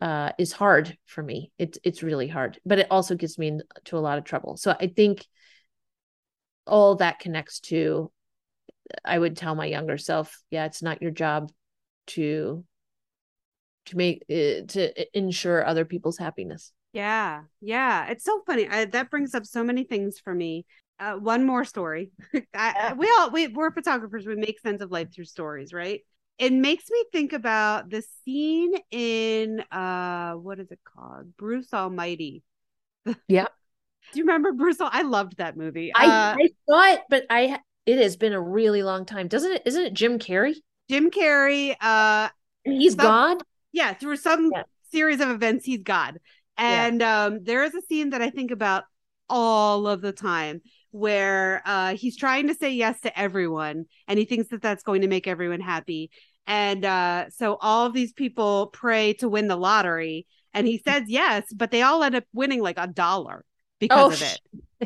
[0.00, 1.52] uh, is hard for me.
[1.58, 4.56] It's it's really hard, but it also gets me into a lot of trouble.
[4.56, 5.24] So I think
[6.66, 8.10] all that connects to.
[9.04, 11.50] I would tell my younger self, yeah, it's not your job
[12.08, 12.64] to
[13.86, 16.72] to make uh, to ensure other people's happiness.
[16.92, 18.06] Yeah, yeah.
[18.08, 18.68] It's so funny.
[18.68, 20.66] I, that brings up so many things for me.
[20.98, 22.10] Uh, one more story.
[22.34, 22.92] I, Yeah.
[22.94, 24.26] We all we we're photographers.
[24.26, 26.00] We make sense of life through stories, right?
[26.38, 31.36] It makes me think about the scene in uh what is it called?
[31.36, 32.42] Bruce Almighty.
[33.28, 33.46] Yeah.
[34.12, 34.80] Do you remember Bruce?
[34.80, 35.92] Al- I loved that movie.
[35.94, 39.26] I, uh, I saw it, but I it has been a really long time.
[39.28, 39.62] Doesn't it?
[39.66, 40.54] Isn't it Jim Carrey?
[40.88, 41.74] Jim Carrey.
[41.80, 42.28] Uh,
[42.64, 43.42] he's Some- God.
[43.72, 44.62] yeah through some Yeah.
[44.92, 46.18] series of events he's god
[46.58, 46.86] Yeah.
[46.86, 48.84] and um there is a scene that i think about
[49.28, 50.62] all of the time
[50.96, 55.02] where uh, he's trying to say yes to everyone and he thinks that that's going
[55.02, 56.10] to make everyone happy.
[56.46, 60.26] And uh, so all of these people pray to win the lottery.
[60.54, 63.44] And he says yes, but they all end up winning like a dollar
[63.78, 64.32] because oh, of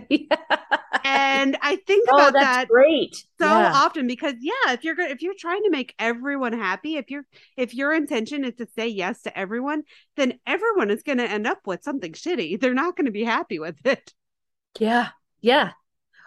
[0.06, 0.28] it.
[0.30, 0.56] yeah.
[1.04, 3.72] And I think oh, about that great so yeah.
[3.74, 7.24] often because yeah, if you're if you're trying to make everyone happy, if you're
[7.56, 9.84] if your intention is to say yes to everyone,
[10.16, 12.60] then everyone is going to end up with something shitty.
[12.60, 14.12] They're not going to be happy with it.
[14.78, 15.08] Yeah.
[15.40, 15.72] Yeah.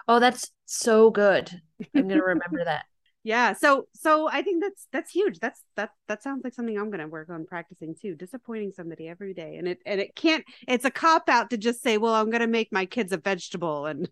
[0.08, 1.50] Oh, that's so good.
[1.96, 2.86] I'm going to remember that.
[3.26, 5.40] Yeah so so i think that's that's huge.
[5.40, 9.08] That's that that sounds like something i'm going to work on practicing too disappointing somebody
[9.08, 9.56] every day.
[9.56, 12.42] And it and it can't it's a cop out to just say well i'm going
[12.42, 14.10] to make my kids a vegetable and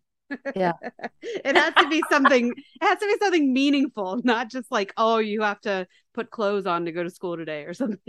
[0.56, 0.72] yeah.
[1.22, 5.18] it has to be something it has to be something meaningful not just like oh
[5.18, 8.02] you have to put clothes on to go to school today or something.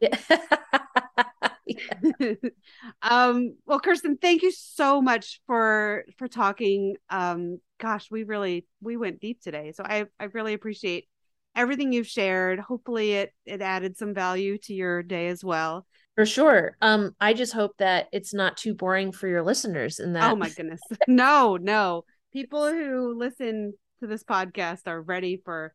[0.00, 0.16] Yeah.
[3.02, 8.96] um well kirsten thank you so much for for talking um gosh, we really we
[8.96, 9.72] went deep today.
[9.72, 11.08] So I I really appreciate
[11.54, 12.60] everything you've shared.
[12.60, 15.84] Hopefully it it added some value to your day as well.
[16.14, 16.76] For sure.
[16.80, 20.36] Um I just hope that it's not too boring for your listeners and that Oh
[20.36, 20.80] my goodness.
[21.08, 22.04] no, no.
[22.32, 25.74] People who listen to this podcast are ready for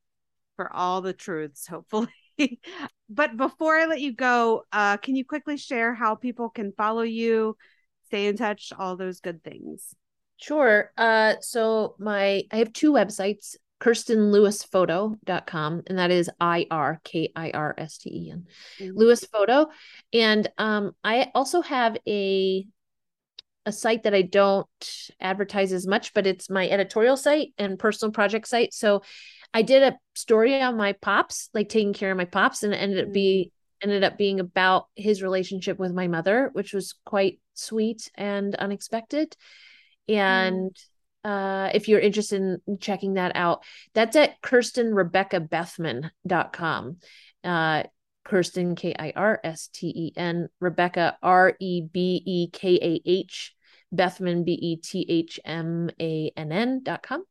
[0.55, 2.07] for all the truths, hopefully.
[3.09, 7.01] but before I let you go, uh, can you quickly share how people can follow
[7.01, 7.57] you,
[8.07, 9.95] stay in touch, all those good things?
[10.37, 10.91] Sure.
[10.97, 17.51] Uh, so my I have two websites, kirstenlewisphoto.com, and that is I R K I
[17.51, 18.45] R S T E N,
[18.79, 18.97] mm-hmm.
[18.97, 19.67] Lewis Photo.
[20.13, 22.65] And um, I also have a
[23.65, 24.67] a site that I don't
[25.19, 28.73] advertise as much, but it's my editorial site and personal project site.
[28.73, 29.01] So
[29.53, 32.77] I did a story on my pops, like taking care of my pops, and it
[32.77, 33.89] ended up be mm-hmm.
[33.89, 39.35] ended up being about his relationship with my mother, which was quite sweet and unexpected.
[40.09, 40.19] Mm-hmm.
[40.19, 40.75] And
[41.25, 41.67] mm.
[41.67, 43.63] uh, if you're interested in checking that out,
[43.93, 46.97] that's at KirstenRebekahBethmann.com.
[47.43, 47.83] Uh,
[48.27, 53.01] Kirsten, K I R S T E N, Rebekah, R E B E K A
[53.05, 53.55] H,
[53.91, 57.23] Bethmann, B E T H M A N N dot com.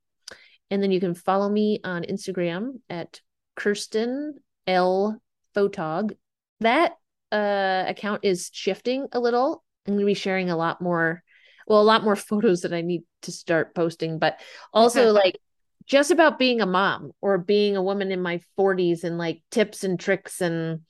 [0.70, 3.20] And then you can follow me on Instagram at
[3.54, 4.34] Kirsten
[4.66, 5.20] L
[5.54, 6.16] Photog.
[6.60, 6.94] That
[7.30, 9.64] uh, account is shifting a little.
[9.86, 11.22] I'm going to be sharing a lot more
[11.66, 14.38] well a lot more photos that i need to start posting but
[14.72, 15.38] also like
[15.86, 19.84] just about being a mom or being a woman in my 40s and like tips
[19.84, 20.80] and tricks and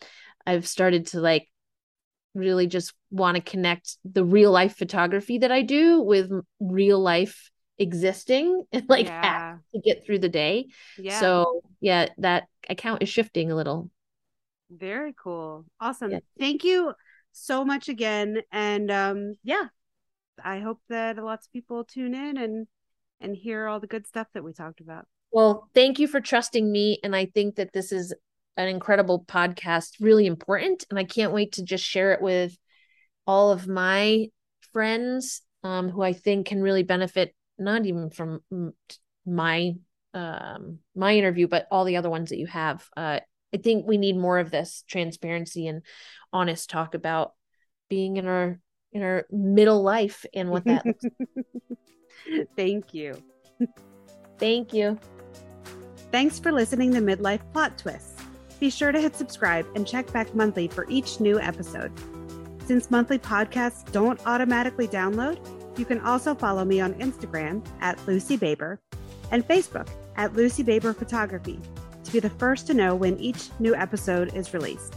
[0.47, 1.48] i've started to like
[2.35, 6.31] really just want to connect the real life photography that i do with
[6.61, 9.59] real life existing and like yeah.
[9.74, 10.66] to get through the day.
[10.98, 11.20] Yeah.
[11.20, 13.90] So yeah that account is shifting a little.
[14.70, 15.65] Very cool.
[15.81, 16.11] Awesome.
[16.11, 16.20] Yeah.
[16.39, 16.94] thank you
[17.32, 18.39] so much again.
[18.51, 19.66] And um yeah
[20.43, 22.66] I hope that lots of people tune in and
[23.20, 25.07] and hear all the good stuff that we talked about.
[25.32, 26.98] Well, thank you for trusting me.
[27.03, 28.15] And I think that this is
[28.57, 30.85] an incredible podcast, really important.
[30.90, 32.57] And I can't wait to just share it with
[33.27, 34.28] all of my
[34.73, 38.40] friends um, who I think can really benefit not even from
[39.24, 39.74] my
[40.14, 42.88] um, my interview but all the other ones that you have.
[42.96, 43.20] Uh,
[43.54, 45.82] I think we need more of this transparency and
[46.32, 47.32] honest talk about
[47.88, 48.58] being in our
[48.92, 52.48] in our middle life and what that looks like.
[52.56, 53.22] Thank you.
[54.38, 54.98] Thank you.
[56.10, 58.22] Thanks for listening to Midlife Plot Twists.
[58.58, 61.92] Be sure to hit subscribe and check back monthly for each new episode.
[62.66, 65.38] Since monthly podcasts don't automatically download,
[65.78, 68.81] you can also follow me on Instagram at Lucy Baber
[69.31, 71.61] and Facebook at Lucy Baber Photography
[72.05, 74.94] to be the first to know when each new episode is released.